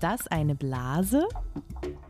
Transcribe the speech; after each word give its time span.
Ist 0.00 0.04
das 0.04 0.28
eine 0.28 0.54
Blase? 0.54 1.28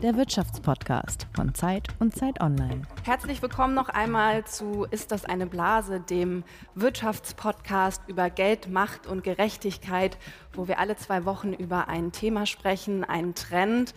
Der 0.00 0.14
Wirtschaftspodcast 0.14 1.26
von 1.34 1.56
Zeit 1.56 1.88
und 1.98 2.14
Zeit 2.14 2.40
Online. 2.40 2.82
Herzlich 3.02 3.42
willkommen 3.42 3.74
noch 3.74 3.88
einmal 3.88 4.44
zu 4.44 4.86
Ist 4.92 5.10
das 5.10 5.24
eine 5.24 5.48
Blase, 5.48 5.98
dem 5.98 6.44
Wirtschaftspodcast 6.76 8.02
über 8.06 8.30
Geld, 8.30 8.70
Macht 8.70 9.08
und 9.08 9.24
Gerechtigkeit, 9.24 10.18
wo 10.52 10.68
wir 10.68 10.78
alle 10.78 10.94
zwei 10.98 11.24
Wochen 11.24 11.52
über 11.52 11.88
ein 11.88 12.12
Thema 12.12 12.46
sprechen, 12.46 13.02
einen 13.02 13.34
Trend 13.34 13.92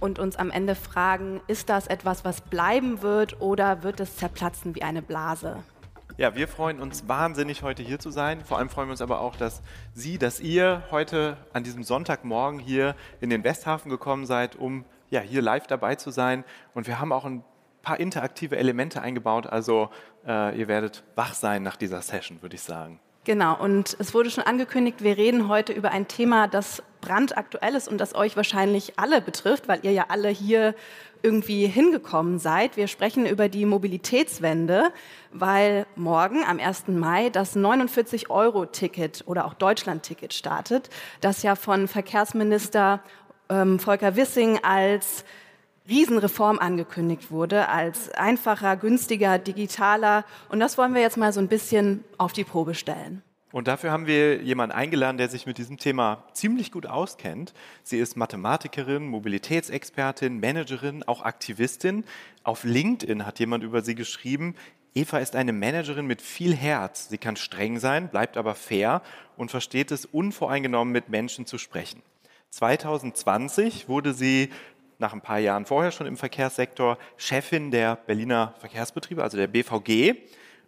und 0.00 0.18
uns 0.18 0.34
am 0.34 0.50
Ende 0.50 0.74
fragen, 0.74 1.40
ist 1.46 1.68
das 1.68 1.86
etwas, 1.86 2.24
was 2.24 2.40
bleiben 2.40 3.00
wird 3.00 3.40
oder 3.40 3.84
wird 3.84 4.00
es 4.00 4.16
zerplatzen 4.16 4.74
wie 4.74 4.82
eine 4.82 5.02
Blase? 5.02 5.62
Ja, 6.18 6.34
wir 6.34 6.48
freuen 6.48 6.80
uns 6.80 7.08
wahnsinnig, 7.08 7.62
heute 7.62 7.82
hier 7.82 7.98
zu 7.98 8.10
sein. 8.10 8.42
Vor 8.42 8.56
allem 8.56 8.70
freuen 8.70 8.88
wir 8.88 8.92
uns 8.92 9.02
aber 9.02 9.20
auch, 9.20 9.36
dass 9.36 9.60
Sie, 9.92 10.16
dass 10.16 10.40
ihr 10.40 10.82
heute 10.90 11.36
an 11.52 11.62
diesem 11.62 11.82
Sonntagmorgen 11.82 12.58
hier 12.58 12.94
in 13.20 13.28
den 13.28 13.44
Westhafen 13.44 13.90
gekommen 13.90 14.24
seid, 14.24 14.56
um 14.56 14.86
ja, 15.10 15.20
hier 15.20 15.42
live 15.42 15.66
dabei 15.66 15.96
zu 15.96 16.10
sein. 16.10 16.44
Und 16.72 16.86
wir 16.86 17.00
haben 17.00 17.12
auch 17.12 17.26
ein 17.26 17.44
paar 17.82 18.00
interaktive 18.00 18.56
Elemente 18.56 19.02
eingebaut. 19.02 19.46
Also 19.46 19.90
äh, 20.26 20.58
ihr 20.58 20.68
werdet 20.68 21.04
wach 21.16 21.34
sein 21.34 21.62
nach 21.62 21.76
dieser 21.76 22.00
Session, 22.00 22.40
würde 22.40 22.54
ich 22.54 22.62
sagen. 22.62 22.98
Genau, 23.24 23.60
und 23.60 23.94
es 23.98 24.14
wurde 24.14 24.30
schon 24.30 24.44
angekündigt, 24.44 25.02
wir 25.02 25.18
reden 25.18 25.48
heute 25.48 25.72
über 25.72 25.90
ein 25.90 26.08
Thema, 26.08 26.48
das 26.48 26.82
brandaktuell 27.00 27.74
ist 27.74 27.88
und 27.88 27.98
das 27.98 28.14
euch 28.14 28.36
wahrscheinlich 28.36 28.98
alle 28.98 29.20
betrifft, 29.20 29.68
weil 29.68 29.80
ihr 29.82 29.92
ja 29.92 30.06
alle 30.08 30.28
hier 30.28 30.74
irgendwie 31.26 31.66
hingekommen 31.66 32.38
seid. 32.38 32.76
Wir 32.76 32.86
sprechen 32.86 33.26
über 33.26 33.48
die 33.48 33.66
Mobilitätswende, 33.66 34.92
weil 35.32 35.84
morgen 35.96 36.44
am 36.44 36.60
1. 36.60 36.86
Mai 36.86 37.30
das 37.30 37.56
49-Euro-Ticket 37.56 39.24
oder 39.26 39.44
auch 39.44 39.54
Deutschland-Ticket 39.54 40.32
startet, 40.32 40.88
das 41.20 41.42
ja 41.42 41.56
von 41.56 41.88
Verkehrsminister 41.88 43.00
ähm, 43.48 43.80
Volker 43.80 44.14
Wissing 44.14 44.60
als 44.62 45.24
Riesenreform 45.88 46.60
angekündigt 46.60 47.32
wurde, 47.32 47.68
als 47.68 48.10
einfacher, 48.12 48.76
günstiger, 48.76 49.40
digitaler. 49.40 50.24
Und 50.48 50.60
das 50.60 50.78
wollen 50.78 50.94
wir 50.94 51.02
jetzt 51.02 51.16
mal 51.16 51.32
so 51.32 51.40
ein 51.40 51.48
bisschen 51.48 52.04
auf 52.18 52.32
die 52.32 52.44
Probe 52.44 52.74
stellen. 52.74 53.22
Und 53.56 53.68
dafür 53.68 53.90
haben 53.90 54.06
wir 54.06 54.42
jemanden 54.42 54.76
eingeladen, 54.76 55.16
der 55.16 55.30
sich 55.30 55.46
mit 55.46 55.56
diesem 55.56 55.78
Thema 55.78 56.24
ziemlich 56.34 56.70
gut 56.70 56.84
auskennt. 56.84 57.54
Sie 57.84 57.96
ist 57.98 58.14
Mathematikerin, 58.14 59.08
Mobilitätsexpertin, 59.08 60.40
Managerin, 60.40 61.02
auch 61.04 61.22
Aktivistin. 61.22 62.04
Auf 62.42 62.64
LinkedIn 62.64 63.24
hat 63.24 63.38
jemand 63.38 63.64
über 63.64 63.80
sie 63.80 63.94
geschrieben, 63.94 64.56
Eva 64.94 65.20
ist 65.20 65.34
eine 65.34 65.54
Managerin 65.54 66.06
mit 66.06 66.20
viel 66.20 66.54
Herz. 66.54 67.08
Sie 67.08 67.16
kann 67.16 67.36
streng 67.36 67.78
sein, 67.78 68.10
bleibt 68.10 68.36
aber 68.36 68.54
fair 68.54 69.00
und 69.38 69.50
versteht 69.50 69.90
es, 69.90 70.04
unvoreingenommen 70.04 70.92
mit 70.92 71.08
Menschen 71.08 71.46
zu 71.46 71.56
sprechen. 71.56 72.02
2020 72.50 73.88
wurde 73.88 74.12
sie 74.12 74.50
nach 74.98 75.14
ein 75.14 75.22
paar 75.22 75.38
Jahren 75.38 75.64
vorher 75.64 75.92
schon 75.92 76.06
im 76.06 76.18
Verkehrssektor 76.18 76.98
Chefin 77.16 77.70
der 77.70 77.96
Berliner 77.96 78.52
Verkehrsbetriebe, 78.58 79.22
also 79.22 79.38
der 79.38 79.46
BVG. 79.46 80.14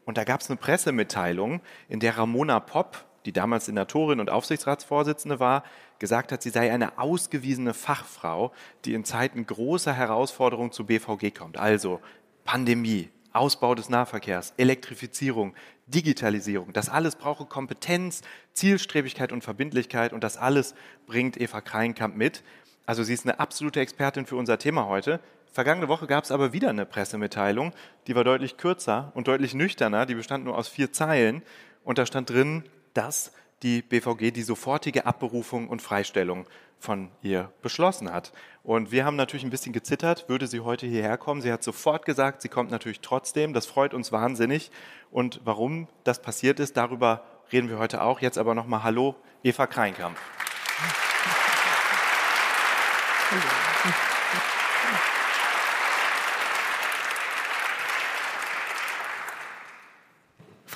Und 0.08 0.16
da 0.16 0.24
gab 0.24 0.40
es 0.40 0.48
eine 0.48 0.56
Pressemitteilung, 0.56 1.60
in 1.90 2.00
der 2.00 2.16
Ramona 2.16 2.60
Popp, 2.60 3.04
die 3.26 3.32
damals 3.32 3.66
Senatorin 3.66 4.20
und 4.20 4.30
Aufsichtsratsvorsitzende 4.30 5.38
war, 5.38 5.64
gesagt 5.98 6.32
hat, 6.32 6.42
sie 6.42 6.48
sei 6.48 6.72
eine 6.72 6.96
ausgewiesene 6.96 7.74
Fachfrau, 7.74 8.50
die 8.86 8.94
in 8.94 9.04
Zeiten 9.04 9.44
großer 9.44 9.92
Herausforderungen 9.92 10.72
zu 10.72 10.86
BVG 10.86 11.34
kommt. 11.36 11.58
Also 11.58 12.00
Pandemie, 12.46 13.10
Ausbau 13.34 13.74
des 13.74 13.90
Nahverkehrs, 13.90 14.54
Elektrifizierung, 14.56 15.54
Digitalisierung. 15.88 16.72
Das 16.72 16.88
alles 16.88 17.16
brauche 17.16 17.44
Kompetenz, 17.44 18.22
Zielstrebigkeit 18.54 19.30
und 19.30 19.44
Verbindlichkeit 19.44 20.14
und 20.14 20.24
das 20.24 20.38
alles 20.38 20.74
bringt 21.06 21.38
Eva 21.38 21.60
Kreinkamp 21.60 22.16
mit. 22.16 22.42
Also 22.86 23.02
sie 23.02 23.12
ist 23.12 23.26
eine 23.26 23.40
absolute 23.40 23.80
Expertin 23.80 24.24
für 24.24 24.36
unser 24.36 24.58
Thema 24.58 24.86
heute. 24.86 25.20
Vergangene 25.52 25.88
Woche 25.88 26.06
gab 26.06 26.24
es 26.24 26.30
aber 26.30 26.52
wieder 26.52 26.70
eine 26.70 26.86
Pressemitteilung, 26.86 27.72
die 28.06 28.14
war 28.14 28.24
deutlich 28.24 28.56
kürzer 28.56 29.12
und 29.14 29.28
deutlich 29.28 29.54
nüchterner, 29.54 30.06
die 30.06 30.14
bestand 30.14 30.44
nur 30.44 30.56
aus 30.56 30.68
vier 30.68 30.92
Zeilen 30.92 31.42
und 31.84 31.98
da 31.98 32.06
stand 32.06 32.30
drin, 32.30 32.64
dass 32.94 33.32
die 33.62 33.82
BVG 33.82 34.30
die 34.30 34.42
sofortige 34.42 35.06
Abberufung 35.06 35.68
und 35.68 35.82
Freistellung 35.82 36.46
von 36.78 37.10
ihr 37.22 37.50
beschlossen 37.62 38.12
hat. 38.12 38.32
Und 38.62 38.92
wir 38.92 39.04
haben 39.04 39.16
natürlich 39.16 39.44
ein 39.44 39.50
bisschen 39.50 39.72
gezittert, 39.72 40.28
würde 40.28 40.46
sie 40.46 40.60
heute 40.60 40.86
hierher 40.86 41.16
kommen. 41.16 41.42
Sie 41.42 41.52
hat 41.52 41.64
sofort 41.64 42.04
gesagt, 42.04 42.42
sie 42.42 42.48
kommt 42.48 42.70
natürlich 42.70 43.00
trotzdem. 43.00 43.52
Das 43.52 43.66
freut 43.66 43.94
uns 43.94 44.12
wahnsinnig. 44.12 44.70
Und 45.10 45.40
warum 45.44 45.88
das 46.04 46.22
passiert 46.22 46.60
ist, 46.60 46.76
darüber 46.76 47.24
reden 47.52 47.68
wir 47.68 47.78
heute 47.78 48.02
auch. 48.02 48.20
Jetzt 48.20 48.38
aber 48.38 48.54
nochmal 48.54 48.84
Hallo, 48.84 49.16
Eva 49.42 49.66
Kreinkamp. 49.66 50.16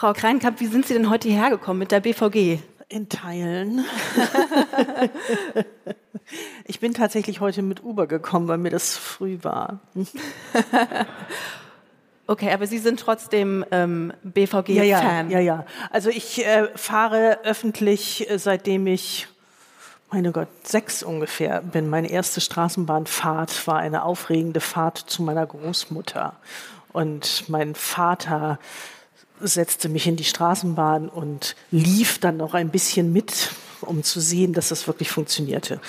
Frau 0.02 0.14
Kreinkamp, 0.14 0.58
wie 0.58 0.66
sind 0.66 0.84
Sie 0.84 0.94
denn 0.94 1.08
heute 1.10 1.28
hierher 1.28 1.50
gekommen 1.50 1.78
mit 1.78 1.92
der 1.92 2.00
BVG? 2.00 2.58
In 2.88 3.08
Teilen. 3.08 3.84
ich 6.64 6.80
bin 6.80 6.92
tatsächlich 6.92 7.38
heute 7.38 7.62
mit 7.62 7.84
Uber 7.84 8.08
gekommen, 8.08 8.48
weil 8.48 8.58
mir 8.58 8.70
das 8.70 8.96
früh 8.96 9.38
war. 9.42 9.78
Okay, 12.26 12.50
aber 12.52 12.66
Sie 12.66 12.78
sind 12.78 12.98
trotzdem 12.98 13.64
ähm, 13.72 14.12
BVG-Fan. 14.22 14.74
Ja, 14.74 14.84
ja, 14.84 15.22
ja, 15.28 15.38
ja. 15.38 15.66
Also 15.90 16.08
ich 16.08 16.46
äh, 16.46 16.68
fahre 16.76 17.40
öffentlich, 17.44 18.30
äh, 18.30 18.38
seitdem 18.38 18.86
ich, 18.86 19.26
meine 20.10 20.32
Gott, 20.32 20.48
sechs 20.62 21.02
ungefähr 21.02 21.60
bin. 21.60 21.90
Meine 21.90 22.10
erste 22.10 22.40
Straßenbahnfahrt 22.40 23.66
war 23.66 23.78
eine 23.78 24.04
aufregende 24.04 24.60
Fahrt 24.60 24.98
zu 24.98 25.22
meiner 25.22 25.46
Großmutter. 25.46 26.36
Und 26.92 27.48
mein 27.48 27.74
Vater 27.74 28.58
setzte 29.40 29.88
mich 29.88 30.06
in 30.06 30.16
die 30.16 30.24
Straßenbahn 30.24 31.08
und 31.08 31.56
lief 31.70 32.18
dann 32.18 32.36
noch 32.36 32.54
ein 32.54 32.70
bisschen 32.70 33.12
mit, 33.12 33.50
um 33.80 34.02
zu 34.02 34.20
sehen, 34.20 34.52
dass 34.52 34.68
das 34.68 34.86
wirklich 34.86 35.10
funktionierte. 35.10 35.80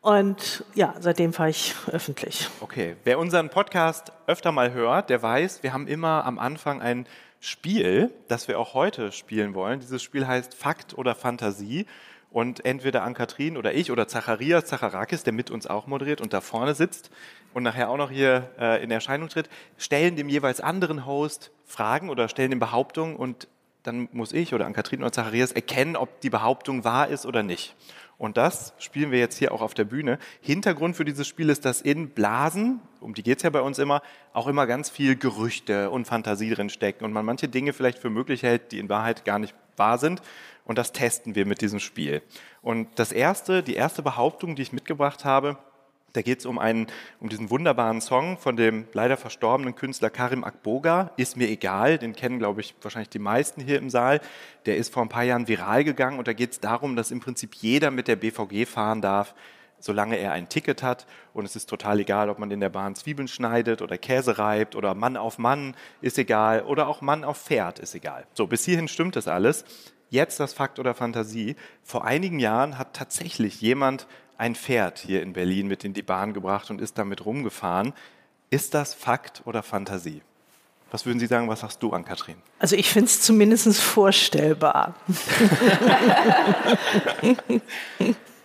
Und 0.00 0.64
ja, 0.74 0.94
seitdem 1.00 1.32
fahre 1.32 1.50
ich 1.50 1.74
öffentlich. 1.90 2.48
Okay, 2.60 2.96
wer 3.02 3.18
unseren 3.18 3.50
Podcast 3.50 4.12
öfter 4.28 4.52
mal 4.52 4.72
hört, 4.72 5.10
der 5.10 5.20
weiß, 5.20 5.64
wir 5.64 5.72
haben 5.72 5.88
immer 5.88 6.24
am 6.24 6.38
Anfang 6.38 6.80
ein 6.80 7.06
Spiel, 7.40 8.12
das 8.28 8.48
wir 8.48 8.58
auch 8.58 8.74
heute 8.74 9.12
spielen 9.12 9.54
wollen. 9.54 9.80
Dieses 9.80 10.02
Spiel 10.02 10.26
heißt 10.26 10.54
Fakt 10.54 10.96
oder 10.96 11.14
Fantasie. 11.14 11.86
Und 12.30 12.64
entweder 12.64 13.02
Ann-Kathrin 13.02 13.56
oder 13.56 13.72
ich 13.72 13.90
oder 13.90 14.08
Zacharias 14.08 14.66
Zacharakis, 14.66 15.22
der 15.22 15.32
mit 15.32 15.50
uns 15.50 15.66
auch 15.66 15.86
moderiert 15.86 16.20
und 16.20 16.32
da 16.32 16.40
vorne 16.40 16.74
sitzt 16.74 17.10
und 17.54 17.62
nachher 17.62 17.88
auch 17.88 17.96
noch 17.96 18.10
hier 18.10 18.50
äh, 18.58 18.82
in 18.82 18.90
Erscheinung 18.90 19.28
tritt, 19.28 19.48
stellen 19.78 20.16
dem 20.16 20.28
jeweils 20.28 20.60
anderen 20.60 21.06
Host 21.06 21.50
Fragen 21.64 22.10
oder 22.10 22.28
stellen 22.28 22.52
ihm 22.52 22.58
Behauptungen 22.58 23.16
und 23.16 23.48
dann 23.84 24.08
muss 24.12 24.32
ich 24.32 24.52
oder 24.52 24.66
Ann-Kathrin 24.66 25.00
oder 25.00 25.12
Zacharias 25.12 25.52
erkennen, 25.52 25.96
ob 25.96 26.20
die 26.20 26.30
Behauptung 26.30 26.84
wahr 26.84 27.08
ist 27.08 27.24
oder 27.24 27.42
nicht. 27.42 27.74
Und 28.18 28.38
das 28.38 28.72
spielen 28.78 29.10
wir 29.10 29.18
jetzt 29.18 29.36
hier 29.36 29.52
auch 29.52 29.60
auf 29.60 29.74
der 29.74 29.84
Bühne. 29.84 30.18
Hintergrund 30.40 30.96
für 30.96 31.04
dieses 31.04 31.28
Spiel 31.28 31.50
ist, 31.50 31.64
dass 31.66 31.82
in 31.82 32.10
Blasen, 32.10 32.80
um 33.00 33.12
die 33.12 33.22
geht 33.22 33.38
es 33.38 33.42
ja 33.42 33.50
bei 33.50 33.60
uns 33.60 33.78
immer, 33.78 34.00
auch 34.32 34.46
immer 34.46 34.66
ganz 34.66 34.88
viel 34.88 35.16
Gerüchte 35.16 35.90
und 35.90 36.06
Fantasie 36.06 36.50
drin 36.54 36.70
stecken 36.70 37.04
und 37.04 37.12
man 37.12 37.26
manche 37.26 37.48
Dinge 37.48 37.74
vielleicht 37.74 37.98
für 37.98 38.08
möglich 38.08 38.42
hält, 38.42 38.72
die 38.72 38.78
in 38.78 38.88
Wahrheit 38.88 39.24
gar 39.26 39.38
nicht 39.38 39.54
wahr 39.76 39.98
sind. 39.98 40.22
Und 40.66 40.78
das 40.78 40.92
testen 40.92 41.34
wir 41.34 41.46
mit 41.46 41.62
diesem 41.62 41.80
Spiel. 41.80 42.22
Und 42.60 42.88
das 42.96 43.12
erste, 43.12 43.62
die 43.62 43.74
erste 43.74 44.02
Behauptung, 44.02 44.56
die 44.56 44.62
ich 44.62 44.72
mitgebracht 44.72 45.24
habe, 45.24 45.56
da 46.16 46.22
geht 46.22 46.38
es 46.38 46.46
um, 46.46 46.56
um 46.56 47.28
diesen 47.28 47.50
wunderbaren 47.50 48.00
Song 48.00 48.38
von 48.38 48.56
dem 48.56 48.86
leider 48.94 49.18
verstorbenen 49.18 49.74
Künstler 49.74 50.08
Karim 50.08 50.44
Akboga. 50.44 51.10
Ist 51.18 51.36
mir 51.36 51.46
egal, 51.48 51.98
den 51.98 52.14
kennen, 52.14 52.38
glaube 52.38 52.62
ich, 52.62 52.74
wahrscheinlich 52.80 53.10
die 53.10 53.18
meisten 53.18 53.60
hier 53.60 53.76
im 53.76 53.90
Saal. 53.90 54.20
Der 54.64 54.78
ist 54.78 54.94
vor 54.94 55.02
ein 55.02 55.10
paar 55.10 55.24
Jahren 55.24 55.46
viral 55.46 55.84
gegangen 55.84 56.18
und 56.18 56.26
da 56.26 56.32
geht 56.32 56.52
es 56.52 56.60
darum, 56.60 56.96
dass 56.96 57.10
im 57.10 57.20
Prinzip 57.20 57.54
jeder 57.56 57.90
mit 57.90 58.08
der 58.08 58.16
BVG 58.16 58.66
fahren 58.66 59.02
darf, 59.02 59.34
solange 59.78 60.16
er 60.16 60.32
ein 60.32 60.48
Ticket 60.48 60.82
hat. 60.82 61.06
Und 61.34 61.44
es 61.44 61.54
ist 61.54 61.68
total 61.68 62.00
egal, 62.00 62.30
ob 62.30 62.38
man 62.38 62.50
in 62.50 62.60
der 62.60 62.70
Bahn 62.70 62.94
Zwiebeln 62.94 63.28
schneidet 63.28 63.82
oder 63.82 63.98
Käse 63.98 64.38
reibt 64.38 64.74
oder 64.74 64.94
Mann 64.94 65.18
auf 65.18 65.36
Mann 65.36 65.76
ist 66.00 66.16
egal 66.16 66.62
oder 66.62 66.88
auch 66.88 67.02
Mann 67.02 67.24
auf 67.24 67.42
Pferd 67.42 67.78
ist 67.78 67.94
egal. 67.94 68.26
So, 68.32 68.46
bis 68.46 68.64
hierhin 68.64 68.88
stimmt 68.88 69.16
das 69.16 69.28
alles. 69.28 69.66
Jetzt 70.08 70.38
das 70.40 70.52
Fakt 70.52 70.78
oder 70.78 70.94
Fantasie. 70.94 71.56
Vor 71.82 72.04
einigen 72.04 72.38
Jahren 72.38 72.78
hat 72.78 72.94
tatsächlich 72.94 73.60
jemand 73.60 74.06
ein 74.38 74.54
Pferd 74.54 74.98
hier 74.98 75.22
in 75.22 75.32
Berlin 75.32 75.66
mit 75.66 75.84
in 75.84 75.94
die 75.94 76.02
Bahn 76.02 76.32
gebracht 76.32 76.70
und 76.70 76.80
ist 76.80 76.98
damit 76.98 77.24
rumgefahren. 77.24 77.92
Ist 78.50 78.74
das 78.74 78.94
Fakt 78.94 79.42
oder 79.44 79.62
Fantasie? 79.62 80.22
Was 80.92 81.04
würden 81.04 81.18
Sie 81.18 81.26
sagen, 81.26 81.48
was 81.48 81.60
sagst 81.60 81.82
du 81.82 81.92
an 81.92 82.04
Katrin? 82.04 82.36
Also 82.60 82.76
ich 82.76 82.90
finde 82.90 83.06
es 83.06 83.20
zumindest 83.20 83.80
vorstellbar. 83.80 84.94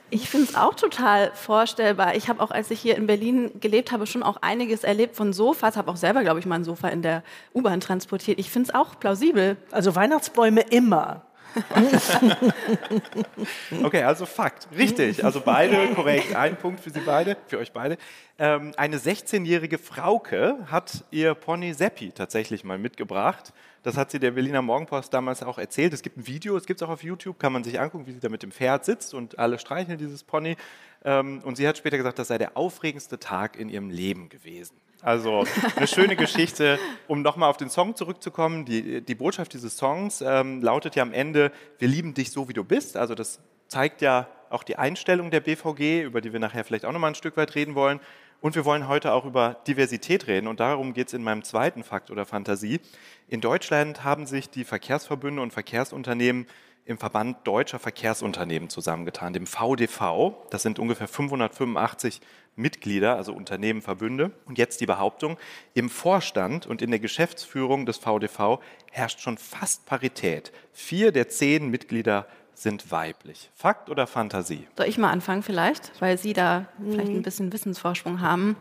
Ich 0.10 0.30
finde 0.30 0.50
es 0.50 0.56
auch 0.56 0.74
total 0.74 1.31
vorstellbar. 1.36 2.16
Ich 2.16 2.28
habe 2.28 2.42
auch, 2.42 2.50
als 2.52 2.72
ich 2.72 2.81
hier 2.81 2.98
in 2.98 3.06
Berlin 3.06 3.52
gelebt 3.62 3.92
habe, 3.92 4.08
schon 4.08 4.24
auch 4.24 4.38
einiges 4.42 4.84
erlebt 4.84 5.16
von 5.16 5.34
Sofas. 5.34 5.78
Habe 5.78 5.92
auch 5.92 5.96
selber, 5.96 6.24
glaube 6.24 6.40
ich, 6.40 6.46
mal 6.46 6.56
ein 6.56 6.63
Sofa 6.63 6.90
in 6.90 7.04
der 7.04 7.24
U-Bahn 7.54 7.80
transportiert. 7.80 8.40
Ich 8.40 8.50
finde 8.50 8.69
es 8.69 8.75
auch 8.75 9.00
plausibel. 9.00 9.56
Also 9.69 9.96
Weihnachtsbäume 9.96 10.62
immer. 10.62 11.22
okay, 13.83 14.03
also 14.03 14.25
Fakt. 14.25 14.68
Richtig. 14.75 15.24
Also 15.24 15.42
beide 15.42 15.94
korrekt. 15.94 16.36
Ein 16.36 16.56
Punkt 16.56 16.80
für 16.80 16.89
Sie 16.89 17.01
beide, 17.01 17.38
für 17.48 17.57
euch 17.57 17.71
beide. 17.71 17.98
Ähm, 18.39 18.74
eine 18.77 18.98
16-jährige 18.98 19.77
Frauke 19.77 20.57
hat 20.68 21.03
ihr 21.12 21.33
Pony 21.33 21.74
Seppi 21.74 22.12
tatsächlich 22.12 22.63
mal 22.63 22.77
mitgebracht. 22.77 23.53
Das 23.83 23.98
hat 23.98 24.12
sie 24.12 24.19
der 24.19 24.31
Berliner 24.31 24.62
Morgenpost 24.62 25.13
damals 25.13 25.44
auch 25.44 25.57
erzählt. 25.57 25.94
Es 25.94 26.01
gibt 26.01 26.18
ein 26.18 26.27
Video, 26.27 26.56
es 26.56 26.65
gibt 26.65 26.81
es 26.81 26.88
auch 26.88 26.92
auf 26.92 27.03
YouTube, 27.03 27.39
kann 27.39 27.51
man 27.51 27.63
sich 27.63 27.80
angucken, 27.80 28.06
wie 28.06 28.13
sie 28.13 28.19
da 28.19 28.30
mit 28.30 28.44
dem 28.44 28.51
Pferd 28.51 28.86
sitzt 28.86 29.13
und 29.13 29.39
alle 29.39 29.59
streicheln 29.59 29.98
dieses 29.98 30.24
Pony. 30.24 30.56
Ähm, 31.03 31.42
und 31.44 31.57
sie 31.57 31.68
hat 31.68 31.77
später 31.77 31.98
gesagt, 31.98 32.19
das 32.19 32.27
sei 32.27 32.38
der 32.38 32.57
aufregendste 32.57 33.19
Tag 33.19 33.57
in 33.57 33.69
ihrem 33.69 33.89
Leben 33.89 34.30
gewesen. 34.30 34.75
Also 35.01 35.45
eine 35.75 35.88
schöne 35.88 36.15
Geschichte, 36.15 36.77
um 37.07 37.24
nochmal 37.24 37.50
auf 37.50 37.57
den 37.57 37.69
Song 37.69 37.95
zurückzukommen. 37.95 38.65
Die, 38.65 39.01
die 39.01 39.15
Botschaft 39.15 39.53
dieses 39.53 39.75
Songs 39.75 40.21
ähm, 40.21 40.62
lautet 40.62 40.95
ja 40.95 41.01
am 41.01 41.12
Ende, 41.12 41.51
wir 41.80 41.88
lieben 41.88 42.13
dich 42.13 42.31
so, 42.31 42.48
wie 42.50 42.53
du 42.53 42.63
bist. 42.63 42.98
Also 42.98 43.15
das 43.15 43.39
zeigt 43.68 44.01
ja 44.01 44.27
auch 44.51 44.63
die 44.63 44.75
Einstellung 44.75 45.31
der 45.31 45.39
BVG, 45.39 46.03
über 46.03 46.21
die 46.21 46.33
wir 46.33 46.39
nachher 46.39 46.63
vielleicht 46.63 46.86
auch 46.86 46.92
nochmal 46.92 47.12
ein 47.12 47.15
Stück 47.15 47.36
weit 47.36 47.56
reden 47.56 47.74
wollen. 47.74 48.00
Und 48.42 48.56
wir 48.56 48.65
wollen 48.65 48.88
heute 48.88 49.13
auch 49.13 49.25
über 49.25 49.57
Diversität 49.68 50.27
reden. 50.27 50.48
Und 50.48 50.59
darum 50.59 50.94
geht 50.94 51.07
es 51.07 51.13
in 51.13 51.24
meinem 51.24 51.44
zweiten 51.44 51.83
Fakt 51.83 52.12
oder 52.12 52.25
Fantasie. 52.25 52.80
In 53.27 53.42
Deutschland 53.42 54.03
haben 54.03 54.27
sich 54.27 54.50
die 54.50 54.63
Verkehrsverbünde 54.63 55.42
und 55.42 55.51
Verkehrsunternehmen 55.51 56.48
im 56.86 56.98
Verband 56.98 57.38
Deutscher 57.45 57.80
Verkehrsunternehmen 57.80 58.69
zusammengetan, 58.69 59.33
dem 59.33 59.45
VDV. 59.45 60.33
Das 60.50 60.63
sind 60.63 60.80
ungefähr 60.80 61.07
585 61.07 62.21
Mitglieder, 62.56 63.15
also 63.15 63.33
Unternehmen, 63.33 63.81
Verbünde. 63.81 64.31
Und 64.45 64.57
jetzt 64.57 64.81
die 64.81 64.86
Behauptung, 64.86 65.38
im 65.74 65.89
Vorstand 65.89 66.68
und 66.68 66.81
in 66.81 66.92
der 66.92 67.00
Geschäftsführung 67.00 67.86
des 67.86 67.98
VDV 67.98 68.59
herrscht 68.92 69.21
schon 69.21 69.38
fast 69.38 69.86
Parität. 69.86 70.51
Vier 70.74 71.12
der 71.12 71.30
zehn 71.30 71.69
Mitglieder 71.69 72.27
sind 72.53 72.92
weiblich. 72.92 73.50
Fakt 73.56 73.89
oder 73.89 74.06
Fantasie? 74.06 74.68
Soll 74.77 74.88
ich 74.88 74.98
mal 74.98 75.09
anfangen 75.09 75.44
vielleicht, 75.44 75.92
weil 76.00 76.18
Sie 76.18 76.33
da 76.33 76.68
vielleicht 76.83 77.09
ein 77.09 77.24
bisschen 77.24 77.51
Wissensvorsprung 77.51 78.21
haben? 78.21 78.56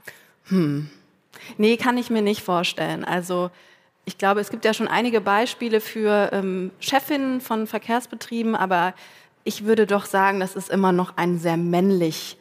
Hm. 0.44 0.88
Nee, 1.58 1.76
kann 1.76 1.98
ich 1.98 2.10
mir 2.10 2.22
nicht 2.22 2.42
vorstellen. 2.42 3.04
Also 3.04 3.50
ich 4.04 4.18
glaube, 4.18 4.40
es 4.40 4.50
gibt 4.50 4.64
ja 4.64 4.74
schon 4.74 4.88
einige 4.88 5.20
Beispiele 5.20 5.80
für 5.80 6.30
ähm, 6.32 6.70
Chefinnen 6.80 7.40
von 7.40 7.66
Verkehrsbetrieben, 7.66 8.56
aber 8.56 8.94
ich 9.44 9.64
würde 9.64 9.86
doch 9.86 10.06
sagen, 10.06 10.40
das 10.40 10.56
ist 10.56 10.70
immer 10.70 10.92
noch 10.92 11.16
ein 11.16 11.38
sehr 11.38 11.56
männlich 11.56 12.36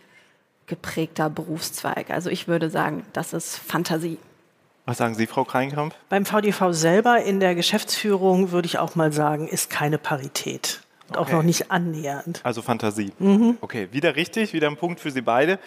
geprägter 0.69 1.30
Berufszweig. 1.30 2.10
Also 2.10 2.30
ich 2.30 2.48
würde 2.48 2.69
sagen, 2.69 3.04
das 3.12 3.33
ist 3.33 3.57
Fantasie. 3.57 4.18
Was 4.86 4.98
sagen 4.98 5.13
Sie, 5.13 5.27
Frau 5.27 5.44
Kreinkamp? 5.44 5.94
Beim 6.07 6.25
VDV 6.25 6.71
selber 6.71 7.21
in 7.21 7.39
der 7.39 7.54
Geschäftsführung 7.54 8.51
würde 8.51 8.66
ich 8.66 8.80
auch 8.80 8.95
mal 8.95 9.12
sagen, 9.12 9.48
ist 9.48 9.69
keine 9.69 9.98
Parität. 9.98 10.81
Und 11.10 11.18
okay. 11.18 11.31
auch 11.31 11.38
noch 11.38 11.44
nicht 11.44 11.71
annähernd. 11.71 12.39
Also 12.44 12.62
Fantasie. 12.62 13.12
Mhm. 13.19 13.57
Okay, 13.62 13.89
wieder 13.92 14.16
richtig, 14.16 14.54
wieder 14.54 14.68
ein 14.68 14.77
Punkt 14.77 15.00
für 15.00 15.12
Sie 15.12 15.21
beide. 15.21 15.60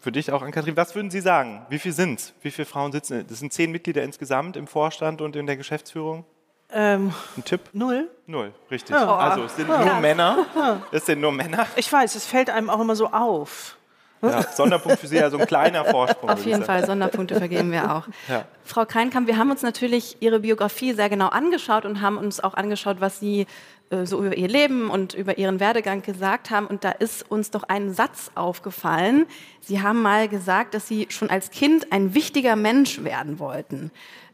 Für 0.00 0.12
dich 0.12 0.32
auch, 0.32 0.42
Ann-Kathrin, 0.42 0.76
was 0.76 0.94
würden 0.94 1.10
Sie 1.10 1.20
sagen? 1.20 1.66
Wie 1.68 1.78
viele 1.78 1.94
sind 1.94 2.20
es? 2.20 2.32
Wie 2.40 2.50
viele 2.50 2.66
Frauen 2.66 2.90
sitzen? 2.90 3.24
Das 3.28 3.40
sind 3.40 3.52
zehn 3.52 3.70
Mitglieder 3.70 4.02
insgesamt 4.02 4.56
im 4.56 4.66
Vorstand 4.66 5.20
und 5.20 5.36
in 5.36 5.46
der 5.46 5.56
Geschäftsführung? 5.56 6.24
Ähm, 6.72 7.12
Ein 7.36 7.44
Tipp? 7.44 7.60
Null. 7.72 8.08
Null, 8.26 8.52
richtig. 8.70 8.94
Ja. 8.94 9.16
Also 9.16 9.44
es 9.44 9.56
sind 9.56 9.68
ja. 9.68 9.84
nur 9.84 10.00
Männer. 10.00 10.46
Es 10.92 11.06
sind 11.06 11.20
nur 11.20 11.32
Männer. 11.32 11.66
Ich 11.76 11.92
weiß, 11.92 12.14
es 12.14 12.26
fällt 12.26 12.48
einem 12.48 12.70
auch 12.70 12.80
immer 12.80 12.96
so 12.96 13.08
auf. 13.08 13.76
Ja, 14.22 14.42
Sonderpunkt 14.42 14.98
für 14.98 15.06
Sie, 15.06 15.20
also 15.20 15.38
ein 15.38 15.46
kleiner 15.46 15.84
Vorsprung. 15.84 16.28
Auf 16.28 16.44
jeden 16.44 16.64
Fall, 16.64 16.84
Sonderpunkte 16.84 17.36
vergeben 17.36 17.72
wir 17.72 17.94
auch. 17.94 18.06
Ja. 18.28 18.44
Frau 18.64 18.84
Kreinkamp, 18.84 19.26
wir 19.26 19.38
haben 19.38 19.50
uns 19.50 19.62
natürlich 19.62 20.18
Ihre 20.20 20.40
Biografie 20.40 20.92
sehr 20.92 21.08
genau 21.08 21.28
angeschaut 21.28 21.84
und 21.86 22.00
haben 22.02 22.18
uns 22.18 22.40
auch 22.40 22.54
angeschaut, 22.54 23.00
was 23.00 23.18
Sie 23.18 23.46
äh, 23.90 24.04
so 24.04 24.22
über 24.22 24.36
Ihr 24.36 24.48
Leben 24.48 24.90
und 24.90 25.14
über 25.14 25.38
Ihren 25.38 25.58
Werdegang 25.58 26.02
gesagt 26.02 26.50
haben. 26.50 26.66
Und 26.66 26.84
da 26.84 26.90
ist 26.90 27.30
uns 27.30 27.50
doch 27.50 27.64
ein 27.64 27.92
Satz 27.92 28.30
aufgefallen. 28.34 29.26
Sie 29.60 29.80
haben 29.82 30.02
mal 30.02 30.28
gesagt, 30.28 30.74
dass 30.74 30.86
Sie 30.86 31.06
schon 31.10 31.30
als 31.30 31.50
Kind 31.50 31.92
ein 31.92 32.14
wichtiger 32.14 32.56
Mensch 32.56 33.02
werden 33.02 33.38
wollten. 33.38 33.90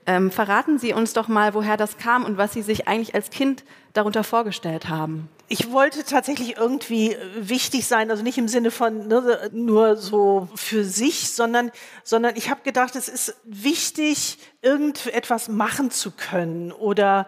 Ähm, 0.06 0.30
verraten 0.30 0.78
Sie 0.78 0.92
uns 0.92 1.12
doch 1.12 1.28
mal, 1.28 1.54
woher 1.54 1.76
das 1.76 1.98
kam 1.98 2.24
und 2.24 2.38
was 2.38 2.52
Sie 2.52 2.62
sich 2.62 2.86
eigentlich 2.86 3.14
als 3.14 3.30
Kind 3.30 3.64
darunter 3.92 4.24
vorgestellt 4.24 4.88
haben. 4.88 5.28
Ich 5.48 5.72
wollte 5.72 6.04
tatsächlich 6.04 6.56
irgendwie 6.56 7.16
wichtig 7.36 7.86
sein, 7.86 8.10
also 8.10 8.22
nicht 8.22 8.38
im 8.38 8.48
Sinne 8.48 8.70
von 8.70 9.06
ne, 9.08 9.50
nur 9.52 9.96
so 9.96 10.48
für 10.54 10.84
sich, 10.84 11.30
sondern, 11.30 11.70
sondern 12.04 12.36
ich 12.36 12.50
habe 12.50 12.62
gedacht, 12.62 12.96
es 12.96 13.08
ist 13.08 13.36
wichtig, 13.44 14.38
irgendetwas 14.60 15.48
machen 15.48 15.90
zu 15.90 16.10
können 16.10 16.72
oder, 16.72 17.26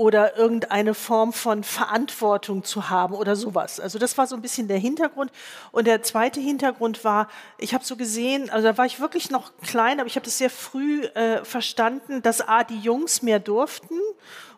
oder 0.00 0.38
irgendeine 0.38 0.94
Form 0.94 1.34
von 1.34 1.62
Verantwortung 1.62 2.64
zu 2.64 2.88
haben 2.88 3.14
oder 3.14 3.36
sowas. 3.36 3.78
Also 3.78 3.98
das 3.98 4.16
war 4.16 4.26
so 4.26 4.34
ein 4.34 4.40
bisschen 4.40 4.66
der 4.66 4.78
Hintergrund. 4.78 5.30
Und 5.72 5.86
der 5.86 6.02
zweite 6.02 6.40
Hintergrund 6.40 7.04
war, 7.04 7.28
ich 7.58 7.74
habe 7.74 7.84
so 7.84 7.96
gesehen, 7.96 8.48
also 8.48 8.66
da 8.66 8.78
war 8.78 8.86
ich 8.86 8.98
wirklich 8.98 9.30
noch 9.30 9.52
klein, 9.60 10.00
aber 10.00 10.06
ich 10.06 10.16
habe 10.16 10.24
das 10.24 10.38
sehr 10.38 10.48
früh 10.48 11.02
äh, 11.02 11.44
verstanden, 11.44 12.22
dass 12.22 12.40
A, 12.40 12.64
die 12.64 12.78
Jungs 12.78 13.20
mehr 13.20 13.40
durften 13.40 13.98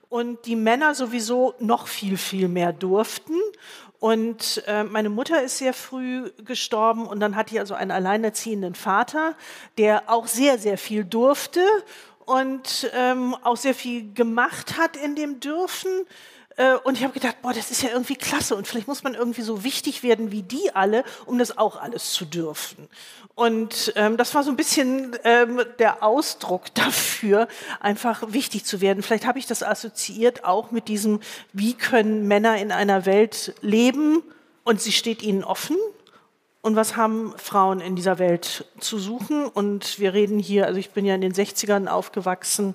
und 0.09 0.47
die 0.47 0.55
Männer 0.55 0.95
sowieso 0.95 1.55
noch 1.59 1.89
viel, 1.89 2.19
viel 2.19 2.47
mehr 2.47 2.73
durften. 2.73 3.35
Und 3.99 4.63
äh, 4.67 4.85
meine 4.85 5.11
Mutter 5.11 5.43
ist 5.43 5.59
sehr 5.59 5.73
früh 5.73 6.31
gestorben 6.45 7.07
und 7.07 7.19
dann 7.19 7.35
hatte 7.35 7.55
ich 7.55 7.61
also 7.61 7.75
einen 7.75 7.93
alleinerziehenden 7.93 8.75
Vater, 8.75 9.35
der 9.79 10.05
auch 10.07 10.29
sehr, 10.29 10.59
sehr 10.59 10.79
viel 10.79 11.05
durfte 11.05 11.65
und 12.27 12.91
ähm, 12.95 13.35
auch 13.43 13.57
sehr 13.57 13.75
viel 13.75 14.13
gemacht 14.15 14.77
hat 14.79 14.97
in 14.97 15.17
dem 15.17 15.41
Dürfen. 15.41 16.07
Äh, 16.57 16.75
und 16.85 16.97
ich 16.97 17.05
habe 17.05 17.13
gedacht, 17.13 17.37
boah, 17.43 17.53
das 17.53 17.71
ist 17.71 17.83
ja 17.83 17.91
irgendwie 17.91 18.17
klasse 18.17 18.57
und 18.57 18.67
vielleicht 18.67 18.89
muss 18.89 19.03
man 19.03 19.15
irgendwie 19.15 19.43
so 19.43 19.65
wichtig 19.65 20.03
werden 20.03 20.31
wie 20.33 20.43
die 20.43 20.75
alle, 20.75 21.05
um 21.27 21.39
das 21.39 21.57
auch 21.57 21.77
alles 21.77 22.13
zu 22.13 22.25
dürfen. 22.25 22.89
Und 23.35 23.93
ähm, 23.97 24.17
das 24.17 24.35
war 24.35 24.43
so 24.43 24.51
ein 24.51 24.57
bisschen 24.57 25.17
ähm, 25.25 25.63
der 25.79 26.03
Ausdruck 26.03 26.65
dafür, 26.75 27.49
einfach 27.81 28.23
wichtig 28.29 28.65
zu 28.65 28.81
werden. 28.81 29.03
Vielleicht 29.03 29.27
habe 29.27 29.39
ich 29.39 29.47
das 29.47 29.63
assoziiert 29.63 30.45
auch 30.45 30.71
mit 30.71 30.89
diesem, 30.89 31.21
wie 31.53 31.75
können 31.75 32.29
Männer 32.29 32.59
in 32.59 32.73
einer 32.73 33.07
Welt 33.07 33.55
leben 33.63 34.23
und 34.65 34.81
sie 34.81 34.93
steht 34.93 35.23
ihnen 35.23 35.45
offen 35.45 35.77
und 36.63 36.77
was 36.77 36.97
haben 36.97 37.35
Frauen 37.37 37.81
in 37.81 37.97
dieser 37.97 38.19
Welt 38.19 38.65
zu 38.79 38.99
suchen? 38.99 39.47
Und 39.47 39.99
wir 39.99 40.15
reden 40.15 40.39
hier, 40.39 40.67
also 40.67 40.79
ich 40.79 40.91
bin 40.91 41.05
ja 41.05 41.17
in 41.17 41.21
den 41.21 41.35
60ern 41.35 41.89
aufgewachsen, 41.89 42.75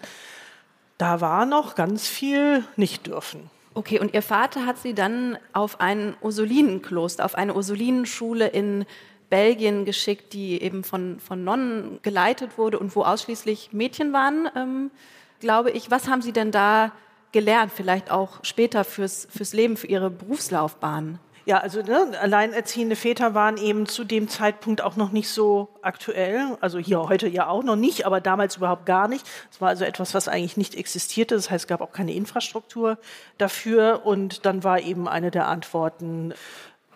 da 0.98 1.22
war 1.22 1.45
noch 1.45 1.75
ganz 1.75 2.07
viel 2.07 2.63
nicht 2.75 3.07
dürfen. 3.07 3.50
Okay, 3.74 4.00
und 4.00 4.13
Ihr 4.13 4.24
Vater 4.24 4.66
hat 4.66 4.77
Sie 4.79 4.94
dann 4.94 5.38
auf 5.53 5.79
ein 5.79 6.15
Ursulinenkloster, 6.22 7.24
auf 7.24 7.36
eine 7.36 7.53
Ursulinenschule 7.53 8.48
in 8.48 8.86
Belgien 9.29 9.86
geschickt, 9.86 10.34
die 10.34 10.62
eben 10.62 10.84
von, 10.84 11.20
von 11.20 11.44
Nonnen 11.44 12.00
geleitet 12.01 12.58
wurde 12.58 12.79
und 12.79 12.96
wo 12.96 13.03
ausschließlich 13.03 13.74
Mädchen 13.74 14.13
waren, 14.13 14.50
ähm, 14.56 14.91
glaube 15.39 15.72
ich. 15.72 15.91
Was 15.91 16.08
haben 16.08 16.22
Sie 16.22 16.32
denn 16.32 16.51
da 16.51 16.91
gelernt, 17.32 17.72
vielleicht 17.74 18.10
auch 18.10 18.44
später 18.44 18.84
fürs, 18.84 19.27
fürs 19.29 19.53
Leben, 19.53 19.77
für 19.77 19.88
Ihre 19.88 20.10
Berufslaufbahn? 20.10 21.20
Ja, 21.48 21.60
also 21.60 21.82
ne, 21.82 22.12
alleinerziehende 22.20 22.98
Väter 22.98 23.34
waren 23.34 23.56
eben 23.56 23.86
zu 23.86 24.04
dem 24.04 24.27
Zeitpunkt 24.27 24.82
auch 24.82 24.98
noch 24.98 25.13
nicht 25.13 25.30
so 25.30 25.70
aktuell. 25.82 26.58
Also 26.60 26.77
hier 26.77 27.00
heute 27.08 27.30
ja 27.30 27.48
auch 27.48 27.63
noch 27.63 27.77
nicht, 27.77 28.06
aber 28.06 28.20
damals 28.20 28.58
überhaupt 28.58 28.86
gar 28.86 29.08
nicht. 29.08 29.25
Es 29.50 29.62
war 29.62 29.70
also 29.70 29.86
etwas, 29.86 30.13
was 30.13 30.27
eigentlich 30.27 30.58
nicht 30.58 30.75
existierte. 30.75 31.36
Das 31.36 31.50
heißt, 31.50 31.63
es 31.63 31.68
gab 31.70 31.80
auch 31.80 31.94
keine 31.94 32.12
Infrastruktur 32.12 32.98
dafür. 33.38 34.01
Und 34.04 34.46
dann 34.46 34.66
war 34.66 34.82
eben 34.82 35.08
eine 35.08 35.32
der 35.32 35.48
Antworten, 35.48 36.34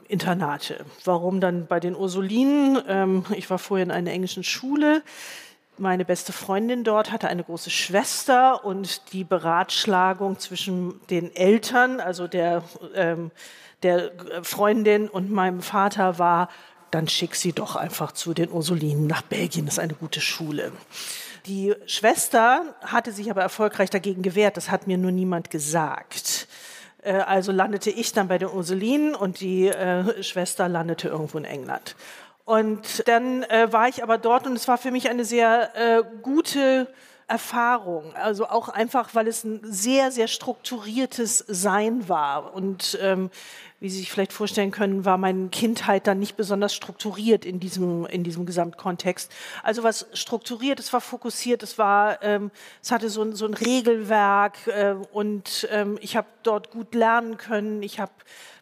Internate. 0.09 0.83
Warum 1.05 1.39
dann 1.39 1.65
bei 1.65 1.79
den 1.79 1.95
Ursulinen? 1.95 2.77
Ähm, 2.89 3.23
ich 3.33 3.49
war 3.49 3.57
vorher 3.57 3.85
in 3.85 3.91
einer 3.91 4.11
englischen 4.11 4.43
Schule. 4.43 5.01
Meine 5.77 6.03
beste 6.03 6.33
Freundin 6.33 6.83
dort 6.83 7.13
hatte 7.13 7.29
eine 7.29 7.45
große 7.45 7.69
Schwester 7.69 8.65
und 8.65 9.13
die 9.13 9.23
Beratschlagung 9.23 10.39
zwischen 10.39 10.99
den 11.09 11.33
Eltern, 11.33 12.01
also 12.01 12.27
der 12.27 12.65
ähm, 12.93 13.31
der 13.83 14.11
Freundin 14.43 15.09
und 15.09 15.31
meinem 15.31 15.61
Vater 15.61 16.19
war, 16.19 16.49
dann 16.91 17.07
schick 17.07 17.35
sie 17.35 17.53
doch 17.53 17.75
einfach 17.75 18.11
zu 18.11 18.33
den 18.33 18.51
Ursulinen 18.51 19.07
nach 19.07 19.21
Belgien, 19.21 19.65
das 19.65 19.75
ist 19.75 19.79
eine 19.79 19.93
gute 19.93 20.21
Schule. 20.21 20.71
Die 21.47 21.73
Schwester 21.87 22.75
hatte 22.85 23.11
sich 23.11 23.31
aber 23.31 23.41
erfolgreich 23.41 23.89
dagegen 23.89 24.21
gewehrt, 24.21 24.57
das 24.57 24.69
hat 24.69 24.87
mir 24.87 24.97
nur 24.97 25.11
niemand 25.11 25.49
gesagt. 25.49 26.47
Äh, 27.01 27.13
also 27.13 27.51
landete 27.51 27.89
ich 27.89 28.13
dann 28.13 28.27
bei 28.27 28.37
den 28.37 28.49
Ursulinen 28.49 29.15
und 29.15 29.39
die 29.39 29.67
äh, 29.67 30.21
Schwester 30.21 30.69
landete 30.69 31.07
irgendwo 31.07 31.37
in 31.37 31.45
England. 31.45 31.95
Und 32.45 33.07
dann 33.07 33.43
äh, 33.43 33.71
war 33.71 33.87
ich 33.87 34.03
aber 34.03 34.17
dort 34.17 34.45
und 34.45 34.55
es 34.55 34.67
war 34.67 34.77
für 34.77 34.91
mich 34.91 35.09
eine 35.09 35.25
sehr 35.25 35.71
äh, 35.75 36.03
gute 36.21 36.87
Erfahrung. 37.27 38.13
Also 38.15 38.47
auch 38.47 38.67
einfach, 38.67 39.15
weil 39.15 39.27
es 39.27 39.43
ein 39.43 39.61
sehr, 39.63 40.11
sehr 40.11 40.27
strukturiertes 40.27 41.45
Sein 41.47 42.09
war. 42.09 42.53
Und 42.53 42.99
ähm, 43.01 43.29
wie 43.81 43.89
Sie 43.89 43.97
sich 43.97 44.11
vielleicht 44.11 44.31
vorstellen 44.31 44.69
können, 44.69 45.05
war 45.05 45.17
meine 45.17 45.49
Kindheit 45.49 46.05
dann 46.05 46.19
nicht 46.19 46.37
besonders 46.37 46.73
strukturiert 46.73 47.45
in 47.45 47.59
diesem, 47.59 48.05
in 48.05 48.23
diesem 48.23 48.45
Gesamtkontext. 48.45 49.31
Also 49.63 49.81
was 49.81 50.05
strukturiert, 50.13 50.79
es 50.79 50.93
war 50.93 51.01
fokussiert, 51.01 51.63
es 51.63 51.79
war, 51.79 52.21
ähm, 52.21 52.51
es 52.81 52.91
hatte 52.91 53.09
so 53.09 53.23
ein, 53.23 53.33
so 53.35 53.45
ein 53.45 53.55
Regelwerk 53.55 54.67
äh, 54.67 54.93
und 55.11 55.67
ähm, 55.71 55.97
ich 55.99 56.15
habe 56.15 56.27
dort 56.43 56.69
gut 56.69 56.93
lernen 56.93 57.37
können. 57.37 57.81
Ich 57.81 57.99
habe 57.99 58.11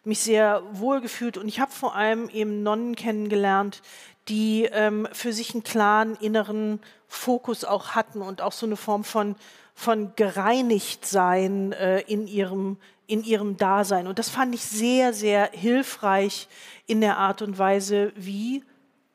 mich 0.04 0.20
sehr 0.20 0.62
wohl 0.72 1.02
gefühlt 1.02 1.36
und 1.36 1.48
ich 1.48 1.60
habe 1.60 1.70
vor 1.70 1.94
allem 1.94 2.30
eben 2.30 2.62
Nonnen 2.62 2.96
kennengelernt, 2.96 3.82
die 4.28 4.64
ähm, 4.72 5.06
für 5.12 5.34
sich 5.34 5.52
einen 5.52 5.64
klaren 5.64 6.16
inneren 6.16 6.80
Fokus 7.08 7.64
auch 7.64 7.90
hatten 7.90 8.22
und 8.22 8.40
auch 8.40 8.52
so 8.52 8.64
eine 8.64 8.76
Form 8.76 9.04
von, 9.04 9.36
von 9.74 10.12
gereinigt 10.16 11.04
sein 11.04 11.72
äh, 11.72 12.00
in, 12.00 12.26
ihrem, 12.26 12.78
in 13.10 13.24
ihrem 13.24 13.56
Dasein. 13.56 14.06
Und 14.06 14.18
das 14.18 14.28
fand 14.28 14.54
ich 14.54 14.62
sehr, 14.62 15.12
sehr 15.12 15.50
hilfreich 15.52 16.48
in 16.86 17.00
der 17.00 17.18
Art 17.18 17.42
und 17.42 17.58
Weise, 17.58 18.12
wie 18.14 18.62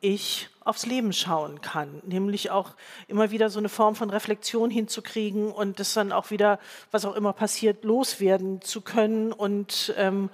ich 0.01 0.49
aufs 0.65 0.85
Leben 0.85 1.13
schauen 1.13 1.61
kann. 1.61 2.01
Nämlich 2.05 2.51
auch 2.51 2.75
immer 3.07 3.31
wieder 3.31 3.49
so 3.49 3.59
eine 3.59 3.69
Form 3.69 3.95
von 3.95 4.09
Reflexion 4.09 4.69
hinzukriegen 4.69 5.49
und 5.49 5.79
das 5.79 5.93
dann 5.93 6.11
auch 6.11 6.29
wieder, 6.29 6.59
was 6.91 7.05
auch 7.05 7.15
immer 7.15 7.31
passiert, 7.31 7.85
loswerden 7.85 8.61
zu 8.61 8.81
können 8.81 9.31
und 9.31 9.93
ähm, 9.97 10.29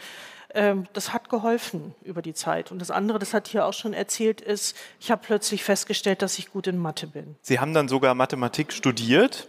ähm, 0.54 0.86
das 0.94 1.14
hat 1.14 1.30
geholfen 1.30 1.94
über 2.04 2.22
die 2.22 2.34
Zeit. 2.34 2.72
Und 2.72 2.80
das 2.80 2.92
andere, 2.92 3.20
das 3.20 3.34
hat 3.34 3.48
hier 3.48 3.66
auch 3.66 3.74
schon 3.74 3.94
erzählt, 3.94 4.42
ist, 4.42 4.76
ich 5.00 5.12
habe 5.12 5.22
plötzlich 5.24 5.64
festgestellt, 5.64 6.22
dass 6.22 6.40
ich 6.40 6.52
gut 6.52 6.68
in 6.68 6.78
Mathe 6.78 7.08
bin. 7.08 7.36
Sie 7.42 7.60
haben 7.60 7.74
dann 7.74 7.88
sogar 7.88 8.16
Mathematik 8.16 8.74
studiert 8.74 9.48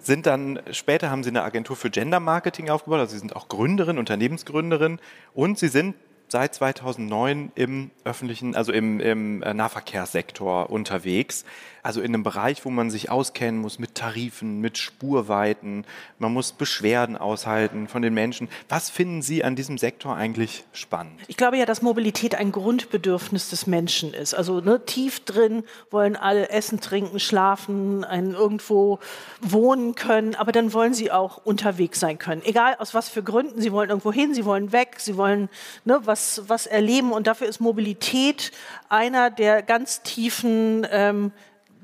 sind 0.00 0.26
dann, 0.26 0.60
später 0.72 1.10
haben 1.10 1.22
Sie 1.22 1.30
eine 1.30 1.42
Agentur 1.42 1.76
für 1.76 1.90
Gender 1.90 2.20
Marketing 2.20 2.70
aufgebaut, 2.70 3.00
also 3.00 3.12
Sie 3.12 3.18
sind 3.18 3.36
auch 3.36 3.48
Gründerin, 3.48 3.98
Unternehmensgründerin 3.98 4.98
und 5.32 5.58
Sie 5.58 5.68
sind 5.68 5.94
seit 6.28 6.54
2009 6.54 7.52
im 7.54 7.90
öffentlichen, 8.04 8.54
also 8.54 8.72
im, 8.72 9.00
im 9.00 9.42
äh, 9.42 9.54
Nahverkehrssektor 9.54 10.70
unterwegs. 10.70 11.44
Also 11.82 12.00
in 12.00 12.14
einem 12.14 12.22
Bereich, 12.22 12.64
wo 12.64 12.70
man 12.70 12.90
sich 12.90 13.10
auskennen 13.10 13.60
muss 13.60 13.78
mit 13.78 13.94
Tarifen, 13.94 14.60
mit 14.60 14.78
Spurweiten. 14.78 15.84
Man 16.18 16.32
muss 16.32 16.52
Beschwerden 16.52 17.18
aushalten 17.18 17.88
von 17.88 18.00
den 18.00 18.14
Menschen. 18.14 18.48
Was 18.70 18.88
finden 18.88 19.20
Sie 19.20 19.44
an 19.44 19.54
diesem 19.54 19.76
Sektor 19.76 20.16
eigentlich 20.16 20.64
spannend? 20.72 21.20
Ich 21.28 21.36
glaube 21.36 21.58
ja, 21.58 21.66
dass 21.66 21.82
Mobilität 21.82 22.36
ein 22.36 22.52
Grundbedürfnis 22.52 23.50
des 23.50 23.66
Menschen 23.66 24.14
ist. 24.14 24.32
Also 24.32 24.60
ne, 24.60 24.82
tief 24.86 25.26
drin 25.26 25.62
wollen 25.90 26.16
alle 26.16 26.48
essen, 26.48 26.80
trinken, 26.80 27.20
schlafen, 27.20 28.02
ein, 28.02 28.30
irgendwo 28.30 28.98
wohnen 29.42 29.94
können. 29.94 30.36
Aber 30.36 30.52
dann 30.52 30.72
wollen 30.72 30.94
sie 30.94 31.12
auch 31.12 31.36
unterwegs 31.44 32.00
sein 32.00 32.18
können. 32.18 32.40
Egal 32.46 32.76
aus 32.78 32.94
was 32.94 33.10
für 33.10 33.22
Gründen. 33.22 33.60
Sie 33.60 33.72
wollen 33.72 33.90
irgendwo 33.90 34.10
hin, 34.10 34.32
sie 34.32 34.46
wollen 34.46 34.72
weg, 34.72 34.96
sie 35.00 35.18
wollen 35.18 35.50
ne, 35.84 36.00
was, 36.04 36.13
was 36.46 36.66
erleben. 36.66 37.12
Und 37.12 37.26
dafür 37.26 37.46
ist 37.46 37.60
Mobilität 37.60 38.52
einer 38.88 39.30
der 39.30 39.62
ganz 39.62 40.02
tiefen 40.02 40.86
ähm, 40.90 41.32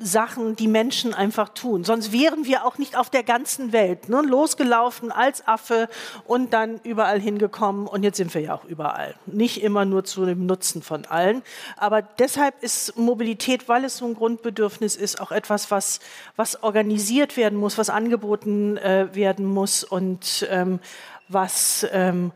Sachen, 0.03 0.57
die 0.57 0.67
Menschen 0.67 1.13
einfach 1.13 1.51
tun. 1.51 1.85
Sonst 1.85 2.11
wären 2.11 2.47
wir 2.47 2.65
auch 2.65 2.79
nicht 2.79 2.97
auf 2.97 3.11
der 3.11 3.23
ganzen 3.23 3.73
Welt 3.73 4.09
ne? 4.09 4.23
losgelaufen 4.23 5.13
als 5.13 5.47
Affe 5.47 5.89
und 6.25 6.55
dann 6.55 6.81
überall 6.85 7.21
hingekommen. 7.21 7.87
Und 7.87 8.03
jetzt 8.03 8.17
sind 8.17 8.33
wir 8.33 8.41
ja 8.41 8.55
auch 8.55 8.65
überall. 8.65 9.15
Nicht 9.27 9.63
immer 9.63 9.85
nur 9.85 10.05
zu 10.05 10.25
dem 10.25 10.47
Nutzen 10.47 10.83
von 10.83 11.05
allen. 11.05 11.43
Aber 11.77 12.01
deshalb 12.01 12.63
ist 12.63 12.97
Mobilität, 12.97 13.69
weil 13.69 13.85
es 13.85 13.99
so 13.99 14.07
ein 14.07 14.15
Grundbedürfnis 14.15 14.97
ist, 14.97 15.21
auch 15.21 15.33
etwas, 15.33 15.71
was, 15.71 16.01
was 16.35 16.63
organisiert 16.63 17.37
werden 17.37 17.59
muss, 17.59 17.77
was 17.77 17.91
angeboten 17.91 18.79
äh, 18.79 19.15
werden 19.15 19.45
muss 19.45 19.85
und 19.85 20.49
ähm, 20.51 20.81
was 21.29 21.87
ähm, 21.93 22.33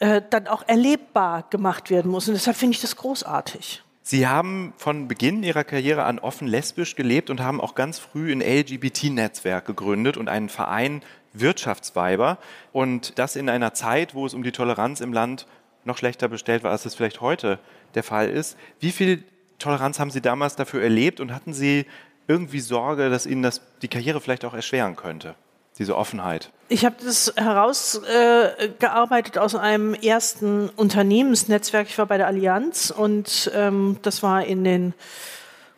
äh, 0.00 0.22
dann 0.28 0.46
auch 0.46 0.66
erlebbar 0.66 1.46
gemacht 1.50 1.90
werden 1.90 2.10
muss. 2.10 2.28
Und 2.28 2.34
deshalb 2.34 2.56
finde 2.56 2.74
ich 2.74 2.80
das 2.80 2.96
großartig. 2.96 3.82
Sie 4.02 4.28
haben 4.28 4.72
von 4.76 5.08
Beginn 5.08 5.42
Ihrer 5.42 5.64
Karriere 5.64 6.04
an 6.04 6.18
offen 6.18 6.46
lesbisch 6.46 6.94
gelebt 6.94 7.28
und 7.28 7.40
haben 7.40 7.60
auch 7.60 7.74
ganz 7.74 7.98
früh 7.98 8.30
ein 8.30 8.40
LGBT-Netzwerk 8.40 9.64
gegründet 9.64 10.16
und 10.16 10.28
einen 10.28 10.48
Verein 10.48 11.02
Wirtschaftsweiber. 11.32 12.38
Und 12.72 13.18
das 13.18 13.34
in 13.36 13.48
einer 13.48 13.74
Zeit, 13.74 14.14
wo 14.14 14.24
es 14.24 14.34
um 14.34 14.42
die 14.42 14.52
Toleranz 14.52 15.00
im 15.00 15.12
Land 15.12 15.46
noch 15.84 15.98
schlechter 15.98 16.28
bestellt 16.28 16.62
war, 16.62 16.70
als 16.70 16.84
es 16.84 16.94
vielleicht 16.94 17.20
heute 17.20 17.58
der 17.94 18.02
Fall 18.02 18.28
ist. 18.28 18.56
Wie 18.78 18.92
viel 18.92 19.24
Toleranz 19.58 19.98
haben 19.98 20.10
Sie 20.10 20.20
damals 20.20 20.56
dafür 20.56 20.82
erlebt 20.82 21.20
und 21.20 21.32
hatten 21.32 21.52
Sie 21.52 21.86
irgendwie 22.28 22.60
Sorge, 22.60 23.10
dass 23.10 23.26
Ihnen 23.26 23.42
das 23.42 23.60
die 23.82 23.88
Karriere 23.88 24.20
vielleicht 24.20 24.44
auch 24.44 24.54
erschweren 24.54 24.94
könnte? 24.94 25.34
diese 25.78 25.96
Offenheit? 25.96 26.50
Ich 26.68 26.84
habe 26.84 26.96
das 27.04 27.32
herausgearbeitet 27.36 29.36
äh, 29.36 29.38
aus 29.38 29.54
einem 29.54 29.94
ersten 29.94 30.68
Unternehmensnetzwerk. 30.70 31.86
Ich 31.88 31.96
war 31.96 32.06
bei 32.06 32.16
der 32.16 32.26
Allianz 32.26 32.90
und 32.90 33.52
ähm, 33.54 33.98
das 34.02 34.24
war 34.24 34.44
in 34.44 34.64
den, 34.64 34.92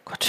Gott, 0.06 0.26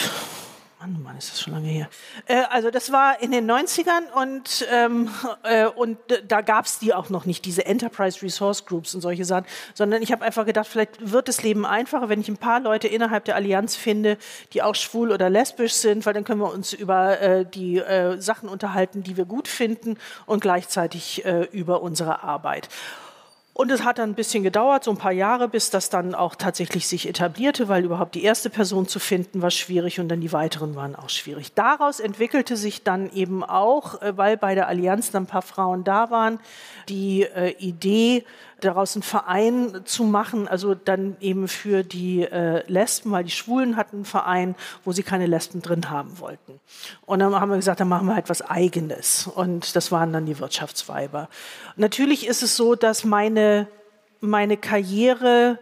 Mann, 0.79 1.03
Mann, 1.03 1.17
ist 1.17 1.31
das 1.31 1.41
schon 1.41 1.51
lange 1.51 1.67
her. 1.67 1.89
Äh, 2.25 2.43
also 2.49 2.71
das 2.71 2.89
war 2.89 3.21
in 3.21 3.31
den 3.31 3.51
90ern 3.51 4.09
und, 4.15 4.65
ähm, 4.71 5.09
äh, 5.43 5.65
und 5.65 5.97
da 6.25 6.39
gab 6.39 6.65
es 6.65 6.79
die 6.79 6.93
auch 6.93 7.09
noch 7.09 7.25
nicht, 7.25 7.43
diese 7.43 7.65
Enterprise 7.65 8.21
Resource 8.21 8.65
Groups 8.65 8.95
und 8.95 9.01
solche 9.01 9.25
Sachen, 9.25 9.45
sondern 9.73 10.01
ich 10.01 10.13
habe 10.13 10.23
einfach 10.23 10.45
gedacht, 10.45 10.67
vielleicht 10.67 11.11
wird 11.11 11.27
das 11.27 11.43
Leben 11.43 11.65
einfacher, 11.65 12.07
wenn 12.07 12.21
ich 12.21 12.29
ein 12.29 12.37
paar 12.37 12.61
Leute 12.61 12.87
innerhalb 12.87 13.25
der 13.25 13.35
Allianz 13.35 13.75
finde, 13.75 14.17
die 14.53 14.61
auch 14.61 14.75
schwul 14.75 15.11
oder 15.11 15.29
lesbisch 15.29 15.73
sind, 15.73 16.05
weil 16.05 16.13
dann 16.13 16.23
können 16.23 16.39
wir 16.39 16.53
uns 16.53 16.71
über 16.71 17.19
äh, 17.19 17.45
die 17.45 17.79
äh, 17.79 18.17
Sachen 18.21 18.47
unterhalten, 18.47 19.03
die 19.03 19.17
wir 19.17 19.25
gut 19.25 19.49
finden 19.49 19.97
und 20.27 20.39
gleichzeitig 20.39 21.25
äh, 21.25 21.41
über 21.51 21.81
unsere 21.81 22.23
Arbeit. 22.23 22.69
Und 23.59 23.71
es 23.71 23.83
hat 23.83 23.99
dann 23.99 24.11
ein 24.11 24.15
bisschen 24.15 24.43
gedauert, 24.43 24.85
so 24.85 24.91
ein 24.91 24.95
paar 24.95 25.11
Jahre, 25.11 25.49
bis 25.49 25.69
das 25.69 25.89
dann 25.89 26.15
auch 26.15 26.35
tatsächlich 26.35 26.87
sich 26.87 27.09
etablierte, 27.09 27.67
weil 27.67 27.83
überhaupt 27.83 28.15
die 28.15 28.23
erste 28.23 28.49
Person 28.49 28.87
zu 28.87 28.99
finden 28.99 29.41
war 29.41 29.51
schwierig 29.51 29.99
und 29.99 30.07
dann 30.07 30.21
die 30.21 30.31
weiteren 30.31 30.77
waren 30.77 30.95
auch 30.95 31.09
schwierig. 31.09 31.51
Daraus 31.55 31.99
entwickelte 31.99 32.55
sich 32.55 32.83
dann 32.83 33.11
eben 33.11 33.43
auch, 33.43 34.01
äh, 34.01 34.15
weil 34.15 34.37
bei 34.37 34.55
der 34.55 34.69
Allianz 34.69 35.11
dann 35.11 35.23
ein 35.23 35.27
paar 35.27 35.41
Frauen 35.41 35.83
da 35.83 36.09
waren, 36.09 36.39
die 36.87 37.23
äh, 37.23 37.49
Idee, 37.59 38.23
daraus 38.61 38.95
einen 38.95 39.03
Verein 39.03 39.81
zu 39.85 40.03
machen, 40.03 40.47
also 40.47 40.75
dann 40.75 41.17
eben 41.19 41.47
für 41.47 41.83
die 41.83 42.23
äh, 42.23 42.63
Lesben, 42.67 43.11
weil 43.11 43.23
die 43.23 43.31
Schwulen 43.31 43.75
hatten 43.75 43.97
einen 43.97 44.05
Verein, 44.05 44.55
wo 44.85 44.91
sie 44.91 45.03
keine 45.03 45.25
Lesben 45.25 45.61
drin 45.61 45.89
haben 45.89 46.19
wollten. 46.19 46.59
Und 47.05 47.19
dann 47.19 47.33
haben 47.39 47.49
wir 47.49 47.57
gesagt, 47.57 47.79
dann 47.79 47.89
machen 47.89 48.07
wir 48.07 48.15
halt 48.15 48.29
was 48.29 48.41
Eigenes. 48.41 49.27
Und 49.27 49.75
das 49.75 49.91
waren 49.91 50.13
dann 50.13 50.25
die 50.25 50.39
Wirtschaftsweiber. 50.39 51.29
Natürlich 51.75 52.27
ist 52.27 52.43
es 52.43 52.55
so, 52.55 52.75
dass 52.75 53.03
meine, 53.03 53.67
meine 54.19 54.57
Karriere 54.57 55.59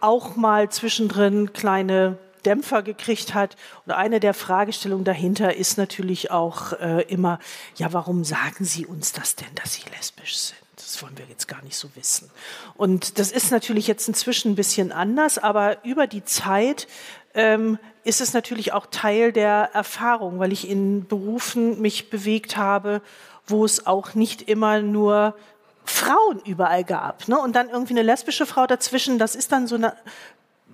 auch 0.00 0.36
mal 0.36 0.68
zwischendrin 0.68 1.52
kleine 1.52 2.18
Dämpfer 2.44 2.82
gekriegt 2.82 3.34
hat. 3.34 3.56
Und 3.86 3.92
eine 3.92 4.20
der 4.20 4.34
Fragestellungen 4.34 5.04
dahinter 5.04 5.56
ist 5.56 5.78
natürlich 5.78 6.30
auch 6.30 6.72
äh, 6.74 7.02
immer, 7.02 7.38
ja, 7.76 7.92
warum 7.92 8.24
sagen 8.24 8.64
Sie 8.64 8.86
uns 8.86 9.12
das 9.12 9.36
denn, 9.36 9.54
dass 9.54 9.74
Sie 9.74 9.82
lesbisch 9.96 10.36
sind? 10.36 10.61
Das 10.92 11.02
wollen 11.02 11.16
wir 11.16 11.24
jetzt 11.26 11.48
gar 11.48 11.62
nicht 11.62 11.76
so 11.76 11.88
wissen. 11.94 12.30
Und 12.76 13.18
das 13.18 13.32
ist 13.32 13.50
natürlich 13.50 13.86
jetzt 13.86 14.08
inzwischen 14.08 14.52
ein 14.52 14.54
bisschen 14.56 14.92
anders, 14.92 15.38
aber 15.38 15.82
über 15.84 16.06
die 16.06 16.24
Zeit 16.24 16.86
ähm, 17.34 17.78
ist 18.04 18.20
es 18.20 18.34
natürlich 18.34 18.72
auch 18.74 18.86
Teil 18.86 19.32
der 19.32 19.70
Erfahrung, 19.72 20.38
weil 20.38 20.52
ich 20.52 20.68
in 20.68 21.06
Berufen 21.06 21.80
mich 21.80 22.10
bewegt 22.10 22.58
habe, 22.58 23.00
wo 23.46 23.64
es 23.64 23.86
auch 23.86 24.14
nicht 24.14 24.42
immer 24.42 24.82
nur 24.82 25.34
Frauen 25.84 26.40
überall 26.44 26.84
gab. 26.84 27.26
Ne? 27.26 27.38
Und 27.38 27.56
dann 27.56 27.70
irgendwie 27.70 27.94
eine 27.94 28.02
lesbische 28.02 28.44
Frau 28.44 28.66
dazwischen, 28.66 29.18
das 29.18 29.34
ist 29.34 29.50
dann 29.50 29.66
so 29.66 29.76
eine 29.76 29.94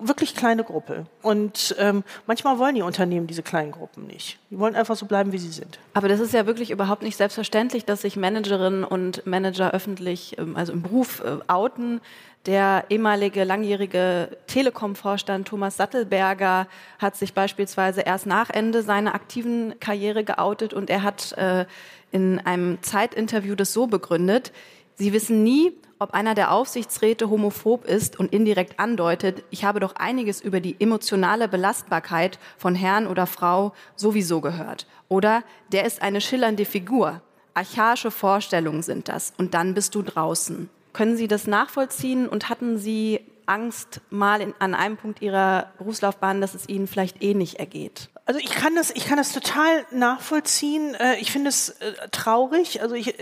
wirklich 0.01 0.35
kleine 0.35 0.65
Gruppe. 0.65 1.07
Und 1.23 1.75
ähm, 1.79 2.05
manchmal 2.27 2.59
wollen 2.59 2.75
die 2.75 2.83
Unternehmen 2.83 3.27
diese 3.27 3.43
kleinen 3.43 3.73
Gruppen 3.73 4.07
nicht. 4.07 4.39
Die 4.51 4.59
wollen 4.59 4.77
einfach 4.77 4.97
so 4.97 5.07
bleiben, 5.07 5.33
wie 5.33 5.39
sie 5.39 5.51
sind. 5.51 5.79
Aber 5.95 6.09
das 6.09 6.21
ist 6.21 6.33
ja 6.33 6.47
wirklich 6.47 6.71
überhaupt 6.71 7.03
nicht 7.03 7.17
selbstverständlich, 7.17 7.85
dass 7.85 8.03
sich 8.03 8.17
Managerinnen 8.17 8.85
und 8.85 9.27
Manager 9.27 9.73
öffentlich, 9.73 10.37
ähm, 10.39 10.57
also 10.57 10.73
im 10.73 10.83
Beruf, 10.83 11.23
äh, 11.25 11.39
outen. 11.49 12.01
Der 12.47 12.85
ehemalige 12.89 13.45
langjährige 13.45 14.39
Telekom-Vorstand 14.47 15.49
Thomas 15.49 15.77
Sattelberger 15.77 16.69
hat 16.99 17.17
sich 17.17 17.35
beispielsweise 17.35 18.03
erst 18.03 18.27
nach 18.27 18.49
Ende 18.49 18.83
seiner 18.83 19.15
aktiven 19.15 19.79
Karriere 19.81 20.25
geoutet 20.25 20.73
und 20.73 20.89
er 20.89 21.03
hat 21.03 21.33
äh, 21.33 21.67
in 22.11 22.39
einem 22.39 22.83
Zeitinterview 22.83 23.55
das 23.55 23.73
so 23.73 23.87
begründet, 23.87 24.53
Sie 24.99 25.13
wissen 25.13 25.45
nie, 25.45 25.75
ob 25.99 26.15
einer 26.15 26.35
der 26.35 26.53
Aufsichtsräte 26.53 27.31
homophob 27.31 27.85
ist 27.85 28.19
und 28.19 28.33
indirekt 28.33 28.79
andeutet, 28.79 29.43
ich 29.51 29.65
habe 29.65 29.81
doch 29.81 29.97
einiges 29.97 30.41
über 30.41 30.61
die 30.61 30.77
emotionale 30.79 31.49
Belastbarkeit 31.49 32.39
von 32.57 32.75
Herrn 32.75 33.07
oder 33.07 33.27
Frau 33.27 33.73
sowieso 33.97 34.41
gehört. 34.41 34.87
Oder 35.09 35.43
der 35.73 35.85
ist 35.85 36.03
eine 36.03 36.21
schillernde 36.21 36.65
Figur. 36.65 37.21
Archaische 37.55 38.11
Vorstellungen 38.11 38.83
sind 38.83 39.09
das. 39.09 39.33
Und 39.39 39.55
dann 39.55 39.75
bist 39.75 39.95
du 39.95 40.03
draußen. 40.03 40.71
Können 40.93 41.17
Sie 41.17 41.29
das 41.29 41.47
nachvollziehen 41.47 42.29
und 42.29 42.49
hatten 42.49 42.79
Sie 42.79 43.21
Angst 43.47 44.01
mal 44.11 44.41
in, 44.41 44.55
an 44.59 44.75
einem 44.75 44.97
Punkt 44.97 45.23
Ihrer 45.23 45.73
Berufslaufbahn, 45.79 46.41
dass 46.41 46.55
es 46.55 46.69
Ihnen 46.69 46.87
vielleicht 46.87 47.23
eh 47.23 47.35
nicht 47.35 47.57
ergeht? 47.57 48.11
Also 48.27 48.41
ich 48.41 48.51
kann 48.51 48.75
das, 48.75 48.91
ich 48.91 49.07
kann 49.07 49.17
das 49.17 49.33
total 49.33 49.87
nachvollziehen. 49.91 50.95
Äh, 50.95 51.17
ich 51.17 51.33
finde 51.33 51.49
es 51.49 51.71
äh, 51.71 51.93
traurig. 52.11 52.83
Also 52.83 52.95
ich, 52.95 53.15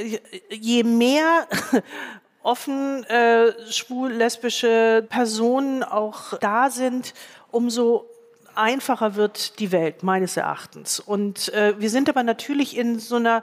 je 0.50 0.82
mehr 0.82 1.46
offen 2.46 3.04
äh, 3.04 3.52
schwul 3.70 4.12
lesbische 4.12 5.04
Personen 5.08 5.82
auch 5.82 6.38
da 6.38 6.70
sind, 6.70 7.12
umso 7.50 8.06
einfacher 8.54 9.16
wird 9.16 9.58
die 9.58 9.72
Welt 9.72 10.02
meines 10.02 10.36
Erachtens. 10.36 11.00
Und 11.00 11.52
äh, 11.52 11.74
wir 11.78 11.90
sind 11.90 12.08
aber 12.08 12.22
natürlich 12.22 12.76
in 12.76 12.98
so 12.98 13.16
einer 13.16 13.42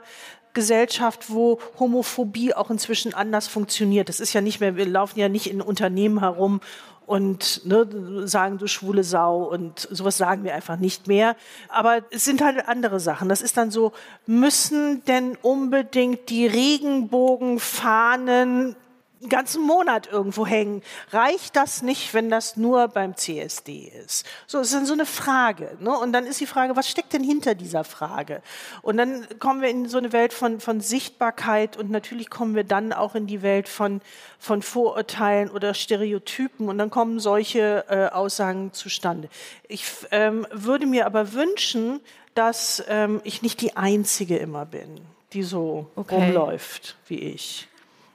Gesellschaft, 0.54 1.30
wo 1.30 1.58
Homophobie 1.78 2.54
auch 2.54 2.70
inzwischen 2.70 3.12
anders 3.12 3.46
funktioniert. 3.46 4.08
Das 4.08 4.20
ist 4.20 4.32
ja 4.32 4.40
nicht 4.40 4.60
mehr, 4.60 4.76
wir 4.76 4.86
laufen 4.86 5.18
ja 5.18 5.28
nicht 5.28 5.50
in 5.50 5.60
Unternehmen 5.60 6.20
herum 6.20 6.60
und 7.06 7.66
ne, 7.66 8.26
sagen 8.26 8.56
du 8.56 8.66
schwule 8.66 9.04
Sau 9.04 9.42
und 9.42 9.86
sowas 9.90 10.16
sagen 10.16 10.44
wir 10.44 10.54
einfach 10.54 10.78
nicht 10.78 11.08
mehr. 11.08 11.36
Aber 11.68 12.00
es 12.10 12.24
sind 12.24 12.42
halt 12.42 12.66
andere 12.66 13.00
Sachen. 13.00 13.28
Das 13.28 13.42
ist 13.42 13.58
dann 13.58 13.70
so, 13.70 13.92
müssen 14.26 15.04
denn 15.04 15.36
unbedingt 15.42 16.30
die 16.30 16.46
Regenbogenfahnen 16.46 18.76
einen 19.24 19.30
ganzen 19.30 19.62
Monat 19.62 20.06
irgendwo 20.06 20.46
hängen. 20.46 20.82
Reicht 21.10 21.56
das 21.56 21.82
nicht, 21.82 22.14
wenn 22.14 22.30
das 22.30 22.56
nur 22.56 22.88
beim 22.88 23.16
CSD 23.16 23.90
ist? 24.04 24.26
So, 24.46 24.58
es 24.58 24.68
ist 24.68 24.74
dann 24.74 24.86
so 24.86 24.92
eine 24.92 25.06
Frage. 25.06 25.76
Ne? 25.80 25.90
Und 25.98 26.12
dann 26.12 26.26
ist 26.26 26.40
die 26.40 26.46
Frage, 26.46 26.76
was 26.76 26.88
steckt 26.88 27.12
denn 27.14 27.24
hinter 27.24 27.54
dieser 27.54 27.84
Frage? 27.84 28.42
Und 28.82 28.98
dann 28.98 29.26
kommen 29.38 29.62
wir 29.62 29.70
in 29.70 29.88
so 29.88 29.98
eine 29.98 30.12
Welt 30.12 30.32
von, 30.32 30.60
von 30.60 30.80
Sichtbarkeit 30.80 31.76
und 31.76 31.90
natürlich 31.90 32.30
kommen 32.30 32.54
wir 32.54 32.64
dann 32.64 32.92
auch 32.92 33.14
in 33.14 33.26
die 33.26 33.42
Welt 33.42 33.68
von, 33.68 34.00
von 34.38 34.62
Vorurteilen 34.62 35.50
oder 35.50 35.74
Stereotypen 35.74 36.68
und 36.68 36.78
dann 36.78 36.90
kommen 36.90 37.18
solche 37.18 37.84
äh, 37.88 38.14
Aussagen 38.14 38.72
zustande. 38.72 39.28
Ich 39.68 39.84
ähm, 40.10 40.46
würde 40.52 40.86
mir 40.86 41.06
aber 41.06 41.32
wünschen, 41.32 42.00
dass 42.34 42.84
ähm, 42.88 43.20
ich 43.24 43.42
nicht 43.42 43.60
die 43.60 43.76
Einzige 43.76 44.36
immer 44.36 44.66
bin, 44.66 45.00
die 45.32 45.42
so 45.42 45.86
okay. 45.96 46.16
rumläuft 46.16 46.96
wie 47.08 47.20
ich. 47.20 47.68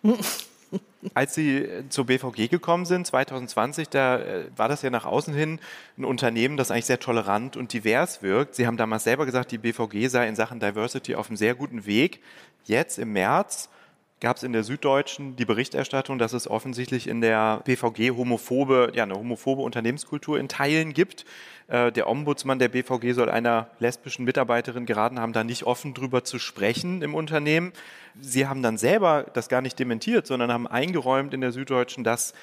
Als 1.14 1.34
Sie 1.34 1.66
zur 1.88 2.08
BVG 2.08 2.50
gekommen 2.50 2.86
sind, 2.86 3.08
2020, 3.08 3.88
da 3.88 4.20
äh, 4.20 4.46
war 4.58 4.68
das 4.68 4.82
ja 4.82 4.90
nach 4.90 5.06
außen 5.06 5.34
hin 5.34 5.60
ein 5.98 6.04
Unternehmen, 6.04 6.58
das 6.58 6.72
eigentlich 6.72 6.88
sehr 6.88 7.00
tolerant 7.00 7.56
und 7.56 7.72
divers 7.72 8.22
wirkt. 8.22 8.56
Sie 8.56 8.68
haben 8.68 8.76
damals 8.76 9.06
selber 9.06 9.26
gesagt, 9.26 9.52
die 9.52 9.58
BVG 9.58 10.08
sei 10.10 10.28
in 10.28 10.36
Sachen 10.36 10.60
Diversity 10.60 11.16
auf 11.16 11.30
einem 11.30 11.38
sehr 11.38 11.56
guten 11.56 11.86
Weg. 11.86 12.20
Jetzt 12.66 13.00
im 13.00 13.14
März 13.14 13.70
gab 14.22 14.38
es 14.38 14.44
in 14.44 14.52
der 14.52 14.64
Süddeutschen 14.64 15.36
die 15.36 15.46
Berichterstattung, 15.46 16.20
dass 16.20 16.34
es 16.34 16.50
offensichtlich 16.50 17.08
in 17.08 17.22
der 17.22 17.62
BVG 17.64 18.12
homophobe, 18.12 18.92
ja, 18.94 19.04
eine 19.04 19.16
homophobe 19.16 19.62
Unternehmenskultur 19.62 20.40
in 20.40 20.50
Teilen 20.50 20.94
gibt. 20.94 21.26
Äh, 21.68 21.92
der 21.92 22.10
Ombudsmann 22.10 22.60
der 22.60 22.70
BVG 22.70 23.14
soll 23.14 23.30
einer 23.30 23.70
lesbischen 23.80 24.26
Mitarbeiterin 24.26 24.86
geraten 24.86 25.20
haben, 25.20 25.34
da 25.34 25.44
nicht 25.44 25.64
offen 25.64 25.94
drüber 25.94 26.24
zu 26.24 26.38
sprechen 26.38 27.02
im 27.02 27.16
Unternehmen. 27.16 27.72
Sie 28.20 28.48
haben 28.48 28.62
dann 28.62 28.78
selber 28.78 29.26
das 29.34 29.48
gar 29.48 29.62
nicht 29.62 29.80
dementiert, 29.80 30.28
sondern 30.28 30.52
haben 30.52 30.68
eingeräumt 30.68 31.34
in 31.34 31.42
der 31.42 31.52
Süddeutschen, 31.52 32.04
dass 32.04 32.34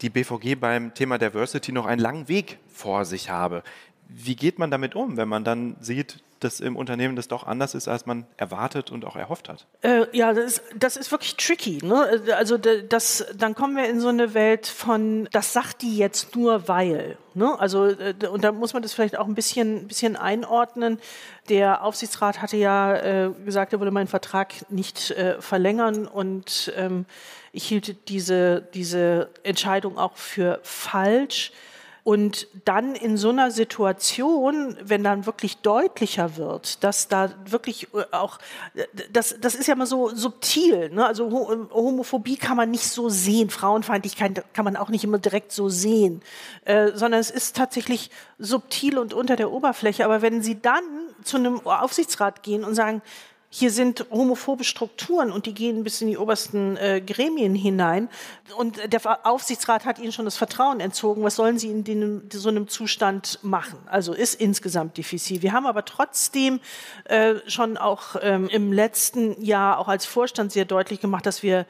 die 0.00 0.10
BVG 0.10 0.54
beim 0.58 0.94
Thema 0.94 1.18
Diversity 1.18 1.72
noch 1.72 1.86
einen 1.86 2.00
langen 2.00 2.28
Weg 2.28 2.58
vor 2.68 3.04
sich 3.04 3.30
habe. 3.30 3.62
Wie 4.08 4.36
geht 4.36 4.58
man 4.58 4.70
damit 4.70 4.94
um, 4.94 5.16
wenn 5.16 5.28
man 5.28 5.44
dann 5.44 5.76
sieht, 5.80 6.22
dass 6.46 6.60
im 6.60 6.76
Unternehmen 6.76 7.16
das 7.16 7.26
doch 7.26 7.46
anders 7.46 7.74
ist, 7.74 7.88
als 7.88 8.06
man 8.06 8.24
erwartet 8.36 8.92
und 8.92 9.04
auch 9.04 9.16
erhofft 9.16 9.48
hat? 9.48 9.66
Äh, 9.82 10.06
ja, 10.16 10.32
das 10.32 10.44
ist, 10.44 10.62
das 10.78 10.96
ist 10.96 11.10
wirklich 11.10 11.36
tricky. 11.36 11.80
Ne? 11.82 12.22
Also 12.36 12.56
das, 12.56 13.26
dann 13.36 13.54
kommen 13.54 13.76
wir 13.76 13.88
in 13.88 14.00
so 14.00 14.08
eine 14.08 14.32
Welt 14.32 14.66
von, 14.66 15.28
das 15.32 15.52
sagt 15.52 15.82
die 15.82 15.96
jetzt 15.96 16.36
nur 16.36 16.68
weil. 16.68 17.18
Ne? 17.34 17.58
Also 17.58 17.86
äh, 17.86 18.14
und 18.30 18.44
da 18.44 18.52
muss 18.52 18.72
man 18.74 18.82
das 18.82 18.94
vielleicht 18.94 19.18
auch 19.18 19.26
ein 19.26 19.34
bisschen, 19.34 19.88
bisschen 19.88 20.16
einordnen. 20.16 21.00
Der 21.48 21.82
Aufsichtsrat 21.82 22.40
hatte 22.40 22.56
ja 22.56 22.96
äh, 22.96 23.30
gesagt, 23.44 23.72
er 23.72 23.80
würde 23.80 23.90
meinen 23.90 24.06
Vertrag 24.06 24.54
nicht 24.70 25.10
äh, 25.10 25.40
verlängern 25.42 26.06
und 26.06 26.72
ähm, 26.76 27.06
ich 27.52 27.66
hielt 27.66 28.08
diese, 28.08 28.62
diese 28.72 29.30
Entscheidung 29.42 29.98
auch 29.98 30.16
für 30.16 30.60
falsch. 30.62 31.52
Und 32.06 32.46
dann 32.64 32.94
in 32.94 33.16
so 33.16 33.30
einer 33.30 33.50
Situation, 33.50 34.76
wenn 34.80 35.02
dann 35.02 35.26
wirklich 35.26 35.56
deutlicher 35.56 36.36
wird, 36.36 36.84
dass 36.84 37.08
da 37.08 37.30
wirklich 37.46 37.92
äh, 37.94 38.04
auch, 38.12 38.38
das, 39.12 39.34
das 39.40 39.56
ist 39.56 39.66
ja 39.66 39.74
immer 39.74 39.86
so 39.86 40.14
subtil, 40.14 40.90
ne? 40.90 41.04
also 41.04 41.28
Homophobie 41.72 42.36
kann 42.36 42.56
man 42.56 42.70
nicht 42.70 42.88
so 42.88 43.08
sehen, 43.08 43.50
Frauenfeindlichkeit 43.50 44.44
kann 44.54 44.64
man 44.64 44.76
auch 44.76 44.88
nicht 44.88 45.02
immer 45.02 45.18
direkt 45.18 45.50
so 45.50 45.68
sehen, 45.68 46.22
äh, 46.64 46.92
sondern 46.94 47.18
es 47.18 47.32
ist 47.32 47.56
tatsächlich 47.56 48.12
subtil 48.38 48.98
und 48.98 49.12
unter 49.12 49.34
der 49.34 49.50
Oberfläche. 49.50 50.04
Aber 50.04 50.22
wenn 50.22 50.42
Sie 50.42 50.62
dann 50.62 50.84
zu 51.24 51.38
einem 51.38 51.66
Aufsichtsrat 51.66 52.44
gehen 52.44 52.62
und 52.62 52.76
sagen, 52.76 53.02
hier 53.58 53.70
sind 53.70 54.04
homophobe 54.10 54.64
Strukturen 54.64 55.32
und 55.32 55.46
die 55.46 55.54
gehen 55.54 55.82
bis 55.82 56.02
in 56.02 56.08
die 56.08 56.18
obersten 56.18 56.76
äh, 56.76 57.00
Gremien 57.00 57.54
hinein. 57.54 58.10
Und 58.58 58.92
der 58.92 59.26
Aufsichtsrat 59.26 59.86
hat 59.86 59.98
ihnen 59.98 60.12
schon 60.12 60.26
das 60.26 60.36
Vertrauen 60.36 60.78
entzogen. 60.78 61.22
Was 61.22 61.36
sollen 61.36 61.58
sie 61.58 61.70
in, 61.70 61.82
in 61.86 62.28
so 62.30 62.50
einem 62.50 62.68
Zustand 62.68 63.38
machen? 63.40 63.78
Also 63.86 64.12
ist 64.12 64.34
insgesamt 64.34 64.98
diffizil. 64.98 65.40
Wir 65.40 65.54
haben 65.54 65.64
aber 65.64 65.86
trotzdem 65.86 66.60
äh, 67.04 67.36
schon 67.46 67.78
auch 67.78 68.16
ähm, 68.20 68.50
im 68.50 68.74
letzten 68.74 69.42
Jahr 69.42 69.78
auch 69.78 69.88
als 69.88 70.04
Vorstand 70.04 70.52
sehr 70.52 70.66
deutlich 70.66 71.00
gemacht, 71.00 71.24
dass 71.24 71.42
wir 71.42 71.64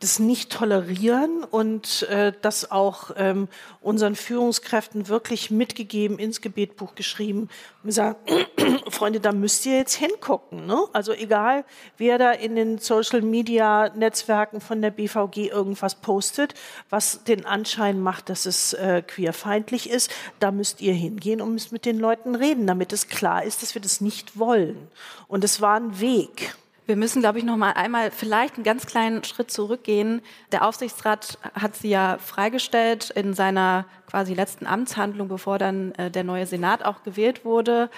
das 0.00 0.20
nicht 0.20 0.52
tolerieren 0.52 1.42
und 1.42 2.04
äh, 2.04 2.32
das 2.40 2.70
auch 2.70 3.10
ähm, 3.16 3.48
unseren 3.80 4.14
Führungskräften 4.14 5.08
wirklich 5.08 5.50
mitgegeben, 5.50 6.20
ins 6.20 6.40
Gebetbuch 6.40 6.94
geschrieben. 6.94 7.48
Wir 7.82 7.92
sagen, 7.92 8.16
Freunde, 8.90 9.18
da 9.18 9.32
müsst 9.32 9.66
ihr 9.66 9.76
jetzt 9.76 9.94
hingucken. 9.94 10.66
Ne? 10.66 10.78
Also 10.92 11.12
egal, 11.12 11.64
wer 11.96 12.18
da 12.18 12.30
in 12.30 12.54
den 12.54 12.78
Social-Media-Netzwerken 12.78 14.60
von 14.60 14.80
der 14.82 14.92
BVG 14.92 15.48
irgendwas 15.48 15.96
postet, 15.96 16.54
was 16.90 17.24
den 17.24 17.44
Anschein 17.44 18.00
macht, 18.00 18.28
dass 18.28 18.46
es 18.46 18.74
äh, 18.74 19.02
queerfeindlich 19.02 19.90
ist, 19.90 20.12
da 20.38 20.52
müsst 20.52 20.80
ihr 20.80 20.94
hingehen 20.94 21.40
und 21.40 21.54
müsst 21.54 21.72
mit 21.72 21.84
den 21.84 21.98
Leuten 21.98 22.36
reden, 22.36 22.68
damit 22.68 22.92
es 22.92 23.08
klar 23.08 23.42
ist, 23.42 23.62
dass 23.62 23.74
wir 23.74 23.82
das 23.82 24.00
nicht 24.00 24.38
wollen. 24.38 24.88
Und 25.26 25.42
es 25.42 25.60
war 25.60 25.74
ein 25.74 25.98
Weg. 25.98 26.54
Wir 26.88 26.96
müssen, 26.96 27.20
glaube 27.20 27.38
ich, 27.38 27.44
noch 27.44 27.58
mal 27.58 27.72
einmal 27.72 28.10
vielleicht 28.10 28.54
einen 28.54 28.64
ganz 28.64 28.86
kleinen 28.86 29.22
Schritt 29.22 29.50
zurückgehen. 29.50 30.22
Der 30.52 30.66
Aufsichtsrat 30.66 31.36
hat 31.52 31.76
sie 31.76 31.90
ja 31.90 32.16
freigestellt 32.16 33.10
in 33.10 33.34
seiner 33.34 33.84
quasi 34.06 34.32
letzten 34.32 34.66
Amtshandlung, 34.66 35.28
bevor 35.28 35.58
dann 35.58 35.92
äh, 35.96 36.10
der 36.10 36.24
neue 36.24 36.46
Senat 36.46 36.82
auch 36.82 37.02
gewählt 37.02 37.44
wurde. 37.44 37.90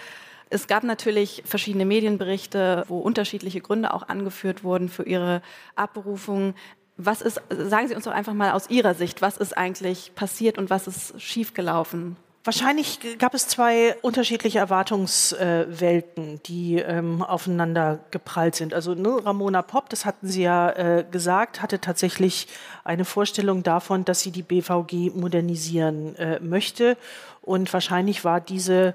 Es 0.48 0.66
gab 0.66 0.82
natürlich 0.82 1.44
verschiedene 1.46 1.84
Medienberichte, 1.84 2.84
wo 2.88 2.98
unterschiedliche 2.98 3.60
Gründe 3.60 3.94
auch 3.94 4.08
angeführt 4.08 4.64
wurden 4.64 4.88
für 4.88 5.04
ihre 5.04 5.40
Abberufung. 5.76 6.54
Was 6.96 7.22
ist, 7.22 7.40
sagen 7.48 7.86
Sie 7.86 7.94
uns 7.94 8.06
doch 8.06 8.12
einfach 8.12 8.34
mal 8.34 8.50
aus 8.50 8.70
Ihrer 8.70 8.94
Sicht, 8.94 9.22
was 9.22 9.36
ist 9.36 9.56
eigentlich 9.56 10.16
passiert 10.16 10.58
und 10.58 10.68
was 10.68 10.88
ist 10.88 11.22
schiefgelaufen? 11.22 12.16
Wahrscheinlich 12.42 13.00
gab 13.18 13.34
es 13.34 13.48
zwei 13.48 13.96
unterschiedliche 14.00 14.60
Erwartungswelten, 14.60 16.42
die 16.46 16.76
ähm, 16.76 17.22
aufeinander 17.22 18.00
geprallt 18.10 18.54
sind. 18.54 18.72
Also 18.72 18.94
ne, 18.94 19.20
Ramona 19.26 19.60
Popp, 19.60 19.90
das 19.90 20.06
hatten 20.06 20.26
Sie 20.26 20.42
ja 20.42 20.70
äh, 20.70 21.04
gesagt, 21.10 21.60
hatte 21.60 21.82
tatsächlich 21.82 22.48
eine 22.82 23.04
Vorstellung 23.04 23.62
davon, 23.62 24.06
dass 24.06 24.20
sie 24.20 24.30
die 24.30 24.42
BVG 24.42 25.14
modernisieren 25.14 26.16
äh, 26.16 26.40
möchte. 26.40 26.96
Und 27.42 27.70
wahrscheinlich 27.74 28.24
war 28.24 28.40
diese, 28.40 28.94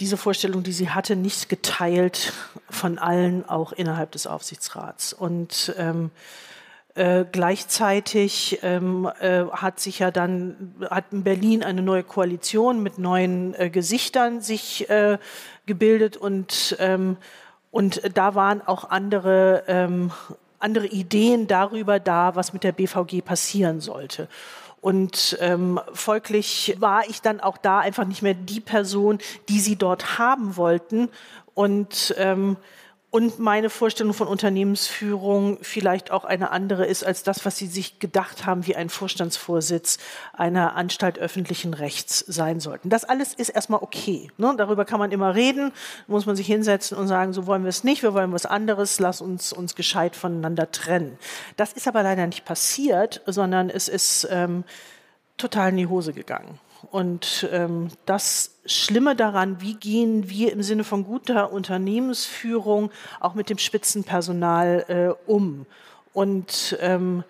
diese 0.00 0.16
Vorstellung, 0.16 0.64
die 0.64 0.72
sie 0.72 0.90
hatte, 0.90 1.14
nicht 1.14 1.48
geteilt 1.48 2.32
von 2.68 2.98
allen, 2.98 3.48
auch 3.48 3.70
innerhalb 3.70 4.10
des 4.10 4.26
Aufsichtsrats. 4.26 5.12
Und 5.12 5.72
ähm, 5.78 6.10
äh, 6.94 7.24
gleichzeitig 7.30 8.60
ähm, 8.62 9.10
äh, 9.20 9.44
hat 9.50 9.80
sich 9.80 9.98
ja 10.00 10.10
dann 10.10 10.74
hat 10.90 11.06
in 11.10 11.24
Berlin 11.24 11.62
eine 11.62 11.82
neue 11.82 12.02
Koalition 12.02 12.82
mit 12.82 12.98
neuen 12.98 13.54
äh, 13.54 13.70
Gesichtern 13.70 14.40
sich 14.40 14.88
äh, 14.90 15.18
gebildet 15.66 16.16
und 16.16 16.76
ähm, 16.78 17.16
und 17.70 18.02
da 18.14 18.34
waren 18.34 18.60
auch 18.60 18.90
andere 18.90 19.64
ähm, 19.66 20.12
andere 20.58 20.86
Ideen 20.86 21.46
darüber 21.46 21.98
da, 21.98 22.36
was 22.36 22.52
mit 22.52 22.62
der 22.64 22.72
BVG 22.72 23.22
passieren 23.24 23.80
sollte. 23.80 24.28
Und 24.82 25.38
ähm, 25.40 25.80
folglich 25.92 26.76
war 26.78 27.08
ich 27.08 27.22
dann 27.22 27.40
auch 27.40 27.56
da 27.56 27.78
einfach 27.78 28.04
nicht 28.04 28.22
mehr 28.22 28.34
die 28.34 28.60
Person, 28.60 29.18
die 29.48 29.60
sie 29.60 29.76
dort 29.76 30.18
haben 30.18 30.56
wollten. 30.56 31.08
Und 31.54 32.14
ähm, 32.18 32.56
und 33.12 33.38
meine 33.38 33.68
Vorstellung 33.68 34.14
von 34.14 34.26
Unternehmensführung 34.26 35.58
vielleicht 35.60 36.10
auch 36.10 36.24
eine 36.24 36.50
andere 36.50 36.86
ist 36.86 37.04
als 37.04 37.22
das, 37.22 37.44
was 37.44 37.58
Sie 37.58 37.66
sich 37.66 37.98
gedacht 37.98 38.46
haben, 38.46 38.66
wie 38.66 38.74
ein 38.74 38.88
Vorstandsvorsitz 38.88 39.98
einer 40.32 40.76
Anstalt 40.76 41.18
öffentlichen 41.18 41.74
Rechts 41.74 42.20
sein 42.20 42.58
sollten. 42.58 42.88
Das 42.88 43.04
alles 43.04 43.34
ist 43.34 43.50
erstmal 43.50 43.82
okay. 43.82 44.30
Ne? 44.38 44.54
Darüber 44.56 44.86
kann 44.86 44.98
man 44.98 45.12
immer 45.12 45.34
reden, 45.34 45.72
muss 46.06 46.24
man 46.24 46.36
sich 46.36 46.46
hinsetzen 46.46 46.96
und 46.96 47.06
sagen, 47.06 47.34
so 47.34 47.46
wollen 47.46 47.64
wir 47.64 47.68
es 47.68 47.84
nicht, 47.84 48.02
wir 48.02 48.14
wollen 48.14 48.32
was 48.32 48.46
anderes, 48.46 48.98
lass 48.98 49.20
uns 49.20 49.52
uns 49.52 49.74
gescheit 49.74 50.16
voneinander 50.16 50.72
trennen. 50.72 51.18
Das 51.58 51.74
ist 51.74 51.86
aber 51.86 52.02
leider 52.02 52.26
nicht 52.26 52.46
passiert, 52.46 53.20
sondern 53.26 53.68
es 53.68 53.88
ist 53.88 54.26
ähm, 54.30 54.64
total 55.36 55.68
in 55.68 55.76
die 55.76 55.86
Hose 55.86 56.14
gegangen. 56.14 56.58
Und 56.90 57.48
ähm, 57.52 57.88
das 58.06 58.54
Schlimme 58.66 59.16
daran, 59.16 59.60
wie 59.60 59.74
gehen 59.74 60.28
wir 60.28 60.52
im 60.52 60.62
Sinne 60.62 60.84
von 60.84 61.04
guter 61.04 61.52
Unternehmensführung 61.52 62.90
auch 63.20 63.34
mit 63.34 63.50
dem 63.50 63.58
Spitzenpersonal 63.58 64.84
äh, 64.88 65.30
um? 65.30 65.66
Und 66.12 66.76
ähm, 66.80 67.24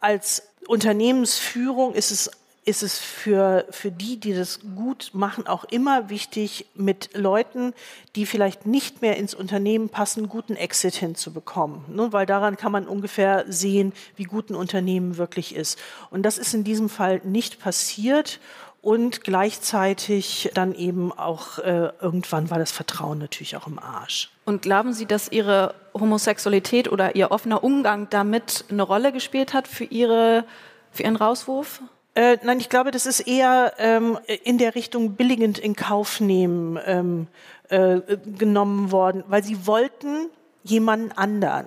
als 0.00 0.48
Unternehmensführung 0.66 1.94
ist 1.94 2.10
es 2.10 2.30
ist 2.66 2.82
es 2.82 2.98
für, 2.98 3.64
für 3.70 3.92
die, 3.92 4.18
die 4.18 4.34
das 4.34 4.58
gut 4.74 5.10
machen, 5.12 5.46
auch 5.46 5.64
immer 5.64 6.10
wichtig, 6.10 6.66
mit 6.74 7.16
Leuten, 7.16 7.72
die 8.16 8.26
vielleicht 8.26 8.66
nicht 8.66 9.02
mehr 9.02 9.16
ins 9.16 9.34
Unternehmen 9.34 9.88
passen, 9.88 10.28
guten 10.28 10.56
Exit 10.56 10.96
hinzubekommen. 10.96 11.82
Ne? 11.88 12.12
Weil 12.12 12.26
daran 12.26 12.56
kann 12.56 12.72
man 12.72 12.88
ungefähr 12.88 13.44
sehen, 13.48 13.92
wie 14.16 14.24
gut 14.24 14.50
ein 14.50 14.56
Unternehmen 14.56 15.16
wirklich 15.16 15.54
ist. 15.54 15.78
Und 16.10 16.24
das 16.24 16.38
ist 16.38 16.54
in 16.54 16.64
diesem 16.64 16.88
Fall 16.88 17.20
nicht 17.24 17.60
passiert. 17.60 18.40
Und 18.82 19.24
gleichzeitig 19.24 20.50
dann 20.54 20.72
eben 20.74 21.12
auch 21.12 21.58
äh, 21.58 21.90
irgendwann 22.00 22.50
war 22.50 22.58
das 22.58 22.70
Vertrauen 22.70 23.18
natürlich 23.18 23.56
auch 23.56 23.66
im 23.66 23.80
Arsch. 23.80 24.30
Und 24.44 24.62
glauben 24.62 24.92
Sie, 24.92 25.06
dass 25.06 25.30
Ihre 25.30 25.74
Homosexualität 25.92 26.90
oder 26.90 27.16
Ihr 27.16 27.32
offener 27.32 27.64
Umgang 27.64 28.08
damit 28.10 28.64
eine 28.70 28.82
Rolle 28.82 29.12
gespielt 29.12 29.54
hat 29.54 29.66
für, 29.66 29.84
Ihre, 29.84 30.44
für 30.92 31.02
Ihren 31.02 31.16
Rauswurf? 31.16 31.80
Äh, 32.16 32.38
nein, 32.42 32.60
ich 32.60 32.70
glaube, 32.70 32.92
das 32.92 33.04
ist 33.04 33.20
eher 33.20 33.74
ähm, 33.76 34.18
in 34.42 34.56
der 34.56 34.74
Richtung 34.74 35.16
billigend 35.16 35.58
in 35.58 35.76
Kauf 35.76 36.18
nehmen 36.18 36.78
ähm, 36.86 37.26
äh, 37.68 38.00
genommen 38.38 38.90
worden, 38.90 39.22
weil 39.28 39.44
sie 39.44 39.66
wollten 39.66 40.30
jemanden 40.64 41.12
anderen. 41.12 41.66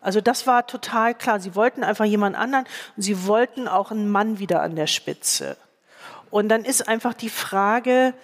Also 0.00 0.20
das 0.20 0.46
war 0.46 0.68
total 0.68 1.16
klar. 1.16 1.40
Sie 1.40 1.56
wollten 1.56 1.82
einfach 1.82 2.04
jemanden 2.04 2.38
anderen 2.38 2.66
und 2.96 3.02
sie 3.02 3.26
wollten 3.26 3.66
auch 3.66 3.90
einen 3.90 4.08
Mann 4.08 4.38
wieder 4.38 4.62
an 4.62 4.76
der 4.76 4.86
Spitze. 4.86 5.56
Und 6.30 6.48
dann 6.48 6.64
ist 6.64 6.86
einfach 6.86 7.12
die 7.12 7.28
Frage, 7.28 8.14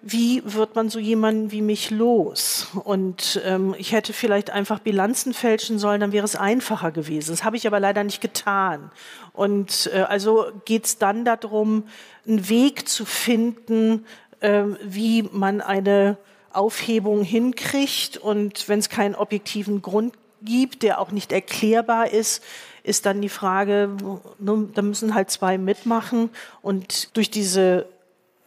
wie 0.00 0.42
wird 0.44 0.76
man 0.76 0.88
so 0.90 1.00
jemanden 1.00 1.50
wie 1.50 1.60
mich 1.60 1.90
los? 1.90 2.68
Und 2.84 3.40
ähm, 3.44 3.74
ich 3.78 3.92
hätte 3.92 4.12
vielleicht 4.12 4.50
einfach 4.50 4.78
Bilanzen 4.78 5.34
fälschen 5.34 5.78
sollen, 5.78 6.00
dann 6.00 6.12
wäre 6.12 6.24
es 6.24 6.36
einfacher 6.36 6.92
gewesen. 6.92 7.32
Das 7.32 7.42
habe 7.42 7.56
ich 7.56 7.66
aber 7.66 7.80
leider 7.80 8.04
nicht 8.04 8.20
getan. 8.20 8.92
Und 9.32 9.90
äh, 9.92 10.02
also 10.02 10.46
geht 10.64 10.84
es 10.84 10.98
dann 10.98 11.24
darum, 11.24 11.84
einen 12.26 12.48
Weg 12.48 12.88
zu 12.88 13.04
finden, 13.04 14.06
äh, 14.38 14.62
wie 14.84 15.24
man 15.32 15.60
eine 15.60 16.16
Aufhebung 16.52 17.24
hinkriegt. 17.24 18.18
Und 18.18 18.68
wenn 18.68 18.78
es 18.78 18.88
keinen 18.88 19.16
objektiven 19.16 19.82
Grund 19.82 20.14
gibt, 20.42 20.84
der 20.84 21.00
auch 21.00 21.10
nicht 21.10 21.32
erklärbar 21.32 22.12
ist, 22.12 22.44
ist 22.84 23.04
dann 23.04 23.20
die 23.20 23.28
Frage, 23.28 23.90
da 24.38 24.82
müssen 24.82 25.14
halt 25.14 25.30
zwei 25.30 25.58
mitmachen. 25.58 26.30
Und 26.62 27.16
durch 27.16 27.30
diese 27.30 27.86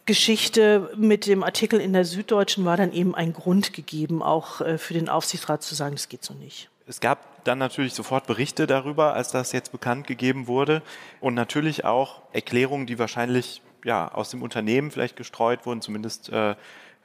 Geschichte 0.04 0.90
mit 0.96 1.26
dem 1.26 1.42
Artikel 1.42 1.80
in 1.80 1.92
der 1.92 2.04
Süddeutschen 2.04 2.64
war 2.64 2.76
dann 2.76 2.92
eben 2.92 3.14
ein 3.14 3.32
Grund 3.32 3.72
gegeben, 3.72 4.22
auch 4.22 4.60
äh, 4.60 4.78
für 4.78 4.94
den 4.94 5.08
Aufsichtsrat 5.08 5.62
zu 5.62 5.74
sagen, 5.74 5.94
das 5.94 6.08
geht 6.08 6.24
so 6.24 6.34
nicht. 6.34 6.68
Es 6.86 7.00
gab 7.00 7.44
dann 7.44 7.58
natürlich 7.58 7.94
sofort 7.94 8.26
Berichte 8.26 8.66
darüber, 8.66 9.14
als 9.14 9.30
das 9.30 9.52
jetzt 9.52 9.70
bekannt 9.70 10.06
gegeben 10.06 10.46
wurde 10.46 10.82
und 11.20 11.34
natürlich 11.34 11.84
auch 11.84 12.22
Erklärungen, 12.32 12.86
die 12.86 12.98
wahrscheinlich 12.98 13.62
ja, 13.84 14.12
aus 14.12 14.30
dem 14.30 14.42
Unternehmen 14.42 14.90
vielleicht 14.90 15.16
gestreut 15.16 15.66
wurden, 15.66 15.80
zumindest 15.80 16.28
äh, 16.30 16.54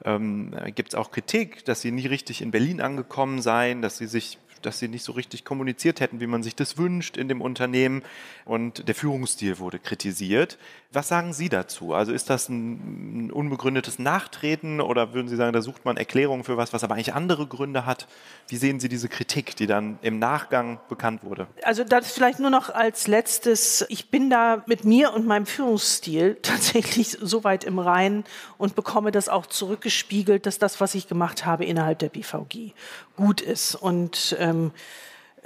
ähm, 0.05 0.55
gibt 0.75 0.93
es 0.93 0.95
auch 0.95 1.11
Kritik, 1.11 1.65
dass 1.65 1.81
sie 1.81 1.91
nie 1.91 2.07
richtig 2.07 2.41
in 2.41 2.51
Berlin 2.51 2.81
angekommen 2.81 3.41
seien, 3.41 3.81
dass 3.81 3.97
sie 3.97 4.07
sich 4.07 4.37
dass 4.61 4.79
sie 4.79 4.87
nicht 4.87 5.03
so 5.03 5.11
richtig 5.11 5.45
kommuniziert 5.45 5.99
hätten, 5.99 6.19
wie 6.19 6.27
man 6.27 6.43
sich 6.43 6.55
das 6.55 6.77
wünscht 6.77 7.17
in 7.17 7.27
dem 7.27 7.41
Unternehmen. 7.41 8.03
Und 8.45 8.87
der 8.87 8.95
Führungsstil 8.95 9.59
wurde 9.59 9.79
kritisiert. 9.79 10.57
Was 10.93 11.09
sagen 11.09 11.33
Sie 11.33 11.49
dazu? 11.49 11.93
Also 11.93 12.13
ist 12.13 12.29
das 12.29 12.47
ein, 12.47 13.29
unbegründetes 13.31 13.99
Nachtreten 13.99 14.79
oder 14.79 15.13
würden 15.13 15.27
Sie 15.27 15.35
sagen, 15.35 15.51
da 15.51 15.61
sucht 15.61 15.83
man 15.83 15.97
Erklärungen 15.97 16.45
für 16.45 16.55
was, 16.55 16.71
was 16.71 16.83
aber 16.83 16.95
eigentlich 16.95 17.13
andere 17.13 17.45
Gründe 17.45 17.85
hat? 17.85 18.07
Wie 18.47 18.55
sehen 18.55 18.79
Sie 18.79 18.87
diese 18.87 19.09
Kritik, 19.09 19.57
die 19.57 19.67
dann 19.67 19.99
im 20.01 20.17
Nachgang 20.17 20.79
bekannt 20.87 21.23
wurde? 21.23 21.47
Also 21.63 21.83
das 21.83 22.13
vielleicht 22.13 22.39
nur 22.39 22.49
noch 22.49 22.69
als 22.69 23.07
letztes. 23.07 23.85
Ich 23.89 24.09
bin 24.09 24.29
da 24.29 24.63
mit 24.65 24.85
mir 24.85 25.13
und 25.13 25.27
meinem 25.27 25.45
Führungsstil 25.45 26.37
tatsächlich 26.41 27.17
so 27.21 27.43
weit 27.43 27.65
im 27.65 27.79
Reinen 27.79 28.23
und 28.57 28.75
bekomme 28.75 29.11
das 29.11 29.27
auch 29.27 29.45
zurückgespiegelt, 29.45 30.45
dass 30.45 30.57
das, 30.57 30.79
was 30.79 30.95
ich 30.95 31.09
gemacht 31.09 31.45
habe 31.45 31.65
innerhalb 31.65 31.99
der 31.99 32.09
BVG, 32.09 32.71
gut 33.17 33.41
ist 33.41 33.75
und 33.75 34.37
ähm, 34.39 34.71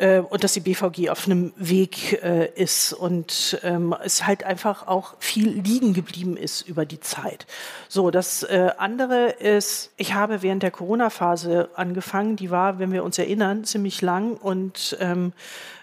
äh, 0.01 0.19
und 0.19 0.43
dass 0.43 0.53
die 0.53 0.59
BVG 0.59 1.09
auf 1.09 1.27
einem 1.27 1.53
Weg 1.55 2.21
äh, 2.23 2.49
ist 2.55 2.91
und 2.91 3.59
ähm, 3.63 3.95
es 4.03 4.25
halt 4.25 4.43
einfach 4.43 4.87
auch 4.87 5.13
viel 5.19 5.49
liegen 5.49 5.93
geblieben 5.93 6.37
ist 6.37 6.67
über 6.67 6.85
die 6.85 6.99
Zeit. 6.99 7.45
So, 7.87 8.09
das 8.09 8.43
äh, 8.43 8.71
andere 8.77 9.29
ist, 9.29 9.91
ich 9.97 10.13
habe 10.13 10.41
während 10.41 10.63
der 10.63 10.71
Corona-Phase 10.71 11.69
angefangen, 11.75 12.35
die 12.35 12.49
war, 12.49 12.79
wenn 12.79 12.91
wir 12.91 13.03
uns 13.03 13.19
erinnern, 13.19 13.63
ziemlich 13.63 14.01
lang 14.01 14.33
und 14.33 14.97
ähm, 14.99 15.33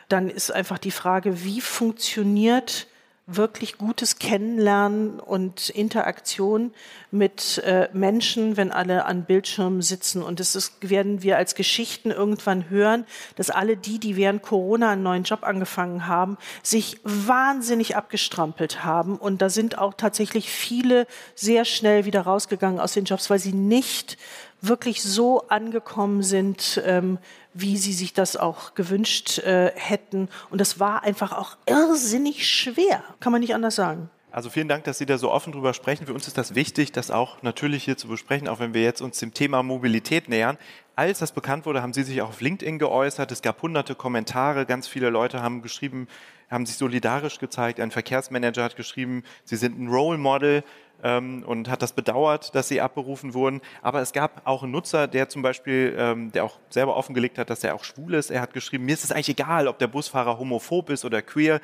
dann 0.09 0.29
ist 0.29 0.51
einfach 0.51 0.79
die 0.79 0.91
Frage, 0.91 1.45
wie 1.45 1.61
funktioniert 1.61 2.89
wirklich 3.31 3.77
gutes 3.77 4.19
Kennenlernen 4.19 5.21
und 5.21 5.69
Interaktion 5.69 6.73
mit 7.11 7.59
äh, 7.59 7.91
Menschen, 7.93 8.57
wenn 8.57 8.73
alle 8.73 9.05
an 9.05 9.25
Bildschirmen 9.25 9.83
sitzen. 9.83 10.23
Und 10.23 10.41
das 10.41 10.57
ist, 10.57 10.88
werden 10.88 11.23
wir 11.23 11.37
als 11.37 11.55
Geschichten 11.55 12.11
irgendwann 12.11 12.71
hören, 12.71 13.05
dass 13.37 13.51
alle 13.51 13.77
die, 13.77 13.99
die 13.99 14.17
während 14.17 14.43
Corona 14.43 14.93
einen 14.93 15.03
neuen 15.03 15.25
Job 15.25 15.41
angefangen 15.43 16.07
haben, 16.07 16.38
sich 16.62 17.01
wahnsinnig 17.05 17.97
abgestrampelt 17.97 18.83
haben. 18.83 19.19
Und 19.19 19.43
da 19.43 19.51
sind 19.51 19.77
auch 19.77 19.93
tatsächlich 19.93 20.51
viele 20.51 21.07
sehr 21.35 21.67
schnell 21.67 22.07
wieder 22.07 22.23
rausgegangen 22.23 22.81
aus 22.81 22.95
den 22.95 23.05
Jobs, 23.05 23.29
weil 23.29 23.38
sie 23.38 23.53
nicht 23.53 24.17
wirklich 24.62 25.03
so 25.03 25.47
angekommen 25.49 26.23
sind, 26.23 26.81
ähm, 26.85 27.19
wie 27.55 27.77
sie 27.77 27.93
sich 27.93 28.13
das 28.13 28.37
auch 28.37 28.75
gewünscht 28.75 29.39
äh, 29.39 29.73
hätten. 29.75 30.29
Und 30.51 30.61
das 30.61 30.79
war 30.79 31.03
einfach 31.03 31.33
auch 31.33 31.57
irrsinnig 31.67 32.49
schwer, 32.49 33.03
kann 33.21 33.33
man 33.33 33.41
nicht 33.41 33.55
anders 33.55 33.75
sagen. 33.75 34.11
Also 34.31 34.51
vielen 34.51 34.69
Dank, 34.69 34.85
dass 34.85 34.99
Sie 34.99 35.07
da 35.07 35.17
so 35.17 35.33
offen 35.33 35.55
drüber 35.55 35.73
sprechen. 35.73 36.07
Für 36.07 36.13
uns 36.13 36.27
ist 36.27 36.37
das 36.37 36.55
wichtig, 36.55 36.93
das 36.93 37.11
auch 37.11 37.43
natürlich 37.43 37.85
hier 37.85 37.97
zu 37.97 38.09
besprechen, 38.09 38.47
auch 38.47 38.61
wenn 38.61 38.75
wir 38.75 38.83
jetzt 38.83 39.01
uns 39.01 39.19
dem 39.19 39.33
Thema 39.33 39.63
Mobilität 39.63 40.29
nähern. 40.29 40.59
Als 40.97 41.21
das 41.21 41.33
bekannt 41.33 41.65
wurde, 41.65 41.81
haben 41.81 41.95
Sie 41.95 42.03
sich 42.03 42.21
auch 42.21 42.29
auf 42.29 42.41
LinkedIn 42.43 42.79
geäußert. 42.79 43.33
Es 43.33 43.41
gab 43.41 43.63
hunderte 43.63 43.95
Kommentare. 43.95 44.67
Ganz 44.67 44.87
viele 44.87 45.09
Leute 45.09 45.43
haben 45.43 45.63
geschrieben, 45.63 46.09
haben 46.51 46.67
sich 46.67 46.77
solidarisch 46.77 47.39
gezeigt. 47.39 47.81
Ein 47.81 47.91
Verkehrsmanager 47.91 48.65
hat 48.65 48.77
geschrieben, 48.77 49.25
Sie 49.45 49.57
sind 49.57 49.79
ein 49.79 49.89
Role 49.89 50.19
Model 50.19 50.63
ähm, 51.03 51.43
und 51.47 51.69
hat 51.69 51.83
das 51.83 51.93
bedauert, 51.93 52.55
dass 52.55 52.69
sie 52.69 52.81
abberufen 52.81 53.35
wurden. 53.35 53.61
Aber 53.83 54.01
es 54.01 54.13
gab 54.13 54.43
auch 54.47 54.63
einen 54.63 54.73
Nutzer, 54.73 55.07
der 55.07 55.29
zum 55.29 55.43
Beispiel, 55.43 55.95
ähm, 55.99 56.33
der 56.33 56.45
auch 56.45 56.59
selber 56.71 56.97
offengelegt 56.97 57.39
hat, 57.39 57.51
dass 57.51 57.65
er 57.65 57.75
auch 57.75 57.85
schwul 57.85 58.15
ist. 58.15 58.31
Er 58.31 58.41
hat 58.41 58.53
geschrieben, 58.53 58.85
mir 58.85 58.95
ist 58.95 59.05
es 59.05 59.13
eigentlich 59.13 59.31
egal, 59.31 59.69
ob 59.69 59.79
der 59.79 59.87
Busfahrer 59.87 60.39
homophob 60.39 60.91
ist 60.91 61.05
oder 61.05 61.23
queer. 61.23 61.61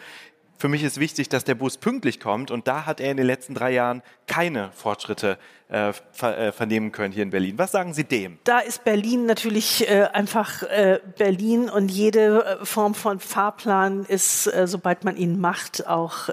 Für 0.56 0.68
mich 0.68 0.82
ist 0.82 1.00
wichtig, 1.00 1.28
dass 1.28 1.44
der 1.44 1.56
Bus 1.56 1.76
pünktlich 1.76 2.20
kommt 2.20 2.50
und 2.50 2.68
da 2.68 2.86
hat 2.86 3.00
er 3.00 3.10
in 3.10 3.16
den 3.16 3.26
letzten 3.26 3.54
drei 3.54 3.72
Jahren 3.72 4.02
keine 4.26 4.70
Fortschritte 4.72 5.36
äh, 5.68 5.92
ver 6.12 6.38
äh, 6.38 6.52
vernehmen 6.52 6.92
können 6.92 7.12
hier 7.12 7.22
in 7.22 7.30
Berlin. 7.30 7.58
Was 7.58 7.72
sagen 7.72 7.92
Sie 7.94 8.04
dem? 8.04 8.38
Da 8.44 8.60
ist 8.60 8.84
Berlin 8.84 9.26
natürlich 9.26 9.88
äh, 9.88 10.04
einfach 10.12 10.62
äh, 10.62 11.00
Berlin 11.18 11.68
und 11.68 11.90
jede 11.90 12.44
äh, 12.44 12.64
Form 12.64 12.94
von 12.94 13.18
Fahrplan 13.18 14.04
ist, 14.04 14.46
äh, 14.46 14.66
sobald 14.66 15.04
man 15.04 15.16
ihn 15.16 15.40
macht, 15.40 15.86
auch 15.86 16.28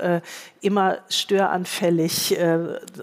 immer 0.62 1.00
störanfällig. 1.10 2.38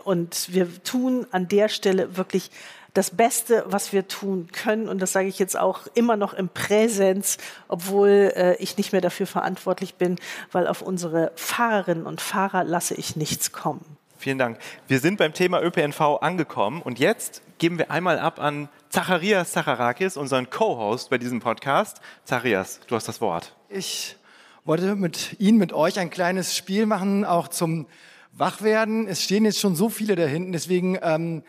und 0.04 0.52
wir 0.52 0.82
tun 0.84 1.26
an 1.32 1.48
der 1.48 1.68
Stelle 1.68 2.16
wirklich 2.16 2.50
das 2.98 3.12
Beste, 3.12 3.64
was 3.68 3.92
wir 3.92 4.08
tun 4.08 4.48
können. 4.50 4.88
Und 4.88 5.00
das 5.00 5.12
sage 5.12 5.28
ich 5.28 5.38
jetzt 5.38 5.56
auch 5.56 5.86
immer 5.94 6.16
noch 6.16 6.34
im 6.34 6.48
Präsenz, 6.48 7.38
obwohl 7.68 8.32
äh, 8.34 8.56
ich 8.56 8.76
nicht 8.76 8.90
mehr 8.90 9.00
dafür 9.00 9.28
verantwortlich 9.28 9.94
bin, 9.94 10.16
weil 10.50 10.66
auf 10.66 10.82
unsere 10.82 11.30
Fahrerinnen 11.36 12.06
und 12.06 12.20
Fahrer 12.20 12.64
lasse 12.64 12.94
ich 12.94 13.14
nichts 13.14 13.52
kommen. 13.52 13.84
Vielen 14.18 14.38
Dank. 14.38 14.58
Wir 14.88 14.98
sind 14.98 15.16
beim 15.16 15.32
Thema 15.32 15.62
ÖPNV 15.62 16.00
angekommen 16.20 16.82
und 16.82 16.98
jetzt 16.98 17.40
geben 17.58 17.78
wir 17.78 17.92
einmal 17.92 18.18
ab 18.18 18.40
an 18.40 18.68
Zacharias 18.88 19.52
Zacharakis, 19.52 20.16
unseren 20.16 20.50
Co-Host 20.50 21.08
bei 21.08 21.18
diesem 21.18 21.38
Podcast. 21.38 22.00
Zacharias, 22.24 22.80
du 22.88 22.96
hast 22.96 23.06
das 23.06 23.20
Wort. 23.20 23.54
Ich 23.68 24.16
wollte 24.64 24.96
mit 24.96 25.36
Ihnen, 25.38 25.58
mit 25.58 25.72
euch 25.72 26.00
ein 26.00 26.10
kleines 26.10 26.56
Spiel 26.56 26.84
machen, 26.84 27.24
auch 27.24 27.46
zum 27.46 27.86
Wachwerden. 28.32 29.06
Es 29.06 29.22
stehen 29.22 29.44
jetzt 29.44 29.60
schon 29.60 29.76
so 29.76 29.88
viele 29.88 30.16
da 30.16 30.26
hinten, 30.26 30.50
deswegen 30.50 30.98
ähm, 31.00 31.44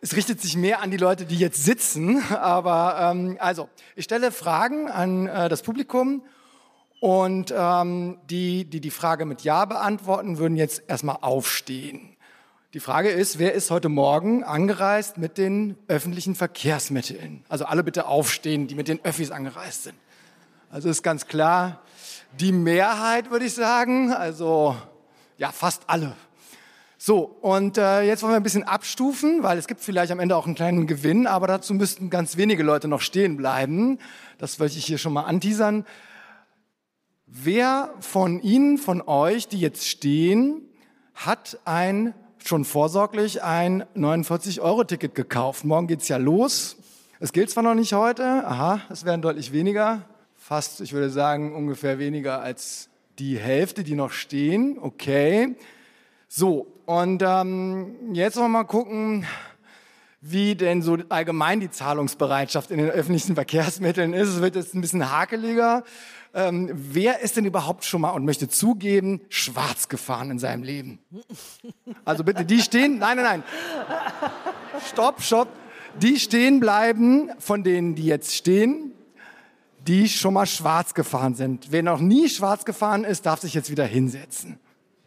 es 0.00 0.16
richtet 0.16 0.40
sich 0.40 0.56
mehr 0.56 0.80
an 0.80 0.90
die 0.90 0.96
Leute, 0.96 1.26
die 1.26 1.36
jetzt 1.36 1.64
sitzen, 1.64 2.22
aber 2.30 3.12
ähm, 3.12 3.36
also 3.38 3.68
ich 3.96 4.04
stelle 4.04 4.32
Fragen 4.32 4.88
an 4.88 5.26
äh, 5.26 5.48
das 5.48 5.62
Publikum 5.62 6.22
und 7.00 7.52
ähm, 7.56 8.18
die, 8.28 8.64
die 8.64 8.80
die 8.80 8.90
Frage 8.90 9.24
mit 9.26 9.42
Ja 9.42 9.64
beantworten, 9.64 10.38
würden 10.38 10.56
jetzt 10.56 10.82
erstmal 10.88 11.18
aufstehen. 11.20 12.16
Die 12.72 12.80
Frage 12.80 13.10
ist, 13.10 13.38
wer 13.38 13.52
ist 13.52 13.70
heute 13.70 13.88
Morgen 13.88 14.44
angereist 14.44 15.18
mit 15.18 15.38
den 15.38 15.76
öffentlichen 15.88 16.34
Verkehrsmitteln? 16.34 17.44
Also 17.48 17.64
alle 17.64 17.82
bitte 17.82 18.06
aufstehen, 18.06 18.68
die 18.68 18.76
mit 18.76 18.86
den 18.86 19.04
Öffis 19.04 19.30
angereist 19.30 19.84
sind. 19.84 19.96
Also 20.70 20.88
ist 20.88 21.02
ganz 21.02 21.26
klar, 21.26 21.82
die 22.38 22.52
Mehrheit 22.52 23.30
würde 23.30 23.46
ich 23.46 23.54
sagen, 23.54 24.12
also 24.12 24.76
ja 25.36 25.50
fast 25.50 25.82
alle. 25.88 26.14
So, 27.02 27.20
und 27.40 27.78
äh, 27.78 28.02
jetzt 28.02 28.22
wollen 28.22 28.34
wir 28.34 28.36
ein 28.36 28.42
bisschen 28.42 28.64
abstufen, 28.64 29.42
weil 29.42 29.56
es 29.56 29.66
gibt 29.66 29.80
vielleicht 29.80 30.12
am 30.12 30.20
Ende 30.20 30.36
auch 30.36 30.44
einen 30.44 30.54
kleinen 30.54 30.86
Gewinn, 30.86 31.26
aber 31.26 31.46
dazu 31.46 31.72
müssten 31.72 32.10
ganz 32.10 32.36
wenige 32.36 32.62
Leute 32.62 32.88
noch 32.88 33.00
stehen 33.00 33.38
bleiben. 33.38 33.98
Das 34.36 34.60
wollte 34.60 34.76
ich 34.76 34.84
hier 34.84 34.98
schon 34.98 35.14
mal 35.14 35.22
anteasern. 35.22 35.86
Wer 37.24 37.94
von 38.00 38.42
Ihnen, 38.42 38.76
von 38.76 39.00
euch, 39.00 39.48
die 39.48 39.58
jetzt 39.58 39.88
stehen, 39.88 40.60
hat 41.14 41.58
ein 41.64 42.12
schon 42.44 42.66
vorsorglich 42.66 43.42
ein 43.42 43.84
49-Euro-Ticket 43.96 45.14
gekauft? 45.14 45.64
Morgen 45.64 45.86
geht's 45.86 46.08
ja 46.08 46.18
los. 46.18 46.76
Es 47.18 47.32
gilt 47.32 47.48
zwar 47.48 47.62
noch 47.62 47.74
nicht 47.74 47.94
heute, 47.94 48.46
aha, 48.46 48.82
es 48.90 49.06
werden 49.06 49.22
deutlich 49.22 49.52
weniger, 49.52 50.02
fast, 50.36 50.82
ich 50.82 50.92
würde 50.92 51.08
sagen, 51.08 51.54
ungefähr 51.54 51.98
weniger 51.98 52.42
als 52.42 52.90
die 53.18 53.38
Hälfte, 53.38 53.84
die 53.84 53.94
noch 53.94 54.12
stehen. 54.12 54.78
Okay. 54.78 55.56
So, 56.32 56.68
und 56.86 57.24
ähm, 57.26 58.14
jetzt 58.14 58.36
wollen 58.36 58.52
wir 58.52 58.58
mal 58.60 58.64
gucken, 58.64 59.26
wie 60.20 60.54
denn 60.54 60.80
so 60.80 60.96
allgemein 61.08 61.58
die 61.58 61.72
Zahlungsbereitschaft 61.72 62.70
in 62.70 62.78
den 62.78 62.88
öffentlichen 62.88 63.34
Verkehrsmitteln 63.34 64.12
ist. 64.12 64.28
Es 64.28 64.40
wird 64.40 64.54
jetzt 64.54 64.72
ein 64.72 64.80
bisschen 64.80 65.10
hakeliger. 65.10 65.82
Ähm, 66.32 66.70
wer 66.72 67.18
ist 67.18 67.36
denn 67.36 67.46
überhaupt 67.46 67.84
schon 67.84 68.02
mal 68.02 68.10
und 68.10 68.24
möchte 68.24 68.48
zugeben, 68.48 69.22
schwarz 69.28 69.88
gefahren 69.88 70.30
in 70.30 70.38
seinem 70.38 70.62
Leben? 70.62 71.00
Also 72.04 72.22
bitte, 72.22 72.44
die 72.44 72.62
stehen, 72.62 72.98
nein, 73.00 73.16
nein, 73.16 73.24
nein. 73.24 73.44
Stopp, 74.88 75.22
stopp. 75.22 75.48
Die 76.00 76.20
stehen 76.20 76.60
bleiben, 76.60 77.32
von 77.40 77.64
denen, 77.64 77.96
die 77.96 78.04
jetzt 78.04 78.36
stehen, 78.36 78.92
die 79.88 80.08
schon 80.08 80.34
mal 80.34 80.46
schwarz 80.46 80.94
gefahren 80.94 81.34
sind. 81.34 81.72
Wer 81.72 81.82
noch 81.82 81.98
nie 81.98 82.28
schwarz 82.28 82.64
gefahren 82.64 83.02
ist, 83.02 83.26
darf 83.26 83.40
sich 83.40 83.52
jetzt 83.52 83.68
wieder 83.68 83.84
hinsetzen. 83.84 84.60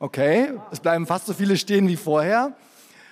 Okay, 0.04 0.52
es 0.70 0.82
bleiben 0.82 1.08
fast 1.08 1.28
so 1.28 1.34
viele 1.34 1.56
stehen 1.56 1.88
wie 1.88 1.96
vorher. 1.96 2.52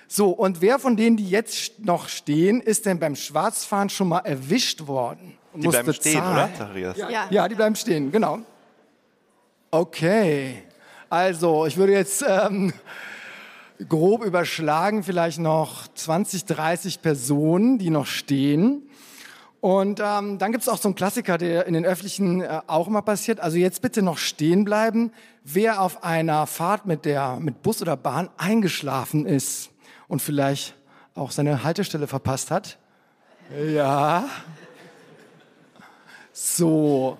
So, 0.08 0.28
und 0.28 0.60
wer 0.60 0.78
von 0.78 0.94
denen, 0.94 1.16
die 1.16 1.26
jetzt 1.26 1.78
noch 1.78 2.06
stehen, 2.06 2.60
ist 2.60 2.84
denn 2.84 2.98
beim 2.98 3.16
Schwarzfahren 3.16 3.88
schon 3.88 4.08
mal 4.08 4.18
erwischt 4.18 4.86
worden? 4.86 5.38
Die 5.54 5.68
bleiben 5.68 5.94
stehen, 5.94 6.18
zahlen? 6.18 6.50
oder, 6.50 6.54
Zacharias? 6.54 6.96
Ja. 6.98 7.28
ja, 7.30 7.48
die 7.48 7.54
bleiben 7.54 7.76
stehen, 7.76 8.12
genau. 8.12 8.40
Okay, 9.70 10.64
also 11.08 11.64
ich 11.64 11.78
würde 11.78 11.94
jetzt 11.94 12.26
ähm, 12.28 12.74
grob 13.88 14.22
überschlagen, 14.22 15.02
vielleicht 15.02 15.38
noch 15.38 15.88
20, 15.94 16.44
30 16.44 17.00
Personen, 17.00 17.78
die 17.78 17.88
noch 17.88 18.04
stehen. 18.04 18.82
Und 19.62 20.00
ähm, 20.04 20.38
dann 20.38 20.52
gibt 20.52 20.60
es 20.60 20.68
auch 20.68 20.76
so 20.76 20.88
einen 20.88 20.96
Klassiker, 20.96 21.38
der 21.38 21.66
in 21.66 21.72
den 21.72 21.86
öffentlichen 21.86 22.42
äh, 22.42 22.60
auch 22.66 22.88
immer 22.88 23.00
passiert. 23.00 23.40
Also 23.40 23.56
jetzt 23.56 23.80
bitte 23.80 24.02
noch 24.02 24.18
stehen 24.18 24.64
bleiben, 24.64 25.10
wer 25.44 25.80
auf 25.80 26.04
einer 26.04 26.46
Fahrt 26.46 26.86
mit, 26.86 27.04
der, 27.04 27.38
mit 27.40 27.62
Bus 27.62 27.82
oder 27.82 27.96
Bahn 27.96 28.30
eingeschlafen 28.36 29.26
ist 29.26 29.70
und 30.08 30.22
vielleicht 30.22 30.74
auch 31.14 31.30
seine 31.30 31.64
Haltestelle 31.64 32.06
verpasst 32.06 32.50
hat. 32.50 32.78
Ja. 33.74 34.28
So. 36.32 37.18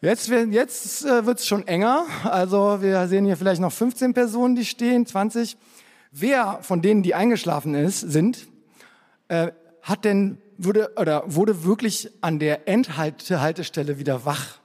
Jetzt, 0.00 0.28
jetzt 0.28 1.04
äh, 1.04 1.26
wird 1.26 1.40
es 1.40 1.46
schon 1.46 1.66
enger. 1.66 2.06
Also 2.24 2.80
wir 2.80 3.06
sehen 3.08 3.24
hier 3.24 3.36
vielleicht 3.36 3.60
noch 3.60 3.72
15 3.72 4.14
Personen, 4.14 4.54
die 4.54 4.64
stehen, 4.64 5.06
20. 5.06 5.56
Wer 6.10 6.60
von 6.62 6.82
denen, 6.82 7.02
die 7.02 7.14
eingeschlafen 7.14 7.74
ist, 7.74 8.00
sind, 8.00 8.48
äh, 9.28 9.52
hat 9.82 10.04
denn 10.04 10.38
wurde, 10.56 10.92
oder 10.96 11.22
wurde 11.26 11.64
wirklich 11.64 12.10
an 12.20 12.38
der 12.38 12.68
Endhaltestelle 12.68 13.98
wieder 13.98 14.24
wach. 14.24 14.58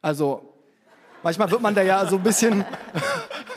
Also 0.00 0.54
manchmal 1.22 1.50
wird 1.50 1.62
man 1.62 1.74
da 1.74 1.82
ja 1.82 2.06
so 2.06 2.16
ein 2.16 2.22
bisschen, 2.22 2.64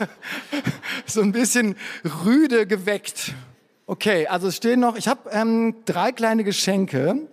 so 1.06 1.20
ein 1.20 1.32
bisschen 1.32 1.76
rüde 2.24 2.66
geweckt. 2.66 3.34
Okay, 3.86 4.26
also 4.26 4.48
es 4.48 4.56
stehen 4.56 4.80
noch, 4.80 4.96
ich 4.96 5.08
habe 5.08 5.30
ähm, 5.30 5.76
drei 5.84 6.12
kleine 6.12 6.44
Geschenke 6.44 7.28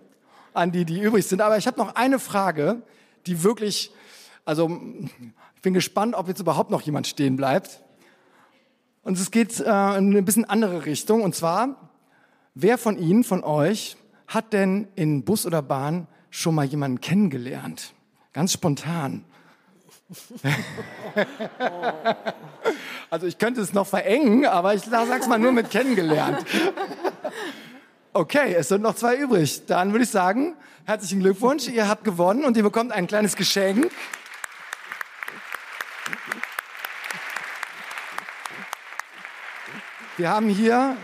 an 0.54 0.72
die, 0.72 0.86
die 0.86 1.00
übrig 1.02 1.26
sind, 1.28 1.42
aber 1.42 1.58
ich 1.58 1.68
habe 1.68 1.78
noch 1.78 1.96
eine 1.96 2.20
Frage, 2.20 2.82
die 3.28 3.44
wirklich, 3.44 3.92
also 4.46 4.80
ich 5.56 5.62
bin 5.62 5.74
gespannt, 5.74 6.16
ob 6.16 6.28
jetzt 6.28 6.40
überhaupt 6.40 6.72
noch 6.72 6.82
jemand 6.82 7.08
stehen 7.08 7.36
bleibt. 7.36 7.82
Und 9.04 9.18
es 9.18 9.32
geht 9.32 9.60
äh, 9.60 9.64
in 9.64 9.68
eine 10.12 10.22
bisschen 10.22 10.46
andere 10.46 10.86
Richtung. 10.86 11.22
Und 11.22 11.36
zwar, 11.36 11.90
wer 12.54 12.78
von 12.78 12.98
Ihnen, 12.98 13.24
von 13.24 13.44
euch, 13.44 13.98
hat 14.28 14.54
denn 14.54 14.88
in 14.96 15.24
Bus 15.24 15.46
oder 15.46 15.62
Bahn 15.62 16.08
schon 16.30 16.56
mal 16.56 16.66
jemanden 16.66 17.02
kennengelernt? 17.02 17.94
Ganz 18.34 18.54
spontan. 18.54 19.26
Also 23.10 23.28
ich 23.28 23.38
könnte 23.38 23.62
es 23.62 23.74
noch 23.74 23.86
verengen, 23.86 24.46
aber 24.46 24.74
ich 24.74 24.82
sag's 24.84 25.28
mal 25.28 25.38
nur 25.38 25.52
mit 25.52 25.70
kennengelernt. 25.70 26.46
Okay, 28.14 28.56
es 28.56 28.70
sind 28.70 28.82
noch 28.82 28.96
zwei 28.96 29.16
übrig. 29.18 29.68
Dann 29.68 29.92
würde 29.92 30.04
ich 30.04 30.10
sagen, 30.10 30.56
herzlichen 30.86 31.20
Glückwunsch, 31.20 31.68
ihr 31.68 31.88
habt 31.88 32.04
gewonnen 32.04 32.44
und 32.44 32.58
ihr 32.58 32.64
bekommt 32.64 32.92
ein 32.92 33.06
kleines 33.06 33.36
Geschenk. 33.36 33.92
Wir 40.18 40.30
haben 40.30 40.50
hier 40.50 40.98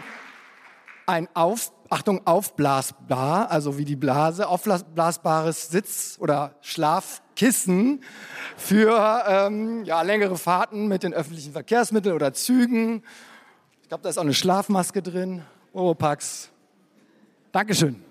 ein 1.05 1.29
Auf 1.35 1.71
Achtung, 1.89 2.25
aufblasbar, 2.25 3.51
also 3.51 3.77
wie 3.77 3.85
die 3.85 3.95
Blase, 3.95 4.47
aufblasbares 4.47 5.69
Sitz- 5.69 6.17
oder 6.19 6.55
Schlafkissen 6.61 8.03
für 8.57 9.23
ähm, 9.27 9.83
ja, 9.83 10.01
längere 10.01 10.37
Fahrten 10.37 10.87
mit 10.87 11.03
den 11.03 11.13
öffentlichen 11.13 11.53
Verkehrsmitteln 11.53 12.15
oder 12.15 12.33
Zügen. 12.33 13.03
Ich 13.83 13.89
glaube, 13.89 14.01
da 14.01 14.09
ist 14.09 14.17
auch 14.17 14.23
eine 14.23 14.33
Schlafmaske 14.33 15.03
drin. 15.03 15.43
Oropax. 15.73 16.49
Dankeschön. 17.51 18.03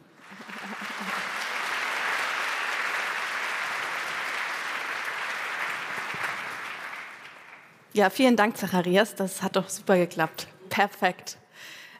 Ja, 7.93 8.11
vielen 8.11 8.37
Dank, 8.37 8.57
Zacharias. 8.57 9.15
Das 9.15 9.43
hat 9.43 9.57
doch 9.57 9.69
super 9.69 9.97
geklappt. 9.97 10.49
Perfekt. 10.69 11.39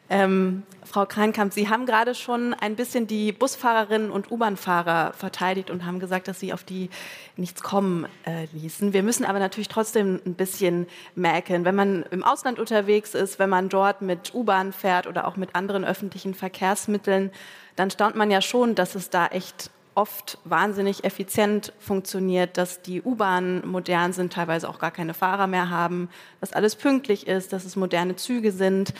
Ähm, 0.09 0.63
Frau 0.83 1.05
Kreinkamp, 1.05 1.51
Sie 1.51 1.67
haben 1.67 1.87
gerade 1.87 2.13
schon 2.13 2.53
ein 2.53 2.75
bisschen 2.75 3.07
die 3.07 3.31
Busfahrerinnen 3.31 4.11
und 4.11 4.31
U-Bahn-Fahrer 4.31 5.13
verteidigt 5.13 5.71
und 5.71 5.83
haben 5.83 5.99
gesagt, 5.99 6.27
dass 6.27 6.39
Sie 6.39 6.53
auf 6.53 6.63
die 6.63 6.89
nichts 7.37 7.63
kommen 7.63 8.05
äh, 8.25 8.45
ließen. 8.53 8.93
Wir 8.93 9.01
müssen 9.01 9.25
aber 9.25 9.39
natürlich 9.39 9.67
trotzdem 9.67 10.21
ein 10.25 10.35
bisschen 10.35 10.85
merken, 11.15 11.65
wenn 11.65 11.75
man 11.75 12.03
im 12.11 12.23
Ausland 12.23 12.59
unterwegs 12.59 13.15
ist, 13.15 13.39
wenn 13.39 13.49
man 13.49 13.67
dort 13.67 14.01
mit 14.03 14.33
U-Bahn 14.35 14.73
fährt 14.73 15.07
oder 15.07 15.27
auch 15.27 15.37
mit 15.37 15.55
anderen 15.55 15.83
öffentlichen 15.83 16.35
Verkehrsmitteln, 16.35 17.31
dann 17.75 17.89
staunt 17.89 18.15
man 18.15 18.29
ja 18.29 18.41
schon, 18.41 18.75
dass 18.75 18.93
es 18.93 19.09
da 19.09 19.27
echt 19.27 19.71
oft 19.95 20.37
wahnsinnig 20.43 21.03
effizient 21.03 21.73
funktioniert, 21.79 22.57
dass 22.57 22.81
die 22.81 23.01
U-Bahnen 23.01 23.65
modern 23.65 24.13
sind, 24.13 24.33
teilweise 24.33 24.69
auch 24.69 24.77
gar 24.77 24.91
keine 24.91 25.13
Fahrer 25.13 25.47
mehr 25.47 25.69
haben, 25.69 26.09
dass 26.41 26.53
alles 26.53 26.75
pünktlich 26.75 27.27
ist, 27.27 27.53
dass 27.53 27.65
es 27.65 27.75
moderne 27.75 28.15
Züge 28.17 28.51
sind. 28.51 28.93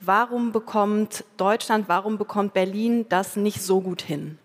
Warum 0.00 0.52
bekommt 0.52 1.24
Deutschland, 1.36 1.88
warum 1.88 2.16
bekommt 2.16 2.54
Berlin 2.54 3.06
das 3.10 3.36
nicht 3.36 3.60
so 3.60 3.82
gut 3.82 4.00
hin? 4.00 4.38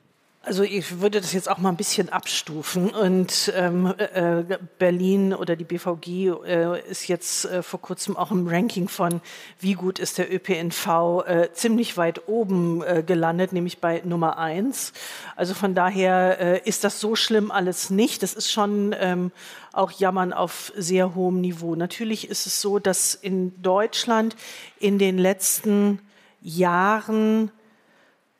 Also 0.45 0.61
ich 0.61 1.01
würde 1.01 1.21
das 1.21 1.33
jetzt 1.33 1.49
auch 1.49 1.57
mal 1.57 1.69
ein 1.69 1.75
bisschen 1.75 2.09
abstufen. 2.09 2.91
Und 2.91 3.51
ähm, 3.55 3.91
äh, 3.97 4.43
Berlin 4.77 5.33
oder 5.33 5.55
die 5.55 5.63
BVG 5.63 6.45
äh, 6.45 6.81
ist 6.87 7.07
jetzt 7.07 7.45
äh, 7.45 7.63
vor 7.63 7.81
kurzem 7.81 8.15
auch 8.15 8.29
im 8.29 8.47
Ranking 8.47 8.87
von, 8.87 9.21
wie 9.59 9.73
gut 9.73 9.97
ist 9.97 10.19
der 10.19 10.31
ÖPNV, 10.31 11.23
äh, 11.25 11.49
ziemlich 11.53 11.97
weit 11.97 12.27
oben 12.27 12.83
äh, 12.83 13.01
gelandet, 13.01 13.53
nämlich 13.53 13.79
bei 13.79 14.03
Nummer 14.05 14.37
eins. 14.37 14.93
Also 15.35 15.55
von 15.55 15.73
daher 15.73 16.39
äh, 16.39 16.69
ist 16.69 16.83
das 16.83 16.99
so 16.99 17.15
schlimm 17.15 17.49
alles 17.49 17.89
nicht. 17.89 18.21
Das 18.21 18.35
ist 18.35 18.51
schon 18.51 18.95
ähm, 18.99 19.31
auch 19.73 19.91
Jammern 19.91 20.31
auf 20.31 20.71
sehr 20.75 21.15
hohem 21.15 21.41
Niveau. 21.41 21.73
Natürlich 21.73 22.29
ist 22.29 22.45
es 22.45 22.61
so, 22.61 22.77
dass 22.77 23.15
in 23.15 23.63
Deutschland 23.63 24.35
in 24.79 24.99
den 24.99 25.17
letzten 25.17 26.01
Jahren 26.39 27.49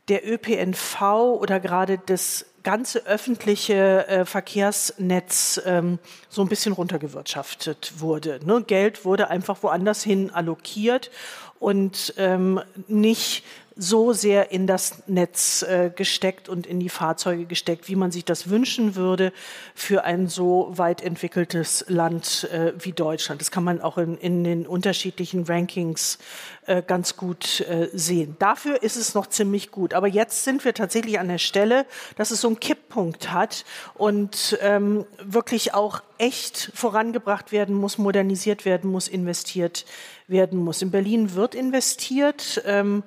der 0.08 0.28
ÖPNV 0.28 1.02
oder 1.40 1.60
gerade 1.60 2.00
das 2.06 2.46
ganze 2.64 3.06
öffentliche 3.06 4.08
äh, 4.08 4.26
Verkehrsnetz 4.26 5.62
ähm, 5.66 6.00
so 6.30 6.42
ein 6.42 6.48
bisschen 6.48 6.74
runtergewirtschaftet 6.74 7.94
wurde. 8.00 8.40
Ne? 8.44 8.64
Geld 8.66 9.06
wurde 9.06 9.30
einfach 9.30 9.62
woanders 9.62 10.04
hin 10.04 10.32
allokiert 10.32 11.12
und 11.60 12.14
ähm, 12.18 12.60
nicht 12.88 13.44
so 13.76 14.14
sehr 14.14 14.52
in 14.52 14.68
das 14.68 15.04
Netz 15.08 15.62
äh, 15.64 15.92
gesteckt 15.94 16.48
und 16.48 16.66
in 16.66 16.80
die 16.80 16.90
Fahrzeuge 16.90 17.46
gesteckt, 17.46 17.90
wie 17.90 17.96
man 17.96 18.12
sich 18.12 18.24
das 18.24 18.50
wünschen 18.50 18.96
würde 18.96 19.34
für 19.74 20.06
ein 20.06 20.28
so 20.28 20.72
weit 20.72 21.02
entwickeltes 21.02 21.86
Land 21.88 22.50
äh, 22.52 22.74
wie 22.80 22.94
Deutschland. 22.94 23.42
Das 23.42 23.52
kann 23.52 23.64
man 23.64 23.82
auch 23.82 23.98
in, 23.98 24.18
in 24.18 24.44
den 24.44 24.66
unterschiedlichen 24.66 25.44
Rankings 25.44 26.20
äh, 26.68 26.82
ganz 26.82 27.18
gut 27.18 27.62
äh, 27.62 27.90
sehen. 27.94 28.38
Dafür 28.40 28.82
ist 28.82 28.96
es 28.96 29.14
noch 29.14 29.28
ziemlich 29.28 29.72
gut. 29.72 29.94
Aber 29.94 30.08
jetzt 30.08 30.44
sind 30.46 30.64
wir 30.64 30.74
tatsächlich 30.74 31.20
an 31.20 31.28
der 31.28 31.38
Stelle, 31.38 31.86
dass 32.16 32.32
es 32.32 32.42
so 32.42 32.48
einen 32.48 32.60
Kipppunkt 32.60 33.32
hat 33.32 33.66
und 33.94 34.58
ähm, 34.62 35.06
wirklich 35.22 35.74
auch 35.74 36.02
echt 36.18 36.72
vorangebracht 36.74 37.52
werden 37.52 37.76
muss, 37.76 37.98
modernisiert 37.98 38.64
werden 38.64 38.90
muss, 38.90 39.08
investiert 39.08 39.86
werden 40.28 40.60
muss. 40.60 40.82
In 40.82 40.92
Berlin 40.92 41.36
wird 41.36 41.56
investiert. 41.56 42.64
Ähm, 42.66 43.04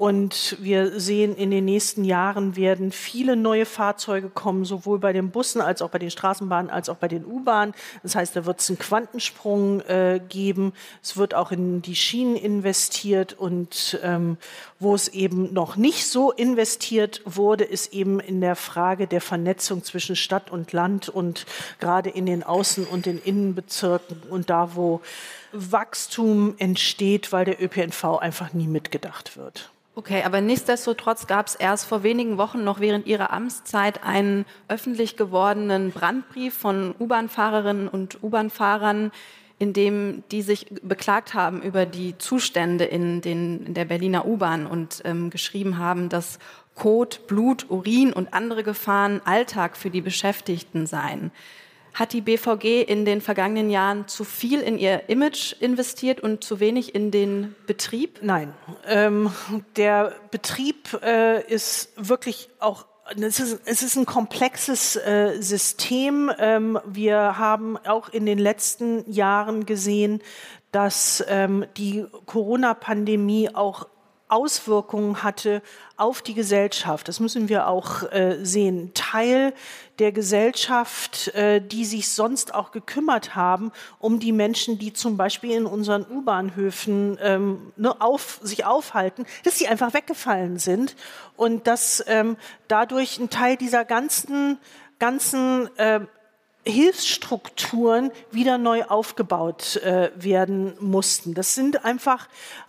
und 0.00 0.56
wir 0.62 0.98
sehen, 0.98 1.36
in 1.36 1.50
den 1.50 1.66
nächsten 1.66 2.04
Jahren 2.06 2.56
werden 2.56 2.90
viele 2.90 3.36
neue 3.36 3.66
Fahrzeuge 3.66 4.30
kommen, 4.30 4.64
sowohl 4.64 4.98
bei 4.98 5.12
den 5.12 5.30
Bussen 5.30 5.60
als 5.60 5.82
auch 5.82 5.90
bei 5.90 5.98
den 5.98 6.10
Straßenbahnen 6.10 6.70
als 6.70 6.88
auch 6.88 6.96
bei 6.96 7.06
den 7.06 7.26
U-Bahnen. 7.26 7.74
Das 8.02 8.14
heißt, 8.14 8.34
da 8.34 8.46
wird 8.46 8.60
es 8.60 8.70
einen 8.70 8.78
Quantensprung 8.78 9.82
äh, 9.82 10.18
geben. 10.26 10.72
Es 11.02 11.18
wird 11.18 11.34
auch 11.34 11.52
in 11.52 11.82
die 11.82 11.96
Schienen 11.96 12.36
investiert 12.36 13.34
und 13.34 14.00
ähm, 14.02 14.38
wo 14.78 14.94
es 14.94 15.08
eben 15.08 15.52
noch 15.52 15.76
nicht 15.76 16.06
so 16.06 16.32
investiert 16.32 17.20
wurde, 17.26 17.64
ist 17.64 17.92
eben 17.92 18.20
in 18.20 18.40
der 18.40 18.56
Frage 18.56 19.06
der 19.06 19.20
Vernetzung 19.20 19.84
zwischen 19.84 20.16
Stadt 20.16 20.50
und 20.50 20.72
Land 20.72 21.10
und 21.10 21.44
gerade 21.78 22.08
in 22.08 22.24
den 22.24 22.42
Außen- 22.42 22.86
und 22.86 23.04
den 23.04 23.20
Innenbezirken 23.22 24.22
und 24.30 24.48
da, 24.48 24.74
wo 24.76 25.02
Wachstum 25.52 26.54
entsteht, 26.58 27.32
weil 27.32 27.44
der 27.44 27.62
ÖPNV 27.62 28.18
einfach 28.18 28.52
nie 28.52 28.66
mitgedacht 28.66 29.36
wird. 29.36 29.70
Okay, 29.96 30.22
aber 30.24 30.40
nichtsdestotrotz 30.40 31.26
gab 31.26 31.48
es 31.48 31.56
erst 31.56 31.84
vor 31.84 32.02
wenigen 32.02 32.38
Wochen 32.38 32.64
noch 32.64 32.80
während 32.80 33.06
Ihrer 33.06 33.32
Amtszeit 33.32 34.04
einen 34.04 34.46
öffentlich 34.68 35.16
gewordenen 35.16 35.90
Brandbrief 35.90 36.54
von 36.54 36.94
U-Bahn-Fahrerinnen 36.98 37.88
und 37.88 38.22
U-Bahn-Fahrern, 38.22 39.10
in 39.58 39.72
dem 39.72 40.22
die 40.30 40.40
sich 40.42 40.66
beklagt 40.82 41.34
haben 41.34 41.60
über 41.60 41.86
die 41.86 42.16
Zustände 42.16 42.84
in, 42.84 43.20
den, 43.20 43.66
in 43.66 43.74
der 43.74 43.84
Berliner 43.84 44.26
U-Bahn 44.26 44.66
und 44.66 45.02
ähm, 45.04 45.28
geschrieben 45.28 45.76
haben, 45.76 46.08
dass 46.08 46.38
Kot, 46.76 47.26
Blut, 47.26 47.66
Urin 47.68 48.12
und 48.14 48.32
andere 48.32 48.62
Gefahren 48.62 49.20
Alltag 49.26 49.76
für 49.76 49.90
die 49.90 50.00
Beschäftigten 50.00 50.86
seien. 50.86 51.30
Hat 51.94 52.12
die 52.12 52.20
BVG 52.20 52.82
in 52.82 53.04
den 53.04 53.20
vergangenen 53.20 53.70
Jahren 53.70 54.08
zu 54.08 54.24
viel 54.24 54.60
in 54.60 54.78
ihr 54.78 55.08
Image 55.08 55.54
investiert 55.60 56.20
und 56.20 56.44
zu 56.44 56.60
wenig 56.60 56.94
in 56.94 57.10
den 57.10 57.54
Betrieb? 57.66 58.20
Nein. 58.22 58.54
Ähm, 58.86 59.32
der 59.76 60.14
Betrieb 60.30 61.00
äh, 61.02 61.42
ist 61.42 61.92
wirklich 61.96 62.50
auch 62.58 62.86
es 63.20 63.40
ist, 63.40 63.60
es 63.64 63.82
ist 63.82 63.96
ein 63.96 64.06
komplexes 64.06 64.94
äh, 64.94 65.40
System. 65.40 66.30
Ähm, 66.38 66.78
wir 66.86 67.38
haben 67.38 67.76
auch 67.78 68.08
in 68.08 68.24
den 68.24 68.38
letzten 68.38 69.10
Jahren 69.10 69.66
gesehen, 69.66 70.22
dass 70.70 71.24
ähm, 71.28 71.64
die 71.76 72.06
Corona-Pandemie 72.26 73.52
auch 73.52 73.88
Auswirkungen 74.28 75.24
hatte 75.24 75.60
auf 75.96 76.22
die 76.22 76.34
Gesellschaft. 76.34 77.08
Das 77.08 77.18
müssen 77.18 77.48
wir 77.48 77.66
auch 77.66 78.10
äh, 78.12 78.38
sehen. 78.42 78.92
Teil 78.94 79.52
der 80.00 80.12
Gesellschaft, 80.12 81.28
äh, 81.34 81.60
die 81.60 81.84
sich 81.84 82.08
sonst 82.08 82.54
auch 82.54 82.72
gekümmert 82.72 83.36
haben 83.36 83.70
um 83.98 84.18
die 84.18 84.32
Menschen, 84.32 84.78
die 84.78 84.92
zum 84.92 85.16
Beispiel 85.16 85.52
in 85.52 85.66
unseren 85.66 86.04
U-Bahnhöfen 86.10 87.18
ähm, 87.22 87.72
ne, 87.76 88.00
auf, 88.00 88.40
sich 88.42 88.64
aufhalten, 88.64 89.26
dass 89.44 89.58
sie 89.58 89.68
einfach 89.68 89.94
weggefallen 89.94 90.58
sind 90.58 90.96
und 91.36 91.66
dass 91.66 92.02
ähm, 92.08 92.36
dadurch 92.66 93.18
ein 93.18 93.30
Teil 93.30 93.56
dieser 93.56 93.84
ganzen 93.84 94.58
ganzen 95.00 95.76
äh, 95.78 96.00
Hilfsstrukturen 96.64 98.12
wieder 98.30 98.58
neu 98.58 98.84
aufgebaut 98.84 99.76
äh, 99.76 100.10
werden 100.14 100.74
mussten. 100.78 101.34
Das 101.34 101.56
sind 101.56 101.84
einfach 101.84 102.28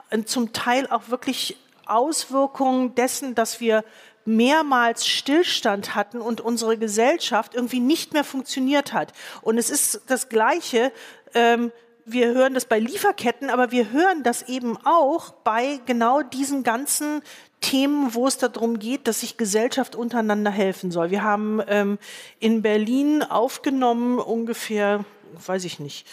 äh, 0.09 0.23
zum 0.23 0.53
Teil 0.53 0.87
auch 0.87 1.09
wirklich 1.09 1.57
Auswirkungen 1.85 2.95
dessen, 2.95 3.35
dass 3.35 3.59
wir 3.59 3.83
mehrmals 4.25 5.07
Stillstand 5.07 5.95
hatten 5.95 6.21
und 6.21 6.41
unsere 6.41 6.77
Gesellschaft 6.77 7.55
irgendwie 7.55 7.79
nicht 7.79 8.13
mehr 8.13 8.23
funktioniert 8.23 8.93
hat. 8.93 9.13
Und 9.41 9.57
es 9.57 9.69
ist 9.69 10.01
das 10.07 10.29
Gleiche. 10.29 10.91
Ähm, 11.33 11.71
wir 12.05 12.33
hören 12.33 12.53
das 12.53 12.65
bei 12.65 12.79
Lieferketten, 12.79 13.49
aber 13.49 13.71
wir 13.71 13.91
hören 13.91 14.23
das 14.23 14.43
eben 14.43 14.77
auch 14.83 15.31
bei 15.31 15.79
genau 15.85 16.21
diesen 16.21 16.63
ganzen 16.63 17.21
Themen, 17.61 18.13
wo 18.15 18.27
es 18.27 18.37
darum 18.37 18.79
geht, 18.79 19.07
dass 19.07 19.21
sich 19.21 19.37
Gesellschaft 19.37 19.95
untereinander 19.95 20.51
helfen 20.51 20.91
soll. 20.91 21.11
Wir 21.11 21.23
haben 21.23 21.61
ähm, 21.67 21.99
in 22.39 22.61
Berlin 22.63 23.23
aufgenommen 23.23 24.19
ungefähr, 24.19 25.05
weiß 25.45 25.63
ich 25.65 25.79
nicht, 25.79 26.07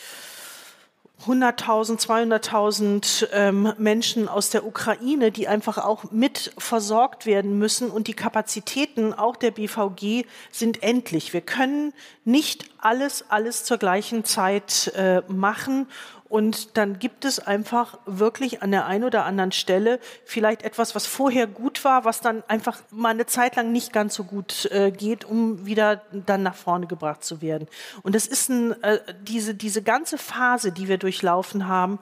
100.000, 1.26 1.98
200.000 1.98 3.28
ähm, 3.32 3.72
Menschen 3.76 4.28
aus 4.28 4.50
der 4.50 4.64
Ukraine, 4.64 5.32
die 5.32 5.48
einfach 5.48 5.78
auch 5.78 6.12
mit 6.12 6.52
versorgt 6.58 7.26
werden 7.26 7.58
müssen. 7.58 7.90
Und 7.90 8.06
die 8.06 8.14
Kapazitäten 8.14 9.12
auch 9.12 9.34
der 9.34 9.50
BVG 9.50 10.24
sind 10.52 10.82
endlich. 10.82 11.32
Wir 11.32 11.40
können 11.40 11.92
nicht 12.24 12.66
alles, 12.78 13.24
alles 13.30 13.64
zur 13.64 13.78
gleichen 13.78 14.24
Zeit 14.24 14.92
äh, 14.94 15.22
machen. 15.26 15.88
Und 16.28 16.76
dann 16.76 16.98
gibt 16.98 17.24
es 17.24 17.38
einfach 17.38 17.98
wirklich 18.04 18.62
an 18.62 18.70
der 18.70 18.86
einen 18.86 19.04
oder 19.04 19.24
anderen 19.24 19.52
Stelle 19.52 19.98
vielleicht 20.24 20.62
etwas, 20.62 20.94
was 20.94 21.06
vorher 21.06 21.46
gut 21.46 21.84
war, 21.84 22.04
was 22.04 22.20
dann 22.20 22.42
einfach 22.48 22.80
mal 22.90 23.10
eine 23.10 23.26
Zeit 23.26 23.56
lang 23.56 23.72
nicht 23.72 23.92
ganz 23.92 24.14
so 24.14 24.24
gut 24.24 24.66
äh, 24.70 24.90
geht, 24.90 25.24
um 25.24 25.64
wieder 25.64 26.02
dann 26.12 26.42
nach 26.42 26.54
vorne 26.54 26.86
gebracht 26.86 27.24
zu 27.24 27.40
werden. 27.40 27.66
Und 28.02 28.14
das 28.14 28.26
ist 28.26 28.50
ein, 28.50 28.82
äh, 28.82 28.98
diese, 29.22 29.54
diese 29.54 29.82
ganze 29.82 30.18
Phase, 30.18 30.70
die 30.70 30.88
wir 30.88 30.98
durchlaufen 30.98 31.66
haben, 31.66 31.98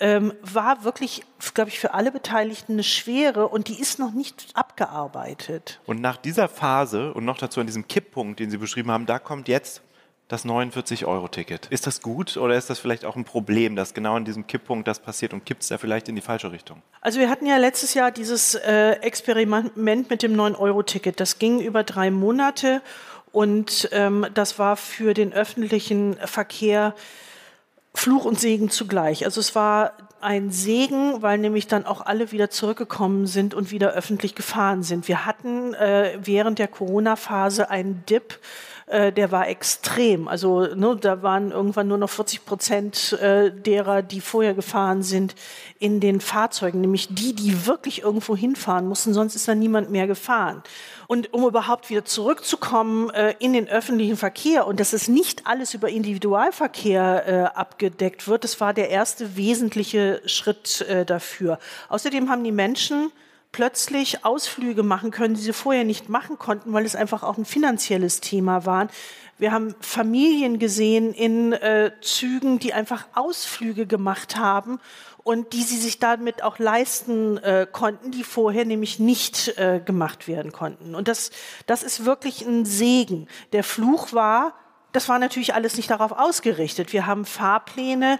ähm, 0.00 0.32
war 0.42 0.84
wirklich, 0.84 1.24
glaube 1.54 1.70
ich, 1.70 1.78
für 1.78 1.92
alle 1.92 2.12
Beteiligten 2.12 2.74
eine 2.74 2.84
schwere 2.84 3.48
und 3.48 3.68
die 3.68 3.80
ist 3.80 3.98
noch 3.98 4.12
nicht 4.12 4.46
abgearbeitet. 4.54 5.80
Und 5.86 6.00
nach 6.00 6.16
dieser 6.16 6.48
Phase 6.48 7.12
und 7.12 7.24
noch 7.24 7.36
dazu 7.36 7.60
an 7.60 7.66
diesem 7.66 7.88
Kipppunkt, 7.88 8.38
den 8.40 8.50
Sie 8.50 8.58
beschrieben 8.58 8.90
haben, 8.90 9.06
da 9.06 9.18
kommt 9.18 9.48
jetzt 9.48 9.82
das 10.28 10.44
49-Euro-Ticket. 10.44 11.66
Ist 11.70 11.86
das 11.86 12.02
gut 12.02 12.36
oder 12.36 12.54
ist 12.54 12.68
das 12.68 12.78
vielleicht 12.78 13.06
auch 13.06 13.16
ein 13.16 13.24
Problem, 13.24 13.76
dass 13.76 13.94
genau 13.94 14.14
an 14.14 14.26
diesem 14.26 14.46
Kipppunkt 14.46 14.86
das 14.86 15.00
passiert 15.00 15.32
und 15.32 15.46
kippt 15.46 15.62
es 15.62 15.68
da 15.68 15.78
vielleicht 15.78 16.08
in 16.08 16.16
die 16.16 16.20
falsche 16.20 16.52
Richtung? 16.52 16.82
Also 17.00 17.18
wir 17.18 17.30
hatten 17.30 17.46
ja 17.46 17.56
letztes 17.56 17.94
Jahr 17.94 18.10
dieses 18.10 18.54
äh, 18.54 18.92
Experiment 19.00 19.76
mit 19.76 20.22
dem 20.22 20.34
9-Euro-Ticket. 20.34 21.18
Das 21.18 21.38
ging 21.38 21.60
über 21.60 21.82
drei 21.82 22.10
Monate 22.10 22.82
und 23.32 23.88
ähm, 23.92 24.26
das 24.34 24.58
war 24.58 24.76
für 24.76 25.14
den 25.14 25.32
öffentlichen 25.32 26.16
Verkehr 26.24 26.94
Fluch 27.94 28.26
und 28.26 28.38
Segen 28.38 28.68
zugleich. 28.68 29.24
Also 29.24 29.40
es 29.40 29.54
war 29.54 29.94
ein 30.20 30.50
Segen, 30.50 31.22
weil 31.22 31.38
nämlich 31.38 31.68
dann 31.68 31.86
auch 31.86 32.04
alle 32.04 32.32
wieder 32.32 32.50
zurückgekommen 32.50 33.26
sind 33.26 33.54
und 33.54 33.70
wieder 33.70 33.92
öffentlich 33.92 34.34
gefahren 34.34 34.82
sind. 34.82 35.08
Wir 35.08 35.24
hatten 35.24 35.74
äh, 35.74 36.18
während 36.20 36.58
der 36.58 36.68
Corona-Phase 36.68 37.70
einen 37.70 38.04
Dip 38.06 38.38
äh, 38.88 39.12
der 39.12 39.30
war 39.30 39.48
extrem. 39.48 40.28
Also 40.28 40.62
ne, 40.74 40.96
da 41.00 41.22
waren 41.22 41.50
irgendwann 41.50 41.88
nur 41.88 41.98
noch 41.98 42.10
40 42.10 42.44
Prozent 42.44 43.12
äh, 43.14 43.50
derer, 43.50 44.02
die 44.02 44.20
vorher 44.20 44.54
gefahren 44.54 45.02
sind, 45.02 45.34
in 45.78 46.00
den 46.00 46.20
Fahrzeugen, 46.20 46.80
nämlich 46.80 47.08
die, 47.10 47.34
die 47.34 47.66
wirklich 47.66 48.02
irgendwo 48.02 48.36
hinfahren 48.36 48.88
mussten, 48.88 49.14
sonst 49.14 49.34
ist 49.34 49.46
da 49.48 49.54
niemand 49.54 49.90
mehr 49.90 50.06
gefahren. 50.06 50.62
Und 51.06 51.32
um 51.32 51.46
überhaupt 51.46 51.90
wieder 51.90 52.04
zurückzukommen 52.04 53.10
äh, 53.10 53.34
in 53.38 53.52
den 53.52 53.68
öffentlichen 53.68 54.16
Verkehr 54.16 54.66
und 54.66 54.80
dass 54.80 54.92
es 54.92 55.08
nicht 55.08 55.46
alles 55.46 55.74
über 55.74 55.88
Individualverkehr 55.88 57.26
äh, 57.26 57.58
abgedeckt 57.58 58.28
wird, 58.28 58.44
das 58.44 58.60
war 58.60 58.74
der 58.74 58.90
erste 58.90 59.36
wesentliche 59.36 60.20
Schritt 60.26 60.82
äh, 60.82 61.04
dafür. 61.04 61.58
Außerdem 61.88 62.28
haben 62.28 62.44
die 62.44 62.52
Menschen 62.52 63.10
plötzlich 63.52 64.24
Ausflüge 64.24 64.82
machen 64.82 65.10
können, 65.10 65.34
die 65.34 65.40
sie 65.40 65.52
vorher 65.52 65.84
nicht 65.84 66.08
machen 66.08 66.38
konnten, 66.38 66.72
weil 66.72 66.84
es 66.84 66.96
einfach 66.96 67.22
auch 67.22 67.38
ein 67.38 67.44
finanzielles 67.44 68.20
Thema 68.20 68.66
war. 68.66 68.88
Wir 69.38 69.52
haben 69.52 69.74
Familien 69.80 70.58
gesehen 70.58 71.12
in 71.14 71.52
äh, 71.52 71.92
Zügen, 72.00 72.58
die 72.58 72.74
einfach 72.74 73.06
Ausflüge 73.14 73.86
gemacht 73.86 74.36
haben 74.36 74.80
und 75.22 75.52
die 75.52 75.62
sie 75.62 75.76
sich 75.76 75.98
damit 75.98 76.42
auch 76.42 76.58
leisten 76.58 77.38
äh, 77.38 77.66
konnten, 77.70 78.10
die 78.10 78.24
vorher 78.24 78.64
nämlich 78.64 78.98
nicht 78.98 79.56
äh, 79.56 79.80
gemacht 79.84 80.26
werden 80.26 80.50
konnten. 80.52 80.94
Und 80.94 81.06
das, 81.06 81.30
das 81.66 81.82
ist 81.82 82.04
wirklich 82.04 82.44
ein 82.46 82.64
Segen. 82.64 83.28
Der 83.52 83.62
Fluch 83.62 84.12
war, 84.12 84.54
das 84.92 85.08
war 85.08 85.18
natürlich 85.18 85.54
alles 85.54 85.76
nicht 85.76 85.90
darauf 85.90 86.12
ausgerichtet. 86.12 86.92
Wir 86.92 87.06
haben 87.06 87.24
Fahrpläne 87.24 88.18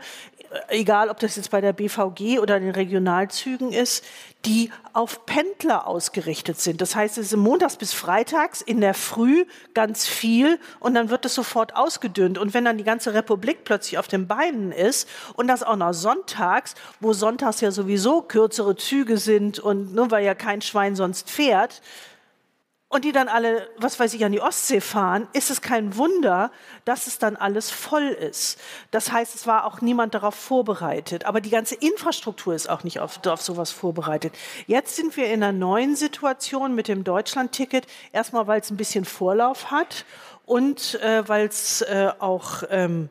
egal 0.69 1.11
ob 1.11 1.19
das 1.19 1.37
jetzt 1.37 1.51
bei 1.51 1.61
der 1.61 1.73
BVG 1.73 2.39
oder 2.39 2.59
den 2.61 2.71
Regionalzügen 2.71 3.73
ist, 3.73 4.05
die 4.45 4.71
auf 4.93 5.27
Pendler 5.27 5.87
ausgerichtet 5.87 6.61
sind. 6.61 6.81
Das 6.81 6.95
heißt, 6.95 7.19
es 7.19 7.33
ist 7.33 7.37
montags 7.37 7.77
bis 7.77 7.93
freitags 7.93 8.61
in 8.61 8.81
der 8.81 8.95
Früh 8.95 9.45
ganz 9.75 10.07
viel 10.07 10.61
und 10.81 10.95
dann 10.95 11.11
wird 11.11 11.25
es 11.25 11.35
sofort 11.35 11.75
ausgedünnt. 11.75 12.39
Und 12.39 12.55
wenn 12.55 12.65
dann 12.65 12.79
die 12.79 12.85
ganze 12.85 13.15
Republik 13.15 13.65
plötzlich 13.65 13.99
auf 13.99 14.09
den 14.09 14.29
Beinen 14.29 14.71
ist 14.71 15.09
und 15.35 15.49
das 15.49 15.63
auch 15.63 15.77
noch 15.77 15.93
sonntags, 15.93 16.75
wo 17.01 17.13
sonntags 17.13 17.61
ja 17.61 17.71
sowieso 17.71 18.23
kürzere 18.23 18.77
Züge 18.77 19.19
sind 19.19 19.59
und 19.59 19.95
nur 19.95 20.11
weil 20.11 20.25
ja 20.25 20.35
kein 20.35 20.63
Schwein 20.63 20.95
sonst 20.95 21.31
fährt, 21.31 21.83
und 22.91 23.05
die 23.05 23.13
dann 23.13 23.29
alle, 23.29 23.69
was 23.77 24.01
weiß 24.01 24.15
ich, 24.15 24.25
an 24.25 24.33
die 24.33 24.41
Ostsee 24.41 24.81
fahren, 24.81 25.29
ist 25.35 25.51
es 25.51 25.61
kein 25.61 25.97
Wunder, 25.97 26.51
dass 26.87 27.07
es 27.07 27.19
dann 27.19 27.37
alles 27.37 27.71
voll 27.71 28.09
ist. 28.09 28.59
Das 28.91 29.13
heißt, 29.13 29.35
es 29.35 29.47
war 29.47 29.67
auch 29.67 29.83
niemand 29.83 30.15
darauf 30.15 30.35
vorbereitet. 30.35 31.27
Aber 31.27 31.43
die 31.43 31.51
ganze 31.51 31.75
Infrastruktur 31.75 32.55
ist 32.55 32.71
auch 32.71 32.85
nicht 32.85 33.01
auf, 33.01 33.25
auf 33.27 33.43
sowas 33.43 33.73
vorbereitet. 33.73 34.33
Jetzt 34.67 34.97
sind 34.97 35.19
wir 35.19 35.27
in 35.27 35.43
einer 35.43 35.53
neuen 35.53 35.97
Situation 35.97 36.75
mit 36.75 36.89
dem 36.89 37.05
Deutschland-Ticket. 37.05 37.87
Erstmal, 38.13 38.47
weil 38.47 38.61
es 38.61 38.71
ein 38.71 38.79
bisschen 38.79 39.05
Vorlauf 39.05 39.71
hat 39.71 40.07
und 40.47 40.95
äh, 41.03 41.29
weil 41.29 41.47
es 41.47 41.83
äh, 41.83 42.11
auch 42.19 42.63
ähm, 42.71 43.11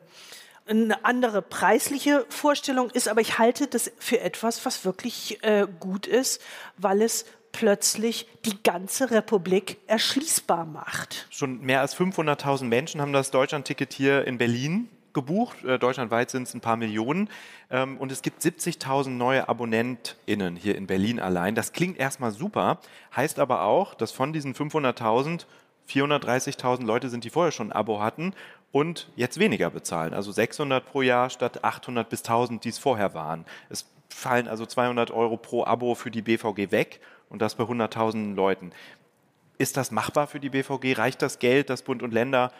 eine 0.66 1.04
andere 1.04 1.40
preisliche 1.40 2.26
Vorstellung 2.28 2.90
ist, 2.90 3.08
aber 3.08 3.20
ich 3.20 3.38
halte 3.38 3.68
das 3.68 3.90
für 3.98 4.20
etwas, 4.20 4.66
was 4.66 4.84
wirklich 4.84 5.42
äh, 5.42 5.66
gut 5.80 6.06
ist, 6.06 6.42
weil 6.76 7.00
es 7.00 7.24
plötzlich 7.52 8.26
die 8.44 8.62
ganze 8.62 9.10
Republik 9.10 9.78
erschließbar 9.86 10.64
macht. 10.64 11.26
Schon 11.30 11.60
mehr 11.60 11.80
als 11.80 11.96
500.000 11.96 12.64
Menschen 12.64 13.00
haben 13.00 13.12
das 13.12 13.30
Deutschlandticket 13.30 13.92
hier 13.92 14.26
in 14.26 14.38
Berlin 14.38 14.88
gebucht. 15.12 15.64
Äh, 15.64 15.78
deutschlandweit 15.78 16.30
sind 16.30 16.44
es 16.44 16.54
ein 16.54 16.60
paar 16.60 16.76
Millionen. 16.76 17.28
Ähm, 17.70 17.96
und 17.98 18.12
es 18.12 18.22
gibt 18.22 18.42
70.000 18.42 19.10
neue 19.10 19.48
AbonnentInnen 19.48 20.56
hier 20.56 20.76
in 20.76 20.86
Berlin 20.86 21.20
allein. 21.20 21.54
Das 21.54 21.72
klingt 21.72 21.98
erstmal 21.98 22.30
super, 22.30 22.78
heißt 23.16 23.38
aber 23.38 23.62
auch, 23.62 23.94
dass 23.94 24.12
von 24.12 24.32
diesen 24.32 24.54
500.000 24.54 25.46
430.000 25.88 26.84
Leute 26.84 27.08
sind, 27.08 27.24
die 27.24 27.30
vorher 27.30 27.50
schon 27.50 27.68
ein 27.68 27.72
Abo 27.72 28.00
hatten 28.00 28.34
und 28.72 29.08
jetzt 29.16 29.38
weniger 29.38 29.70
bezahlen. 29.70 30.12
Also 30.12 30.32
600 30.32 30.84
pro 30.84 31.02
Jahr 31.02 31.30
statt 31.30 31.64
800 31.64 32.08
bis 32.08 32.20
1000, 32.20 32.64
die 32.64 32.68
es 32.68 32.78
vorher 32.78 33.14
waren. 33.14 33.44
Es 33.70 33.86
fallen 34.10 34.48
also 34.48 34.66
200 34.66 35.10
Euro 35.10 35.36
pro 35.36 35.64
Abo 35.64 35.94
für 35.94 36.10
die 36.10 36.22
BVG 36.22 36.70
weg 36.70 37.00
und 37.28 37.42
das 37.42 37.54
bei 37.54 37.64
100.000 37.64 38.34
Leuten. 38.34 38.72
Ist 39.58 39.76
das 39.76 39.90
machbar 39.90 40.26
für 40.26 40.40
die 40.40 40.50
BVG? 40.50 40.98
Reicht 40.98 41.22
das 41.22 41.38
Geld, 41.38 41.68
das 41.70 41.82
Bund 41.82 42.02
und 42.02 42.12
Länder 42.12 42.52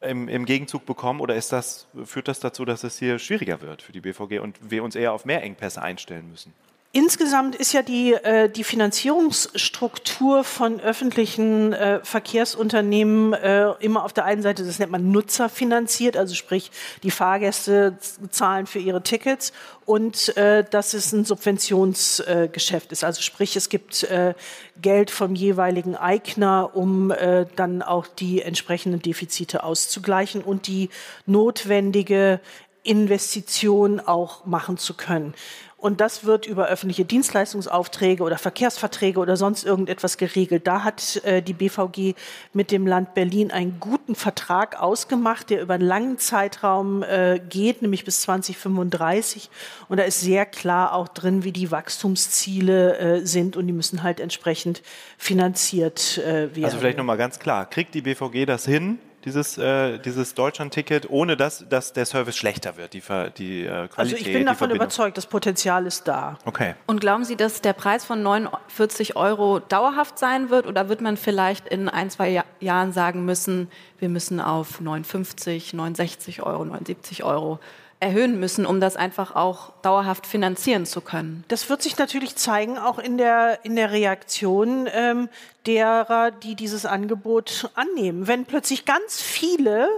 im, 0.00 0.28
im, 0.28 0.44
Gegenzug 0.44 0.86
bekommen 0.86 1.20
oder 1.20 1.34
das, 1.34 1.88
führt 2.04 2.28
das 2.28 2.40
dazu, 2.40 2.64
dass 2.64 2.84
es 2.84 2.98
hier 2.98 3.18
schwieriger 3.18 3.60
wird 3.60 3.82
für 3.82 3.92
die 3.92 4.00
BVG 4.00 4.40
und 4.40 4.70
wir 4.70 4.84
uns 4.84 4.94
eher 4.94 5.12
auf 5.12 5.24
mehr 5.24 5.42
Engpässe 5.42 5.82
einstellen 5.82 6.30
müssen? 6.30 6.52
Insgesamt 6.90 7.54
ist 7.54 7.74
ja 7.74 7.82
die, 7.82 8.14
äh, 8.14 8.48
die 8.48 8.64
Finanzierungsstruktur 8.64 10.42
von 10.42 10.80
öffentlichen 10.80 11.74
äh, 11.74 12.00
Verkehrsunternehmen 12.02 13.34
äh, 13.34 13.72
immer 13.80 14.04
auf 14.04 14.14
der 14.14 14.24
einen 14.24 14.40
Seite, 14.40 14.64
das 14.64 14.78
nennt 14.78 14.90
man 14.90 15.12
nutzerfinanziert, 15.12 16.16
also 16.16 16.34
sprich 16.34 16.70
die 17.02 17.10
Fahrgäste 17.10 17.98
zahlen 18.30 18.66
für 18.66 18.78
ihre 18.78 19.02
Tickets 19.02 19.52
und 19.84 20.34
äh, 20.38 20.64
dass 20.64 20.94
es 20.94 21.12
ein 21.12 21.26
Subventionsgeschäft 21.26 22.90
ist. 22.90 23.04
Also 23.04 23.20
sprich, 23.20 23.54
es 23.56 23.68
gibt 23.68 24.04
äh, 24.04 24.32
Geld 24.80 25.10
vom 25.10 25.34
jeweiligen 25.34 25.94
Eigner, 25.94 26.70
um 26.72 27.10
äh, 27.10 27.44
dann 27.54 27.82
auch 27.82 28.06
die 28.06 28.40
entsprechenden 28.40 29.02
Defizite 29.02 29.62
auszugleichen 29.62 30.40
und 30.40 30.66
die 30.66 30.88
notwendige 31.26 32.40
Investition 32.82 34.00
auch 34.00 34.46
machen 34.46 34.78
zu 34.78 34.94
können. 34.94 35.34
Und 35.80 36.00
das 36.00 36.24
wird 36.24 36.44
über 36.44 36.66
öffentliche 36.66 37.04
Dienstleistungsaufträge 37.04 38.24
oder 38.24 38.36
Verkehrsverträge 38.36 39.20
oder 39.20 39.36
sonst 39.36 39.64
irgendetwas 39.64 40.16
geregelt. 40.16 40.66
Da 40.66 40.82
hat 40.82 41.22
äh, 41.24 41.40
die 41.40 41.52
BVG 41.52 42.14
mit 42.52 42.72
dem 42.72 42.84
Land 42.84 43.14
Berlin 43.14 43.52
einen 43.52 43.78
guten 43.78 44.16
Vertrag 44.16 44.80
ausgemacht, 44.80 45.50
der 45.50 45.62
über 45.62 45.74
einen 45.74 45.86
langen 45.86 46.18
Zeitraum 46.18 47.04
äh, 47.04 47.40
geht, 47.48 47.80
nämlich 47.80 48.04
bis 48.04 48.22
2035. 48.22 49.50
Und 49.88 49.98
da 49.98 50.02
ist 50.02 50.20
sehr 50.20 50.46
klar 50.46 50.94
auch 50.94 51.06
drin, 51.06 51.44
wie 51.44 51.52
die 51.52 51.70
Wachstumsziele 51.70 52.98
äh, 52.98 53.24
sind 53.24 53.56
und 53.56 53.68
die 53.68 53.72
müssen 53.72 54.02
halt 54.02 54.18
entsprechend 54.18 54.82
finanziert 55.16 56.18
äh, 56.18 56.56
werden. 56.56 56.64
Also 56.64 56.78
vielleicht 56.78 56.98
nochmal 56.98 57.18
ganz 57.18 57.38
klar, 57.38 57.66
kriegt 57.66 57.94
die 57.94 58.02
BVG 58.02 58.46
das 58.46 58.64
hin, 58.64 58.98
dieses, 59.28 59.58
äh, 59.58 59.98
dieses 59.98 60.34
Deutschland-Ticket, 60.34 61.10
ohne 61.10 61.36
dass, 61.36 61.68
dass 61.68 61.92
der 61.92 62.06
Service 62.06 62.36
schlechter 62.36 62.76
wird, 62.76 62.94
die, 62.94 63.02
die 63.36 63.64
äh, 63.64 63.88
Qualität. 63.88 63.98
Also 63.98 64.16
ich 64.16 64.24
bin 64.24 64.46
davon 64.46 64.70
überzeugt, 64.70 65.16
das 65.16 65.26
Potenzial 65.26 65.86
ist 65.86 66.08
da. 66.08 66.38
Okay. 66.44 66.74
Und 66.86 67.00
glauben 67.00 67.24
Sie, 67.24 67.36
dass 67.36 67.60
der 67.60 67.74
Preis 67.74 68.04
von 68.04 68.22
49 68.22 69.16
Euro 69.16 69.60
dauerhaft 69.60 70.18
sein 70.18 70.50
wird 70.50 70.66
oder 70.66 70.88
wird 70.88 71.00
man 71.00 71.16
vielleicht 71.16 71.68
in 71.68 71.88
ein, 71.88 72.10
zwei 72.10 72.30
Jahr 72.30 72.44
Jahren 72.60 72.92
sagen 72.92 73.24
müssen, 73.24 73.70
wir 73.98 74.08
müssen 74.08 74.40
auf 74.40 74.80
59, 74.80 75.74
69 75.74 76.42
Euro, 76.42 76.64
79 76.64 77.22
Euro 77.22 77.60
erhöhen 78.00 78.38
müssen, 78.38 78.64
um 78.64 78.80
das 78.80 78.96
einfach 78.96 79.34
auch 79.34 79.72
dauerhaft 79.82 80.26
finanzieren 80.26 80.86
zu 80.86 81.00
können. 81.00 81.44
Das 81.48 81.68
wird 81.68 81.82
sich 81.82 81.98
natürlich 81.98 82.36
zeigen, 82.36 82.78
auch 82.78 82.98
in 82.98 83.18
der, 83.18 83.60
in 83.64 83.76
der 83.76 83.90
Reaktion 83.90 84.88
ähm, 84.92 85.28
derer, 85.66 86.30
die 86.30 86.54
dieses 86.54 86.86
Angebot 86.86 87.70
annehmen. 87.74 88.26
Wenn 88.26 88.44
plötzlich 88.44 88.84
ganz 88.84 89.20
viele 89.20 89.88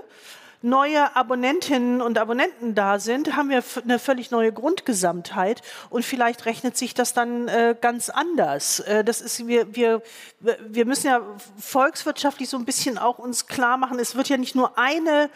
neue 0.62 1.16
Abonnentinnen 1.16 2.02
und 2.02 2.18
Abonnenten 2.18 2.74
da 2.74 2.98
sind, 2.98 3.34
haben 3.34 3.48
wir 3.48 3.62
eine 3.82 3.98
völlig 3.98 4.30
neue 4.30 4.52
Grundgesamtheit 4.52 5.62
und 5.88 6.04
vielleicht 6.04 6.44
rechnet 6.44 6.76
sich 6.76 6.92
das 6.92 7.14
dann 7.14 7.48
äh, 7.48 7.74
ganz 7.80 8.10
anders. 8.10 8.80
Äh, 8.80 9.02
das 9.02 9.20
ist, 9.22 9.46
wir, 9.46 9.74
wir, 9.74 10.02
wir 10.68 10.84
müssen 10.84 11.06
ja 11.06 11.22
volkswirtschaftlich 11.58 12.48
so 12.48 12.58
ein 12.58 12.66
bisschen 12.66 12.98
auch 12.98 13.18
uns 13.18 13.46
klar 13.46 13.78
machen, 13.78 13.98
es 13.98 14.16
wird 14.16 14.28
ja 14.28 14.36
nicht 14.36 14.54
nur 14.54 14.76
eine 14.78 15.30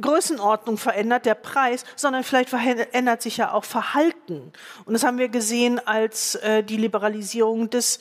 Größenordnung 0.00 0.76
verändert, 0.76 1.26
der 1.26 1.34
Preis, 1.34 1.84
sondern 1.96 2.24
vielleicht 2.24 2.50
verändert 2.50 3.22
sich 3.22 3.36
ja 3.36 3.52
auch 3.52 3.64
Verhalten. 3.64 4.52
Und 4.84 4.92
das 4.92 5.04
haben 5.04 5.18
wir 5.18 5.28
gesehen, 5.28 5.80
als 5.86 6.34
äh, 6.36 6.62
die 6.62 6.76
Liberalisierung 6.76 7.70
des 7.70 7.98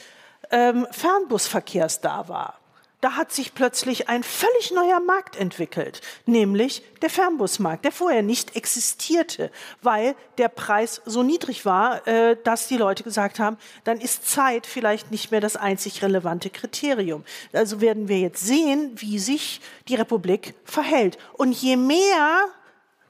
ähm, 0.52 0.88
Fernbusverkehrs 0.92 2.02
da 2.02 2.28
war 2.28 2.60
da 3.02 3.16
hat 3.16 3.32
sich 3.32 3.54
plötzlich 3.54 4.10
ein 4.10 4.24
völlig 4.24 4.72
neuer 4.72 5.00
Markt 5.00 5.36
entwickelt, 5.36 6.02
nämlich 6.26 6.82
der 7.02 7.12
Fernbusmarkt, 7.12 7.86
der 7.86 7.92
vorher 7.92 8.24
nicht 8.24 8.56
existierte, 8.56 9.52
weil 9.84 10.16
der 10.40 10.50
Preis 10.50 11.02
so 11.06 11.22
niedrig 11.22 11.64
war, 11.66 12.08
äh, 12.08 12.36
dass 12.44 12.68
die 12.68 12.78
Leute 12.78 13.04
gesagt 13.04 13.40
haben, 13.40 13.58
dann 13.84 14.02
ist 14.02 14.28
Zeit 14.28 14.66
vielleicht 14.66 15.12
nicht 15.12 15.30
mehr 15.30 15.42
das 15.42 15.56
einzig 15.56 16.02
relevante 16.02 16.50
Kriterium. 16.50 17.24
Also 17.54 17.82
werden 17.82 18.08
wir 18.08 18.20
jetzt 18.20 18.44
sehen, 18.46 18.92
wie 18.96 19.20
sich 19.20 19.62
die 19.88 19.96
Republik 19.96 20.56
verhält. 20.66 21.20
Und 21.34 21.52
je 21.52 21.76
mehr 21.76 22.46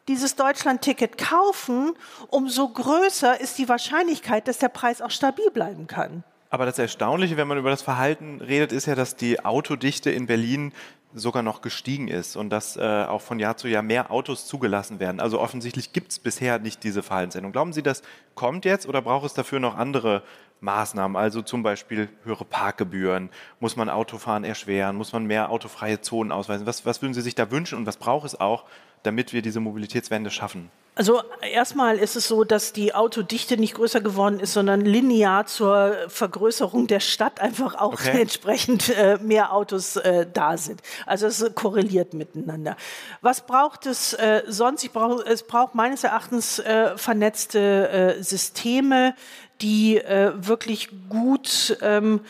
dieses 0.09 0.35
Deutschland-Ticket 0.35 1.17
kaufen, 1.17 1.93
umso 2.29 2.67
größer 2.69 3.39
ist 3.39 3.57
die 3.57 3.69
Wahrscheinlichkeit, 3.69 4.47
dass 4.47 4.57
der 4.57 4.69
Preis 4.69 5.01
auch 5.01 5.11
stabil 5.11 5.49
bleiben 5.51 5.87
kann. 5.87 6.23
Aber 6.49 6.65
das 6.65 6.79
Erstaunliche, 6.79 7.37
wenn 7.37 7.47
man 7.47 7.57
über 7.57 7.69
das 7.69 7.81
Verhalten 7.81 8.41
redet, 8.41 8.71
ist 8.71 8.85
ja, 8.85 8.95
dass 8.95 9.15
die 9.15 9.43
Autodichte 9.43 10.11
in 10.11 10.27
Berlin 10.27 10.71
sogar 11.13 11.43
noch 11.43 11.61
gestiegen 11.61 12.07
ist 12.07 12.35
und 12.35 12.49
dass 12.49 12.77
äh, 12.77 12.81
auch 12.81 13.21
von 13.21 13.39
Jahr 13.39 13.57
zu 13.57 13.67
Jahr 13.67 13.81
mehr 13.81 14.11
Autos 14.11 14.45
zugelassen 14.45 14.99
werden. 14.99 15.19
Also 15.19 15.39
offensichtlich 15.39 15.93
gibt 15.93 16.11
es 16.11 16.19
bisher 16.19 16.59
nicht 16.59 16.83
diese 16.83 17.03
Verhaltensänderung. 17.03 17.53
Glauben 17.53 17.73
Sie, 17.73 17.83
das 17.83 18.01
kommt 18.35 18.65
jetzt 18.65 18.87
oder 18.87 19.01
braucht 19.01 19.25
es 19.25 19.33
dafür 19.33 19.59
noch 19.59 19.75
andere 19.75 20.23
Maßnahmen? 20.59 21.17
Also 21.17 21.41
zum 21.41 21.63
Beispiel 21.63 22.09
höhere 22.23 22.45
Parkgebühren, 22.45 23.29
muss 23.59 23.75
man 23.75 23.89
Autofahren 23.89 24.43
erschweren, 24.43 24.95
muss 24.95 25.13
man 25.13 25.25
mehr 25.25 25.49
autofreie 25.49 26.01
Zonen 26.01 26.31
ausweisen? 26.31 26.65
Was, 26.67 26.85
was 26.85 27.01
würden 27.01 27.13
Sie 27.13 27.21
sich 27.21 27.35
da 27.35 27.51
wünschen 27.51 27.77
und 27.77 27.85
was 27.85 27.97
braucht 27.97 28.25
es 28.25 28.39
auch, 28.39 28.65
damit 29.07 29.31
wir 29.33 29.41
diese 29.41 29.61
Mobilitätswende 29.61 30.29
schaffen? 30.29 30.69
Also 30.95 31.21
erstmal 31.53 31.97
ist 31.97 32.15
es 32.15 32.27
so, 32.27 32.43
dass 32.43 32.73
die 32.73 32.93
Autodichte 32.93 33.55
nicht 33.55 33.75
größer 33.75 34.01
geworden 34.01 34.39
ist, 34.39 34.53
sondern 34.53 34.81
linear 34.81 35.45
zur 35.45 35.95
Vergrößerung 36.07 36.87
der 36.87 36.99
Stadt 36.99 37.39
einfach 37.39 37.75
auch 37.75 37.93
okay. 37.93 38.21
entsprechend 38.21 38.89
äh, 38.89 39.17
mehr 39.21 39.53
Autos 39.53 39.95
äh, 39.95 40.25
da 40.31 40.57
sind. 40.57 40.81
Also 41.05 41.27
es 41.27 41.45
korreliert 41.53 42.13
miteinander. 42.13 42.75
Was 43.21 43.45
braucht 43.45 43.85
es 43.85 44.13
äh, 44.13 44.41
sonst? 44.47 44.91
Brauch, 44.91 45.23
es 45.23 45.43
braucht 45.43 45.75
meines 45.75 46.03
Erachtens 46.03 46.59
äh, 46.59 46.97
vernetzte 46.97 48.17
äh, 48.17 48.23
Systeme, 48.23 49.13
die 49.61 49.97
äh, 49.97 50.33
wirklich 50.35 50.89
gut 51.09 51.77
ähm, 51.81 52.21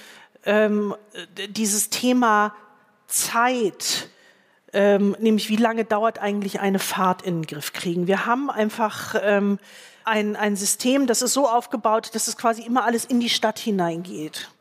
ähm, 0.43 0.93
dieses 1.49 1.89
Thema 1.89 2.53
Zeit, 3.07 4.09
ähm, 4.77 5.15
nämlich 5.19 5.49
wie 5.49 5.55
lange 5.55 5.85
dauert 5.85 6.19
eigentlich 6.19 6.59
eine 6.59 6.77
Fahrt 6.77 7.23
in 7.23 7.41
den 7.41 7.47
Griff 7.47 7.73
kriegen. 7.73 8.05
Wir 8.05 8.27
haben 8.27 8.51
einfach 8.51 9.15
ähm, 9.19 9.57
ein, 10.05 10.35
ein 10.35 10.55
System, 10.55 11.07
das 11.07 11.23
ist 11.23 11.33
so 11.33 11.49
aufgebaut, 11.49 12.11
dass 12.13 12.27
es 12.27 12.37
quasi 12.37 12.61
immer 12.61 12.85
alles 12.85 13.03
in 13.03 13.19
die 13.19 13.31
Stadt 13.31 13.57
hineingeht. 13.57 14.51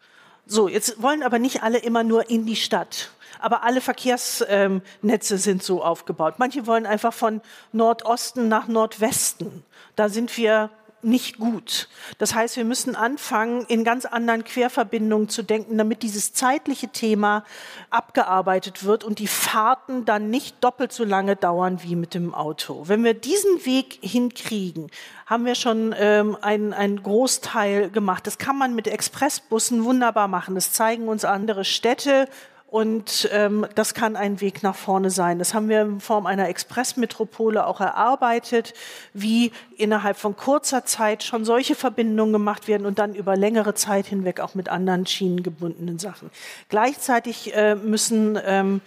So, 0.46 0.68
jetzt 0.68 1.02
wollen 1.02 1.22
aber 1.22 1.38
nicht 1.38 1.62
alle 1.62 1.76
immer 1.76 2.02
nur 2.02 2.30
in 2.30 2.46
die 2.46 2.56
Stadt. 2.56 3.10
aber 3.40 3.62
alle 3.62 3.82
Verkehrsnetze 3.82 5.36
sind 5.36 5.62
so 5.62 5.84
aufgebaut. 5.84 6.36
Manche 6.38 6.66
wollen 6.66 6.86
einfach 6.86 7.12
von 7.12 7.42
Nordosten 7.72 8.48
nach 8.48 8.68
Nordwesten. 8.68 9.64
Da 9.96 10.08
sind 10.08 10.34
wir 10.38 10.70
nicht 11.07 11.38
gut. 11.38 11.88
Das 12.18 12.34
heißt, 12.34 12.57
wir 12.57 12.64
müssen 12.64 12.96
anfangen, 12.96 13.64
in 13.68 13.84
ganz 13.84 14.04
anderen 14.04 14.44
Querverbindungen 14.44 15.28
zu 15.28 15.42
denken, 15.42 15.78
damit 15.78 16.02
dieses 16.02 16.32
zeitliche 16.32 16.88
Thema 16.88 17.44
abgearbeitet 17.90 18.84
wird 18.84 19.04
und 19.04 19.18
die 19.18 19.26
Fahrten 19.26 20.04
dann 20.04 20.28
nicht 20.30 20.62
doppelt 20.62 20.92
so 20.92 21.04
lange 21.04 21.36
dauern 21.36 21.82
wie 21.82 21.96
mit 21.96 22.12
dem 22.14 22.34
Auto. 22.34 22.82
Wenn 22.86 23.04
wir 23.04 23.14
diesen 23.14 23.64
Weg 23.64 23.98
hinkriegen, 24.02 24.90
haben 25.26 25.44
wir 25.44 25.54
schon 25.54 25.94
ähm, 25.98 26.36
einen, 26.40 26.72
einen 26.72 27.02
Großteil 27.02 27.90
gemacht. 27.90 28.26
Das 28.26 28.38
kann 28.38 28.59
man 28.59 28.74
mit 28.74 28.86
Expressbussen 28.86 29.84
wunderbar 29.84 30.28
machen. 30.28 30.54
Das 30.54 30.72
zeigen 30.72 31.09
uns 31.09 31.24
andere 31.24 31.64
Städte 31.64 32.28
und 32.68 33.28
ähm, 33.32 33.64
das 33.76 33.94
kann 33.94 34.16
ein 34.16 34.40
Weg 34.40 34.64
nach 34.64 34.74
vorne 34.74 35.10
sein. 35.10 35.38
Das 35.38 35.54
haben 35.54 35.68
wir 35.68 35.82
in 35.82 36.00
Form 36.00 36.26
einer 36.26 36.48
Expressmetropole 36.48 37.64
auch 37.64 37.80
erarbeitet, 37.80 38.74
wie 39.14 39.52
innerhalb 39.76 40.16
von 40.16 40.36
kurzer 40.36 40.84
Zeit 40.84 41.22
schon 41.22 41.44
solche 41.44 41.76
Verbindungen 41.76 42.32
gemacht 42.32 42.66
werden 42.66 42.84
und 42.84 42.98
dann 42.98 43.14
über 43.14 43.36
längere 43.36 43.74
Zeit 43.74 44.06
hinweg 44.06 44.40
auch 44.40 44.56
mit 44.56 44.68
anderen 44.68 45.06
schienengebundenen 45.06 46.00
Sachen. 46.00 46.30
Gleichzeitig 46.68 47.54
äh, 47.54 47.76
müssen 47.76 48.38
ähm, 48.44 48.80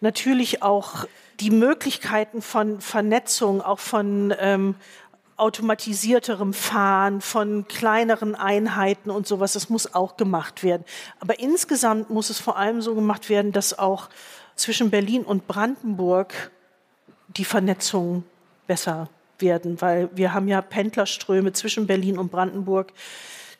natürlich 0.00 0.62
auch 0.62 1.04
die 1.40 1.50
Möglichkeiten 1.50 2.40
von 2.40 2.80
Vernetzung, 2.80 3.60
auch 3.60 3.80
von 3.80 4.34
ähm, 4.40 4.76
automatisierterem 5.36 6.52
Fahren, 6.52 7.20
von 7.20 7.68
kleineren 7.68 8.34
Einheiten 8.34 9.10
und 9.10 9.26
sowas. 9.26 9.52
Das 9.52 9.68
muss 9.68 9.94
auch 9.94 10.16
gemacht 10.16 10.62
werden. 10.62 10.84
Aber 11.20 11.38
insgesamt 11.38 12.10
muss 12.10 12.30
es 12.30 12.40
vor 12.40 12.56
allem 12.56 12.80
so 12.80 12.94
gemacht 12.94 13.28
werden, 13.28 13.52
dass 13.52 13.78
auch 13.78 14.08
zwischen 14.54 14.90
Berlin 14.90 15.22
und 15.22 15.46
Brandenburg 15.46 16.50
die 17.28 17.44
Vernetzung 17.44 18.24
besser 18.66 19.08
werden, 19.38 19.80
weil 19.80 20.08
wir 20.14 20.32
haben 20.32 20.48
ja 20.48 20.62
Pendlerströme 20.62 21.52
zwischen 21.52 21.86
Berlin 21.86 22.18
und 22.18 22.30
Brandenburg, 22.30 22.92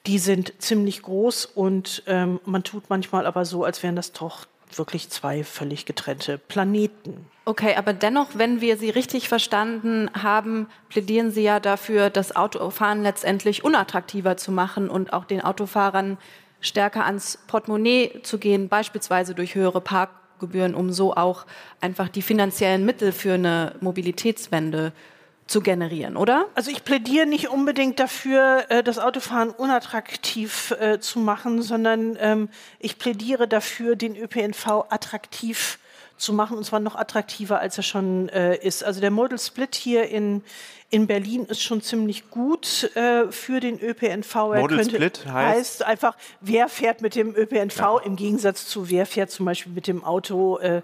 die 0.07 0.19
sind 0.19 0.55
ziemlich 0.59 1.03
groß 1.03 1.45
und 1.47 2.03
ähm, 2.07 2.41
man 2.45 2.63
tut 2.63 2.85
manchmal 2.89 3.27
aber 3.27 3.45
so, 3.45 3.65
als 3.65 3.83
wären 3.83 3.97
das 3.97 4.13
doch 4.13 4.47
wirklich 4.75 5.11
zwei 5.11 5.45
völlig 5.45 5.87
getrennte 5.87 6.39
Planeten. 6.39 7.27
Okay, 7.45 7.75
aber 7.77 7.93
dennoch, 7.93 8.31
wenn 8.35 8.61
wir 8.61 8.77
Sie 8.77 8.91
richtig 8.91 9.29
verstanden 9.29 10.11
haben, 10.21 10.69
plädieren 10.89 11.31
Sie 11.31 11.43
ja 11.43 11.61
dafür, 11.61 12.11
das 12.11 12.35
Autofahren 12.35 13.03
letztendlich 13.03 13.65
unattraktiver 13.65 14.37
zu 14.37 14.51
machen 14.51 14.89
und 14.89 15.13
auch 15.13 15.25
den 15.25 15.41
Autofahrern 15.41 16.19
stärker 16.61 17.05
ans 17.07 17.39
Portemonnaie 17.47 18.23
zu 18.23 18.39
gehen, 18.39 18.69
beispielsweise 18.69 19.35
durch 19.35 19.55
höhere 19.55 19.81
Parkgebühren, 19.81 20.75
um 20.75 20.93
so 20.93 21.15
auch 21.15 21.47
einfach 21.81 22.09
die 22.09 22.23
finanziellen 22.23 22.85
Mittel 22.85 23.13
für 23.13 23.35
eine 23.35 23.75
Mobilitätswende 23.81 24.91
zu 24.91 25.16
generieren, 25.61 26.17
oder? 26.17 26.47
Also 26.55 26.71
ich 26.71 26.85
plädiere 26.85 27.27
nicht 27.27 27.49
unbedingt 27.49 28.01
dafür, 28.01 28.65
äh, 28.69 28.83
das 28.83 28.99
Autofahren 28.99 29.51
unattraktiv 29.51 30.73
äh, 30.73 30.99
zu 30.99 31.21
machen, 31.21 31.63
sondern 31.63 32.17
ähm, 32.21 32.49
ich 32.81 32.99
plädiere 32.99 33.47
dafür, 33.47 33.97
den 33.97 34.17
ÖPNV 34.17 34.87
attraktiv 34.91 35.79
zu 36.17 36.33
machen, 36.33 36.57
und 36.57 36.65
zwar 36.65 36.81
noch 36.81 36.97
attraktiver, 36.97 37.61
als 37.61 37.77
er 37.77 37.83
schon 37.83 38.29
äh, 38.29 38.57
ist. 38.57 38.85
Also 38.85 39.01
der 39.01 39.11
Model 39.11 39.39
Split 39.39 39.75
hier 39.75 40.09
in, 40.09 40.43
in 40.91 41.07
Berlin 41.07 41.45
ist 41.47 41.63
schon 41.63 41.83
ziemlich 41.83 42.31
gut 42.31 42.91
äh, 42.97 43.31
für 43.31 43.61
den 43.61 43.81
ÖPNV. 43.81 44.35
Er 44.35 44.61
Model 44.61 44.79
könnte, 44.79 44.95
Split 44.95 45.27
heißt? 45.27 45.59
heißt? 45.59 45.83
einfach, 45.85 46.17
wer 46.41 46.69
fährt 46.69 47.03
mit 47.03 47.15
dem 47.15 47.35
ÖPNV 47.35 47.79
ja. 47.79 47.99
im 47.99 48.17
Gegensatz 48.17 48.67
zu 48.67 48.89
wer 48.89 49.07
fährt 49.07 49.31
zum 49.31 49.47
Beispiel 49.47 49.73
mit 49.73 49.87
dem 49.87 50.05
Auto. 50.05 50.59
Äh, 50.59 50.83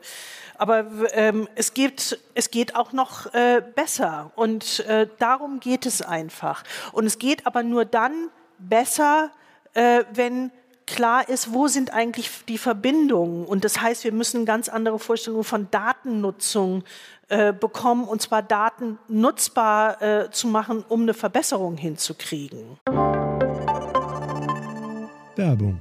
aber 0.59 0.87
ähm, 1.13 1.49
es, 1.55 1.75
geht, 1.75 2.21
es 2.35 2.51
geht 2.51 2.77
auch 2.77 2.93
noch 2.93 3.33
äh, 3.35 3.63
besser 3.75 4.31
und 4.37 4.81
äh, 4.81 5.09
darum 5.19 5.61
geht 5.61 5.87
es 5.87 6.03
einfach. 6.03 6.63
Und 6.93 7.07
es 7.07 7.19
geht 7.19 7.47
aber 7.47 7.63
nur 7.63 7.85
dann 7.85 8.29
besser, 8.59 9.31
äh, 9.75 10.05
wenn 10.13 10.53
klar 10.87 11.29
ist, 11.29 11.53
wo 11.53 11.69
sind 11.69 11.93
eigentlich 11.93 12.31
die 12.49 12.59
Verbindungen. 12.59 13.45
Und 13.45 13.65
das 13.65 13.81
heißt, 13.81 14.05
wir 14.05 14.13
müssen 14.13 14.45
ganz 14.45 14.69
andere 14.69 14.99
Vorstellungen 14.99 15.45
von 15.45 15.69
Datennutzung 15.71 16.85
äh, 17.29 17.53
bekommen, 17.53 18.05
und 18.05 18.21
zwar 18.23 18.43
Daten 18.43 18.99
nutzbar 19.09 20.03
äh, 20.03 20.31
zu 20.31 20.49
machen, 20.49 20.85
um 20.89 21.03
eine 21.03 21.15
Verbesserung 21.15 21.77
hinzukriegen. 21.77 22.79
Werbung. 25.37 25.81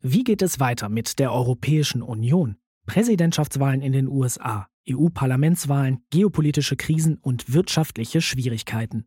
Wie 0.00 0.24
geht 0.24 0.42
es 0.42 0.60
weiter 0.60 0.88
mit 0.88 1.18
der 1.18 1.32
Europäischen 1.32 2.02
Union? 2.02 2.56
Präsidentschaftswahlen 2.86 3.80
in 3.80 3.92
den 3.92 4.08
USA, 4.08 4.68
EU-Parlamentswahlen, 4.88 6.04
geopolitische 6.10 6.76
Krisen 6.76 7.18
und 7.22 7.52
wirtschaftliche 7.52 8.20
Schwierigkeiten. 8.20 9.06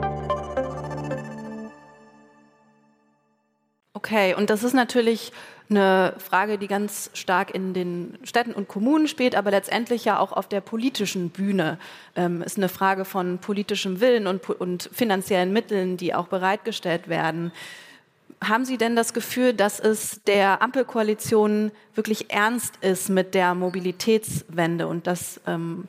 Okay, 3.93 4.33
und 4.35 4.49
das 4.49 4.63
ist 4.63 4.73
natürlich 4.73 5.33
eine 5.69 6.13
Frage, 6.17 6.57
die 6.57 6.67
ganz 6.67 7.09
stark 7.13 7.53
in 7.53 7.73
den 7.73 8.17
Städten 8.23 8.53
und 8.53 8.67
Kommunen 8.67 9.07
spielt, 9.07 9.35
aber 9.35 9.51
letztendlich 9.51 10.05
ja 10.05 10.19
auch 10.19 10.31
auf 10.31 10.47
der 10.47 10.61
politischen 10.61 11.29
Bühne. 11.29 11.77
Ähm, 12.15 12.41
ist 12.41 12.57
eine 12.57 12.69
Frage 12.69 13.05
von 13.05 13.39
politischem 13.39 13.99
Willen 13.99 14.27
und, 14.27 14.49
und 14.49 14.89
finanziellen 14.93 15.51
Mitteln, 15.51 15.97
die 15.97 16.13
auch 16.13 16.27
bereitgestellt 16.27 17.09
werden. 17.09 17.51
Haben 18.43 18.65
Sie 18.65 18.77
denn 18.77 18.95
das 18.95 19.13
Gefühl, 19.13 19.53
dass 19.53 19.79
es 19.79 20.21
der 20.23 20.61
Ampelkoalition 20.61 21.71
wirklich 21.93 22.31
ernst 22.31 22.75
ist 22.81 23.09
mit 23.09 23.33
der 23.33 23.55
Mobilitätswende 23.55 24.87
und 24.87 25.05
dass 25.05 25.39
ähm, 25.47 25.87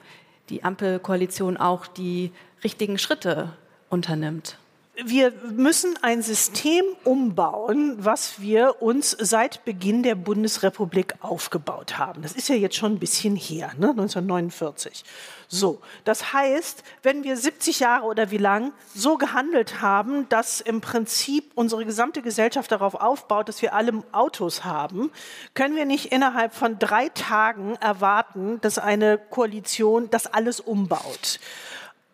die 0.48 0.64
Ampelkoalition 0.64 1.56
auch 1.56 1.86
die 1.86 2.30
richtigen 2.62 2.98
Schritte 2.98 3.52
unternimmt? 3.88 4.58
Wir 4.94 5.32
müssen 5.50 5.98
ein 6.02 6.22
System 6.22 6.84
umbauen, 7.04 7.96
was 7.98 8.42
wir 8.42 8.82
uns 8.82 9.16
seit 9.18 9.64
Beginn 9.64 10.02
der 10.02 10.14
Bundesrepublik 10.14 11.14
aufgebaut 11.20 11.96
haben. 11.96 12.20
Das 12.20 12.32
ist 12.32 12.48
ja 12.48 12.56
jetzt 12.56 12.76
schon 12.76 12.92
ein 12.92 12.98
bisschen 12.98 13.34
her, 13.34 13.72
ne? 13.78 13.88
1949. 13.90 15.04
So, 15.48 15.80
das 16.04 16.34
heißt, 16.34 16.82
wenn 17.02 17.24
wir 17.24 17.38
70 17.38 17.80
Jahre 17.80 18.04
oder 18.04 18.30
wie 18.30 18.38
lang 18.38 18.72
so 18.94 19.16
gehandelt 19.16 19.80
haben, 19.80 20.28
dass 20.28 20.60
im 20.60 20.82
Prinzip 20.82 21.52
unsere 21.54 21.86
gesamte 21.86 22.20
Gesellschaft 22.20 22.70
darauf 22.70 22.94
aufbaut, 22.94 23.48
dass 23.48 23.62
wir 23.62 23.74
alle 23.74 24.02
Autos 24.12 24.64
haben, 24.64 25.10
können 25.54 25.74
wir 25.74 25.86
nicht 25.86 26.12
innerhalb 26.12 26.54
von 26.54 26.78
drei 26.78 27.08
Tagen 27.08 27.76
erwarten, 27.76 28.60
dass 28.60 28.78
eine 28.78 29.18
Koalition 29.18 30.10
das 30.10 30.26
alles 30.26 30.60
umbaut 30.60 31.38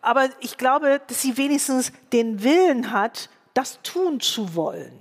aber 0.01 0.29
ich 0.39 0.57
glaube, 0.57 1.01
dass 1.07 1.21
sie 1.21 1.37
wenigstens 1.37 1.91
den 2.13 2.43
Willen 2.43 2.91
hat, 2.91 3.29
das 3.53 3.79
tun 3.81 4.19
zu 4.19 4.55
wollen. 4.55 4.97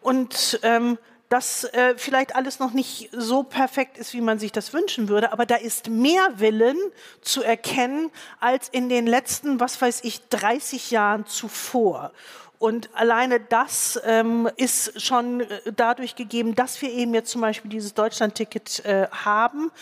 Und 0.00 0.60
ähm, 0.62 0.98
dass 1.32 1.64
äh, 1.64 1.94
vielleicht 1.96 2.36
alles 2.36 2.58
noch 2.58 2.72
nicht 2.72 3.08
so 3.10 3.42
perfekt 3.42 3.96
ist, 3.96 4.12
wie 4.12 4.20
man 4.20 4.38
sich 4.38 4.52
das 4.52 4.74
wünschen 4.74 5.08
würde, 5.08 5.32
aber 5.32 5.46
da 5.46 5.56
ist 5.56 5.88
mehr 5.88 6.28
Willen 6.36 6.76
zu 7.22 7.42
erkennen 7.42 8.10
als 8.38 8.68
in 8.68 8.90
den 8.90 9.06
letzten, 9.06 9.58
was 9.58 9.80
weiß 9.80 10.00
ich, 10.04 10.28
30 10.28 10.90
Jahren 10.90 11.24
zuvor. 11.24 12.12
Und 12.58 12.90
alleine 12.92 13.40
das 13.40 13.98
ähm, 14.04 14.48
ist 14.56 15.00
schon 15.00 15.40
äh, 15.40 15.72
dadurch 15.74 16.16
gegeben, 16.16 16.54
dass 16.54 16.82
wir 16.82 16.90
eben 16.90 17.14
jetzt 17.14 17.30
zum 17.30 17.40
Beispiel 17.40 17.70
dieses 17.70 17.94
Deutschlandticket 17.94 18.84
äh, 18.84 19.08
haben 19.10 19.72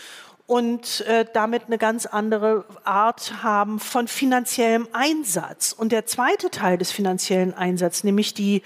und 0.51 0.99
äh, 1.07 1.23
damit 1.33 1.67
eine 1.67 1.77
ganz 1.77 2.05
andere 2.05 2.65
Art 2.83 3.41
haben 3.41 3.79
von 3.79 4.09
finanziellem 4.09 4.85
Einsatz. 4.91 5.71
Und 5.71 5.93
der 5.93 6.05
zweite 6.05 6.49
Teil 6.49 6.77
des 6.77 6.91
finanziellen 6.91 7.53
Einsatzes, 7.53 8.03
nämlich 8.03 8.33
die, 8.33 8.61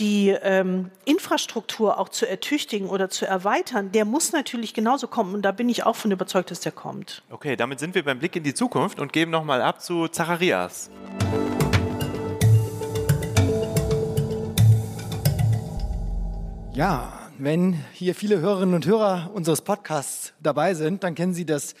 die 0.00 0.30
ähm, 0.30 0.90
Infrastruktur 1.04 2.00
auch 2.00 2.08
zu 2.08 2.28
ertüchtigen 2.28 2.88
oder 2.88 3.10
zu 3.10 3.26
erweitern, 3.26 3.92
der 3.92 4.06
muss 4.06 4.32
natürlich 4.32 4.74
genauso 4.74 5.06
kommen. 5.06 5.32
Und 5.32 5.42
da 5.42 5.52
bin 5.52 5.68
ich 5.68 5.86
auch 5.86 5.94
von 5.94 6.10
überzeugt, 6.10 6.50
dass 6.50 6.58
der 6.58 6.72
kommt. 6.72 7.22
Okay, 7.30 7.54
damit 7.54 7.78
sind 7.78 7.94
wir 7.94 8.04
beim 8.04 8.18
Blick 8.18 8.34
in 8.34 8.42
die 8.42 8.52
Zukunft 8.52 8.98
und 8.98 9.12
geben 9.12 9.30
nochmal 9.30 9.62
ab 9.62 9.80
zu 9.80 10.08
Zacharias. 10.08 10.90
Ja, 16.72 17.19
wenn 17.42 17.82
hier 17.94 18.14
viele 18.14 18.40
Hörerinnen 18.40 18.74
und 18.74 18.86
Hörer 18.86 19.30
unseres 19.32 19.62
Podcasts 19.62 20.34
dabei 20.42 20.74
sind, 20.74 21.02
dann 21.02 21.14
kennen 21.14 21.32
Sie 21.32 21.46
das 21.46 21.74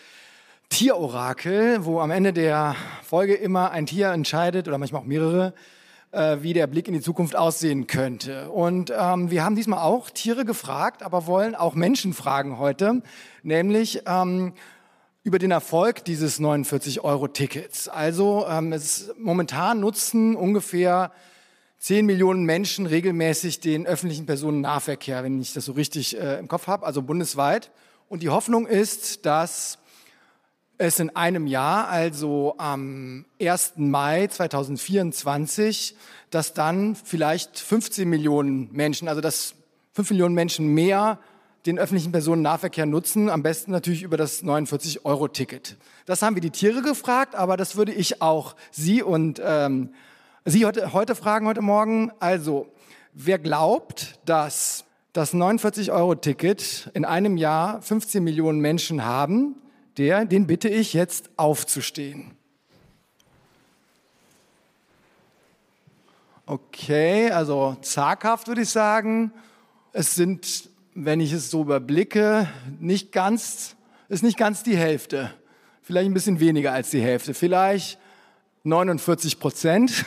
Tierorakel, 0.70 1.84
wo 1.84 2.00
am 2.00 2.10
Ende 2.10 2.32
der 2.32 2.76
Folge 3.02 3.34
immer 3.34 3.70
ein 3.70 3.84
Tier 3.84 4.08
entscheidet 4.08 4.68
oder 4.68 4.78
manchmal 4.78 5.02
auch 5.02 5.06
mehrere, 5.06 5.52
äh, 6.12 6.38
wie 6.40 6.54
der 6.54 6.66
Blick 6.66 6.88
in 6.88 6.94
die 6.94 7.02
Zukunft 7.02 7.36
aussehen 7.36 7.86
könnte. 7.86 8.50
Und 8.50 8.90
ähm, 8.96 9.30
wir 9.30 9.44
haben 9.44 9.54
diesmal 9.54 9.80
auch 9.80 10.08
Tiere 10.08 10.46
gefragt, 10.46 11.02
aber 11.02 11.26
wollen 11.26 11.54
auch 11.54 11.74
Menschen 11.74 12.14
fragen 12.14 12.58
heute, 12.58 13.02
nämlich 13.42 14.02
ähm, 14.06 14.54
über 15.24 15.38
den 15.38 15.50
Erfolg 15.50 16.06
dieses 16.06 16.40
49-Euro-Tickets. 16.40 17.88
Also 17.88 18.46
ähm, 18.48 18.72
es 18.72 19.12
momentan 19.18 19.80
nutzen 19.80 20.36
ungefähr 20.36 21.12
10 21.80 22.04
Millionen 22.04 22.44
Menschen 22.44 22.84
regelmäßig 22.84 23.60
den 23.60 23.86
öffentlichen 23.86 24.26
Personennahverkehr, 24.26 25.24
wenn 25.24 25.40
ich 25.40 25.54
das 25.54 25.64
so 25.64 25.72
richtig 25.72 26.18
äh, 26.20 26.38
im 26.38 26.46
Kopf 26.46 26.66
habe, 26.66 26.84
also 26.84 27.00
bundesweit. 27.00 27.70
Und 28.10 28.22
die 28.22 28.28
Hoffnung 28.28 28.66
ist, 28.66 29.24
dass 29.24 29.78
es 30.76 31.00
in 31.00 31.16
einem 31.16 31.46
Jahr, 31.46 31.88
also 31.88 32.54
am 32.58 33.24
1. 33.40 33.74
Mai 33.76 34.26
2024, 34.26 35.96
dass 36.28 36.52
dann 36.52 36.96
vielleicht 36.96 37.58
15 37.58 38.06
Millionen 38.06 38.70
Menschen, 38.72 39.08
also 39.08 39.22
dass 39.22 39.54
5 39.94 40.10
Millionen 40.10 40.34
Menschen 40.34 40.74
mehr 40.74 41.18
den 41.64 41.78
öffentlichen 41.78 42.12
Personennahverkehr 42.12 42.84
nutzen, 42.84 43.30
am 43.30 43.42
besten 43.42 43.70
natürlich 43.70 44.02
über 44.02 44.18
das 44.18 44.44
49-Euro-Ticket. 44.44 45.78
Das 46.04 46.20
haben 46.20 46.36
wir 46.36 46.42
die 46.42 46.50
Tiere 46.50 46.82
gefragt, 46.82 47.34
aber 47.34 47.56
das 47.56 47.76
würde 47.76 47.92
ich 47.92 48.20
auch 48.20 48.54
Sie 48.70 49.02
und 49.02 49.40
ähm, 49.42 49.94
Sie 50.46 50.64
heute, 50.64 50.94
heute 50.94 51.14
fragen, 51.14 51.46
heute 51.46 51.60
Morgen. 51.60 52.12
Also, 52.18 52.66
wer 53.12 53.38
glaubt, 53.38 54.18
dass 54.24 54.86
das 55.12 55.34
49-Euro-Ticket 55.34 56.90
in 56.94 57.04
einem 57.04 57.36
Jahr 57.36 57.82
15 57.82 58.24
Millionen 58.24 58.58
Menschen 58.58 59.04
haben, 59.04 59.56
der, 59.98 60.24
den 60.24 60.46
bitte 60.46 60.70
ich 60.70 60.94
jetzt 60.94 61.28
aufzustehen. 61.36 62.30
Okay, 66.46 67.30
also 67.30 67.76
zaghaft 67.82 68.48
würde 68.48 68.62
ich 68.62 68.70
sagen. 68.70 69.32
Es 69.92 70.14
sind, 70.14 70.70
wenn 70.94 71.20
ich 71.20 71.32
es 71.32 71.50
so 71.50 71.60
überblicke, 71.60 72.48
nicht 72.78 73.12
ganz, 73.12 73.76
ist 74.08 74.22
nicht 74.22 74.38
ganz 74.38 74.62
die 74.62 74.78
Hälfte. 74.78 75.34
Vielleicht 75.82 76.06
ein 76.10 76.14
bisschen 76.14 76.40
weniger 76.40 76.72
als 76.72 76.88
die 76.88 77.02
Hälfte. 77.02 77.34
Vielleicht 77.34 77.98
49 78.64 79.38
Prozent. 79.38 80.04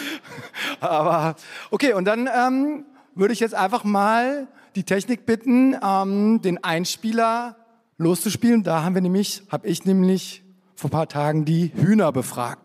Aber 0.80 1.36
okay, 1.70 1.92
und 1.92 2.04
dann 2.04 2.28
ähm, 2.28 2.84
würde 3.14 3.32
ich 3.32 3.40
jetzt 3.40 3.54
einfach 3.54 3.84
mal 3.84 4.48
die 4.74 4.84
Technik 4.84 5.26
bitten, 5.26 5.76
ähm, 5.82 6.40
den 6.42 6.62
Einspieler 6.62 7.56
loszuspielen. 7.98 8.62
Da 8.62 8.82
haben 8.82 8.94
wir 8.94 9.02
nämlich, 9.02 9.42
habe 9.50 9.68
ich 9.68 9.84
nämlich 9.84 10.42
vor 10.74 10.88
ein 10.88 10.92
paar 10.92 11.08
Tagen 11.08 11.44
die 11.44 11.72
Hühner 11.74 12.12
befragt. 12.12 12.62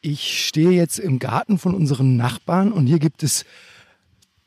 Ich 0.00 0.46
stehe 0.46 0.70
jetzt 0.70 0.98
im 0.98 1.18
Garten 1.18 1.58
von 1.58 1.74
unseren 1.74 2.16
Nachbarn 2.16 2.72
und 2.72 2.86
hier 2.86 2.98
gibt 2.98 3.22
es 3.22 3.44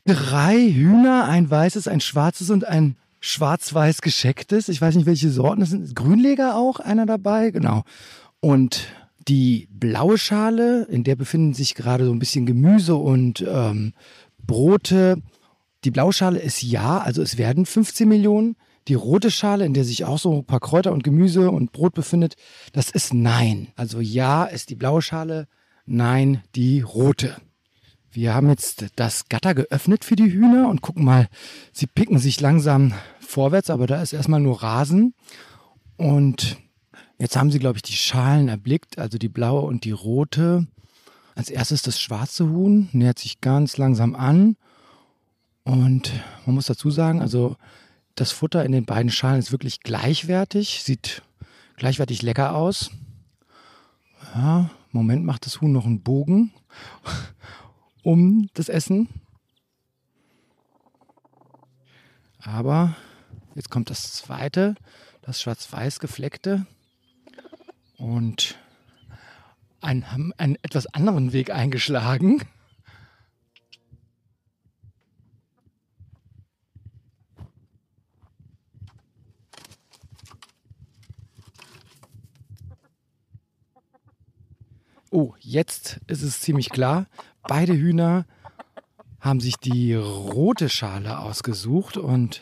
drei 0.05 0.57
Hühner, 0.57 1.25
ein 1.25 1.49
weißes, 1.49 1.87
ein 1.87 2.01
schwarzes 2.01 2.49
und 2.49 2.65
ein 2.65 2.97
schwarz-weiß 3.19 4.01
geschecktes. 4.01 4.69
Ich 4.69 4.81
weiß 4.81 4.95
nicht, 4.95 5.05
welche 5.05 5.29
Sorten 5.29 5.61
das 5.61 5.69
sind. 5.69 5.95
Grünleger 5.95 6.55
auch 6.55 6.79
einer 6.79 7.05
dabei, 7.05 7.51
genau. 7.51 7.83
Und 8.39 8.87
die 9.27 9.67
blaue 9.71 10.17
Schale, 10.17 10.83
in 10.83 11.03
der 11.03 11.15
befinden 11.15 11.53
sich 11.53 11.75
gerade 11.75 12.05
so 12.05 12.11
ein 12.11 12.19
bisschen 12.19 12.45
Gemüse 12.45 12.95
und 12.95 13.43
ähm, 13.47 13.93
Brote. 14.45 15.21
Die 15.83 15.91
blaue 15.91 16.13
Schale 16.13 16.39
ist 16.39 16.61
ja, 16.61 16.99
also 16.99 17.21
es 17.21 17.37
werden 17.37 17.65
15 17.65 18.07
Millionen. 18.07 18.55
Die 18.87 18.93
rote 18.93 19.31
Schale, 19.31 19.65
in 19.65 19.73
der 19.73 19.83
sich 19.83 20.05
auch 20.05 20.19
so 20.19 20.37
ein 20.37 20.45
paar 20.45 20.59
Kräuter 20.59 20.91
und 20.91 21.03
Gemüse 21.03 21.49
und 21.49 21.71
Brot 21.71 21.95
befindet, 21.95 22.35
das 22.71 22.91
ist 22.91 23.15
Nein. 23.15 23.69
Also 23.75 23.99
ja 23.99 24.45
ist 24.45 24.69
die 24.69 24.75
blaue 24.75 25.01
Schale, 25.01 25.47
Nein 25.87 26.43
die 26.55 26.81
rote. 26.81 27.35
Wir 28.11 28.35
haben 28.35 28.47
jetzt 28.47 28.85
das 28.95 29.27
Gatter 29.27 29.55
geöffnet 29.55 30.05
für 30.05 30.15
die 30.15 30.31
Hühner 30.31 30.69
und 30.69 30.81
gucken 30.81 31.03
mal, 31.03 31.27
sie 31.73 31.87
picken 31.87 32.19
sich 32.19 32.39
langsam 32.39 32.93
vorwärts, 33.19 33.69
aber 33.69 33.87
da 33.87 34.01
ist 34.01 34.13
erstmal 34.13 34.39
nur 34.39 34.61
Rasen. 34.61 35.15
Und 35.97 36.57
jetzt 37.17 37.35
haben 37.37 37.51
sie, 37.51 37.59
glaube 37.59 37.77
ich, 37.77 37.83
die 37.83 37.93
Schalen 37.93 38.47
erblickt, 38.47 38.99
also 38.99 39.17
die 39.17 39.29
blaue 39.29 39.61
und 39.61 39.83
die 39.85 39.91
rote. 39.91 40.67
Als 41.35 41.49
erstes 41.49 41.81
das 41.81 41.99
schwarze 41.99 42.49
Huhn 42.49 42.89
nähert 42.91 43.19
sich 43.19 43.41
ganz 43.41 43.77
langsam 43.77 44.15
an. 44.15 44.55
Und 45.63 46.11
man 46.45 46.55
muss 46.55 46.67
dazu 46.67 46.91
sagen, 46.91 47.21
also 47.21 47.57
das 48.15 48.31
Futter 48.31 48.63
in 48.63 48.71
den 48.71 48.85
beiden 48.85 49.11
Schalen 49.11 49.39
ist 49.39 49.51
wirklich 49.51 49.81
gleichwertig, 49.81 50.83
sieht 50.83 51.23
gleichwertig 51.75 52.21
lecker 52.21 52.55
aus. 52.55 52.91
Ja, 54.35 54.69
Moment 54.91 55.25
macht 55.25 55.45
das 55.45 55.59
Huhn 55.59 55.71
noch 55.71 55.85
einen 55.85 56.01
Bogen 56.01 56.53
um 58.03 58.49
das 58.53 58.69
Essen. 58.69 59.09
Aber 62.39 62.95
jetzt 63.55 63.69
kommt 63.69 63.89
das 63.89 64.13
zweite, 64.13 64.75
das 65.21 65.41
schwarz-weiß 65.41 65.99
gefleckte 65.99 66.67
und 67.97 68.57
einen, 69.81 70.33
einen 70.37 70.55
etwas 70.61 70.87
anderen 70.87 71.33
Weg 71.33 71.51
eingeschlagen. 71.51 72.41
Oh, 85.11 85.33
jetzt 85.39 86.01
ist 86.07 86.23
es 86.23 86.41
ziemlich 86.41 86.69
klar. 86.69 87.05
Beide 87.43 87.73
Hühner 87.73 88.25
haben 89.21 89.39
sich 89.39 89.55
die 89.55 89.93
rote 89.93 90.67
Schale 90.67 91.19
ausgesucht 91.19 91.95
und 91.95 92.41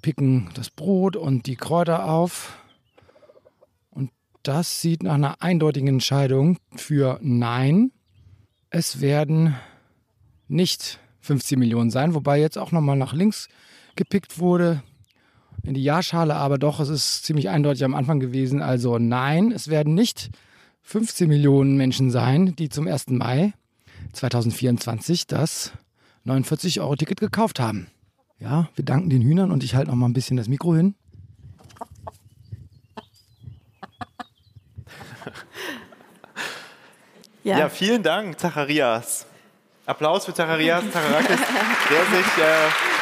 picken 0.00 0.48
das 0.54 0.70
Brot 0.70 1.16
und 1.16 1.46
die 1.46 1.56
Kräuter 1.56 2.08
auf. 2.08 2.56
Das 4.46 4.80
sieht 4.80 5.02
nach 5.02 5.14
einer 5.14 5.42
eindeutigen 5.42 5.88
Entscheidung 5.88 6.58
für 6.76 7.18
Nein. 7.20 7.90
Es 8.70 9.00
werden 9.00 9.56
nicht 10.46 11.00
15 11.22 11.58
Millionen 11.58 11.90
sein, 11.90 12.14
wobei 12.14 12.38
jetzt 12.38 12.56
auch 12.56 12.70
nochmal 12.70 12.96
nach 12.96 13.12
links 13.12 13.48
gepickt 13.96 14.38
wurde 14.38 14.84
in 15.64 15.74
die 15.74 15.82
Ja-Schale, 15.82 16.36
aber 16.36 16.58
doch, 16.58 16.78
es 16.78 16.90
ist 16.90 17.24
ziemlich 17.24 17.48
eindeutig 17.48 17.82
am 17.82 17.96
Anfang 17.96 18.20
gewesen. 18.20 18.62
Also 18.62 18.98
nein, 18.98 19.50
es 19.50 19.66
werden 19.66 19.94
nicht 19.94 20.30
15 20.82 21.26
Millionen 21.26 21.76
Menschen 21.76 22.12
sein, 22.12 22.54
die 22.54 22.68
zum 22.68 22.86
1. 22.86 23.08
Mai 23.08 23.52
2024 24.12 25.26
das 25.26 25.72
49-Euro-Ticket 26.24 27.18
gekauft 27.18 27.58
haben. 27.58 27.88
Ja, 28.38 28.68
wir 28.76 28.84
danken 28.84 29.10
den 29.10 29.22
Hühnern 29.22 29.50
und 29.50 29.64
ich 29.64 29.74
halte 29.74 29.90
noch 29.90 29.96
mal 29.96 30.06
ein 30.06 30.12
bisschen 30.12 30.36
das 30.36 30.46
Mikro 30.46 30.76
hin. 30.76 30.94
Ja. 37.46 37.58
ja, 37.58 37.68
vielen 37.68 38.02
Dank, 38.02 38.40
Zacharias. 38.40 39.24
Applaus 39.86 40.24
für 40.24 40.34
Zacharias 40.34 40.82
Zacharakis, 40.92 41.28
der 41.28 42.04
sich 42.16 42.26
äh, 42.38 42.95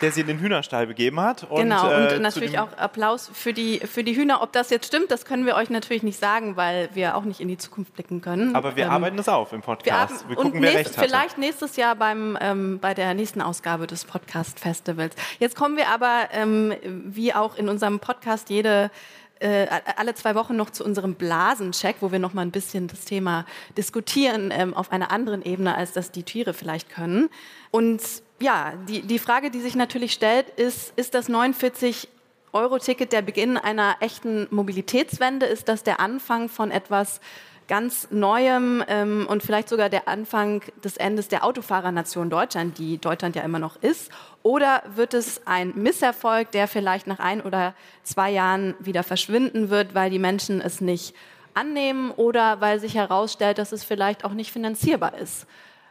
der 0.00 0.12
sie 0.12 0.20
in 0.22 0.26
den 0.26 0.38
Hühnerstall 0.38 0.86
begeben 0.86 1.20
hat. 1.20 1.44
Und, 1.44 1.62
genau, 1.62 1.86
und 1.86 2.12
äh, 2.12 2.18
natürlich 2.18 2.58
auch 2.58 2.72
Applaus 2.76 3.30
für 3.32 3.52
die, 3.52 3.78
für 3.78 4.04
die 4.04 4.16
Hühner. 4.16 4.42
Ob 4.42 4.52
das 4.52 4.70
jetzt 4.70 4.86
stimmt, 4.86 5.10
das 5.10 5.24
können 5.24 5.46
wir 5.46 5.56
euch 5.56 5.70
natürlich 5.70 6.02
nicht 6.02 6.18
sagen, 6.18 6.56
weil 6.56 6.88
wir 6.94 7.16
auch 7.16 7.24
nicht 7.24 7.40
in 7.40 7.48
die 7.48 7.58
Zukunft 7.58 7.94
blicken 7.94 8.20
können. 8.20 8.54
Aber 8.54 8.76
wir 8.76 8.84
ähm, 8.84 8.90
arbeiten 8.90 9.16
das 9.16 9.28
auf 9.28 9.52
im 9.52 9.62
Podcast. 9.62 10.24
Wir, 10.24 10.30
wir 10.30 10.36
gucken, 10.36 10.62
wer 10.62 10.72
nächst, 10.72 10.76
recht 10.76 10.98
hatte. 10.98 11.08
Vielleicht 11.08 11.38
nächstes 11.38 11.76
Jahr 11.76 11.94
beim, 11.96 12.36
ähm, 12.40 12.78
bei 12.80 12.94
der 12.94 13.14
nächsten 13.14 13.40
Ausgabe 13.40 13.86
des 13.86 14.04
Podcast-Festivals. 14.04 15.14
Jetzt 15.38 15.56
kommen 15.56 15.76
wir 15.76 15.88
aber, 15.88 16.28
ähm, 16.32 16.74
wie 16.82 17.34
auch 17.34 17.56
in 17.56 17.68
unserem 17.68 18.00
Podcast, 18.00 18.50
jede 18.50 18.90
äh, 19.38 19.66
alle 19.96 20.14
zwei 20.14 20.34
Wochen 20.34 20.56
noch 20.56 20.70
zu 20.70 20.84
unserem 20.84 21.14
Blasencheck, 21.14 21.96
wo 22.00 22.10
wir 22.10 22.18
noch 22.18 22.32
mal 22.32 22.42
ein 22.42 22.50
bisschen 22.50 22.88
das 22.88 23.04
Thema 23.04 23.44
diskutieren 23.76 24.50
ähm, 24.50 24.74
auf 24.74 24.92
einer 24.92 25.10
anderen 25.10 25.42
Ebene, 25.42 25.74
als 25.74 25.92
das 25.92 26.10
die 26.10 26.22
Tiere 26.22 26.54
vielleicht 26.54 26.88
können. 26.88 27.28
Und 27.70 28.00
ja, 28.38 28.74
die, 28.88 29.02
die 29.02 29.18
Frage, 29.18 29.50
die 29.50 29.60
sich 29.60 29.76
natürlich 29.76 30.12
stellt, 30.12 30.50
ist, 30.50 30.92
ist 30.96 31.14
das 31.14 31.28
49 31.28 32.08
Euro-Ticket 32.52 33.12
der 33.12 33.22
Beginn 33.22 33.56
einer 33.56 33.96
echten 34.00 34.46
Mobilitätswende? 34.50 35.46
Ist 35.46 35.68
das 35.68 35.82
der 35.82 36.00
Anfang 36.00 36.48
von 36.48 36.70
etwas 36.70 37.20
ganz 37.68 38.08
Neuem 38.10 38.84
ähm, 38.88 39.26
und 39.28 39.42
vielleicht 39.42 39.68
sogar 39.68 39.88
der 39.88 40.08
Anfang 40.08 40.62
des 40.84 40.96
Endes 40.96 41.28
der 41.28 41.44
Autofahrernation 41.44 42.30
Deutschland, 42.30 42.78
die 42.78 42.98
Deutschland 42.98 43.36
ja 43.36 43.42
immer 43.42 43.58
noch 43.58 43.76
ist? 43.82 44.10
Oder 44.42 44.82
wird 44.94 45.14
es 45.14 45.46
ein 45.46 45.72
Misserfolg, 45.74 46.50
der 46.52 46.68
vielleicht 46.68 47.06
nach 47.06 47.18
ein 47.18 47.40
oder 47.40 47.74
zwei 48.04 48.30
Jahren 48.30 48.74
wieder 48.78 49.02
verschwinden 49.02 49.70
wird, 49.70 49.94
weil 49.94 50.10
die 50.10 50.18
Menschen 50.18 50.60
es 50.60 50.80
nicht 50.80 51.14
annehmen 51.54 52.10
oder 52.12 52.60
weil 52.60 52.80
sich 52.80 52.94
herausstellt, 52.94 53.58
dass 53.58 53.72
es 53.72 53.82
vielleicht 53.82 54.24
auch 54.24 54.32
nicht 54.32 54.52
finanzierbar 54.52 55.16
ist? 55.18 55.46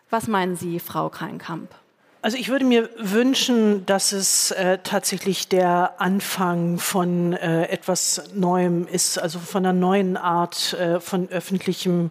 Was 0.09 0.27
meinen 0.27 0.55
Sie, 0.55 0.79
Frau 0.79 1.09
Kreinkamp? 1.09 1.73
Also 2.25 2.37
ich 2.37 2.49
würde 2.49 2.65
mir 2.65 2.89
wünschen, 2.97 3.85
dass 3.85 4.11
es 4.11 4.49
äh, 4.49 4.79
tatsächlich 4.83 5.47
der 5.47 6.01
Anfang 6.01 6.79
von 6.79 7.33
äh, 7.33 7.67
etwas 7.67 8.23
Neuem 8.33 8.87
ist, 8.87 9.19
also 9.19 9.37
von 9.37 9.63
einer 9.63 9.73
neuen 9.73 10.17
Art 10.17 10.73
äh, 10.73 10.99
von 10.99 11.29
öffentlichem 11.29 12.09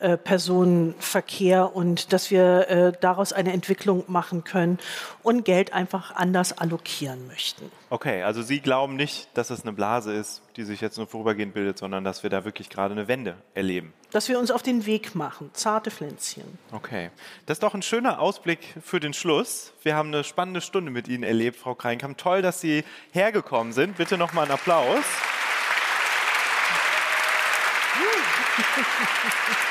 äh, 0.00 0.16
Personenverkehr 0.16 1.74
und 1.74 2.12
dass 2.12 2.30
wir 2.30 2.68
äh, 2.68 2.92
daraus 3.00 3.32
eine 3.32 3.52
Entwicklung 3.52 4.04
machen 4.06 4.44
können 4.44 4.78
und 5.22 5.44
Geld 5.44 5.72
einfach 5.72 6.16
anders 6.16 6.56
allokieren 6.56 7.26
möchten. 7.26 7.70
Okay, 7.90 8.22
also 8.22 8.42
Sie 8.42 8.60
glauben 8.60 8.96
nicht, 8.96 9.28
dass 9.34 9.50
es 9.50 9.62
eine 9.62 9.72
Blase 9.72 10.12
ist, 10.12 10.42
die 10.56 10.64
sich 10.64 10.80
jetzt 10.80 10.96
nur 10.96 11.06
vorübergehend 11.06 11.54
bildet, 11.54 11.78
sondern 11.78 12.04
dass 12.04 12.22
wir 12.22 12.30
da 12.30 12.44
wirklich 12.44 12.70
gerade 12.70 12.92
eine 12.92 13.08
Wende 13.08 13.36
erleben. 13.54 13.92
Dass 14.10 14.28
wir 14.28 14.38
uns 14.38 14.50
auf 14.50 14.62
den 14.62 14.86
Weg 14.86 15.14
machen, 15.14 15.50
zarte 15.52 15.90
Pflänzchen. 15.90 16.58
Okay, 16.72 17.10
das 17.46 17.56
ist 17.56 17.62
doch 17.62 17.74
ein 17.74 17.82
schöner 17.82 18.20
Ausblick 18.20 18.60
für 18.82 19.00
den 19.00 19.12
Schluss. 19.12 19.72
Wir 19.82 19.96
haben 19.96 20.08
eine 20.08 20.24
spannende 20.24 20.60
Stunde 20.60 20.90
mit 20.90 21.08
Ihnen 21.08 21.24
erlebt, 21.24 21.58
Frau 21.58 21.74
Kreinkamp. 21.74 22.16
Toll, 22.18 22.42
dass 22.42 22.60
Sie 22.60 22.84
hergekommen 23.12 23.72
sind. 23.72 23.96
Bitte 23.96 24.16
nochmal 24.18 24.44
einen 24.44 24.54
Applaus. 24.54 25.04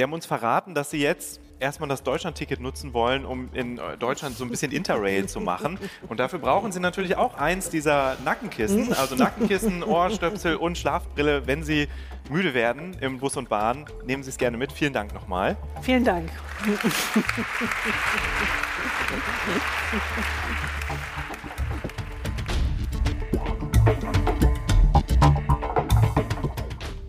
Sie 0.00 0.02
haben 0.02 0.12
uns 0.14 0.24
verraten, 0.24 0.74
dass 0.74 0.88
Sie 0.90 1.02
jetzt 1.02 1.40
erstmal 1.60 1.88
das 1.88 2.02
Deutschland-Ticket 2.02 2.60
nutzen 2.60 2.92
wollen, 2.94 3.24
um 3.24 3.50
in 3.52 3.80
Deutschland 3.98 4.36
so 4.36 4.44
ein 4.44 4.50
bisschen 4.50 4.72
Interrail 4.72 5.26
zu 5.26 5.40
machen. 5.40 5.78
Und 6.08 6.18
dafür 6.18 6.38
brauchen 6.38 6.72
Sie 6.72 6.80
natürlich 6.80 7.16
auch 7.16 7.34
eins 7.34 7.70
dieser 7.70 8.16
Nackenkissen, 8.24 8.92
also 8.94 9.14
Nackenkissen, 9.14 9.82
Ohrstöpsel 9.84 10.56
und 10.56 10.78
Schlafbrille. 10.78 11.46
Wenn 11.46 11.62
Sie 11.62 11.88
müde 12.30 12.54
werden 12.54 12.96
im 13.00 13.18
Bus 13.18 13.36
und 13.36 13.48
Bahn, 13.48 13.84
nehmen 14.04 14.22
Sie 14.22 14.30
es 14.30 14.38
gerne 14.38 14.56
mit. 14.56 14.72
Vielen 14.72 14.92
Dank 14.92 15.14
nochmal. 15.14 15.56
Vielen 15.82 16.04
Dank. 16.04 16.30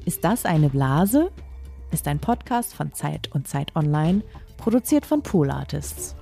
Ist 0.06 0.24
das 0.24 0.46
eine 0.46 0.70
Blase? 0.70 1.32
Ist 1.92 2.08
ein 2.08 2.20
Podcast 2.20 2.74
von 2.74 2.94
Zeit 2.94 3.30
und 3.34 3.48
Zeit 3.48 3.76
Online, 3.76 4.24
produziert 4.62 5.06
von 5.06 5.24
Pool 5.24 5.50
Artists. 5.50 6.16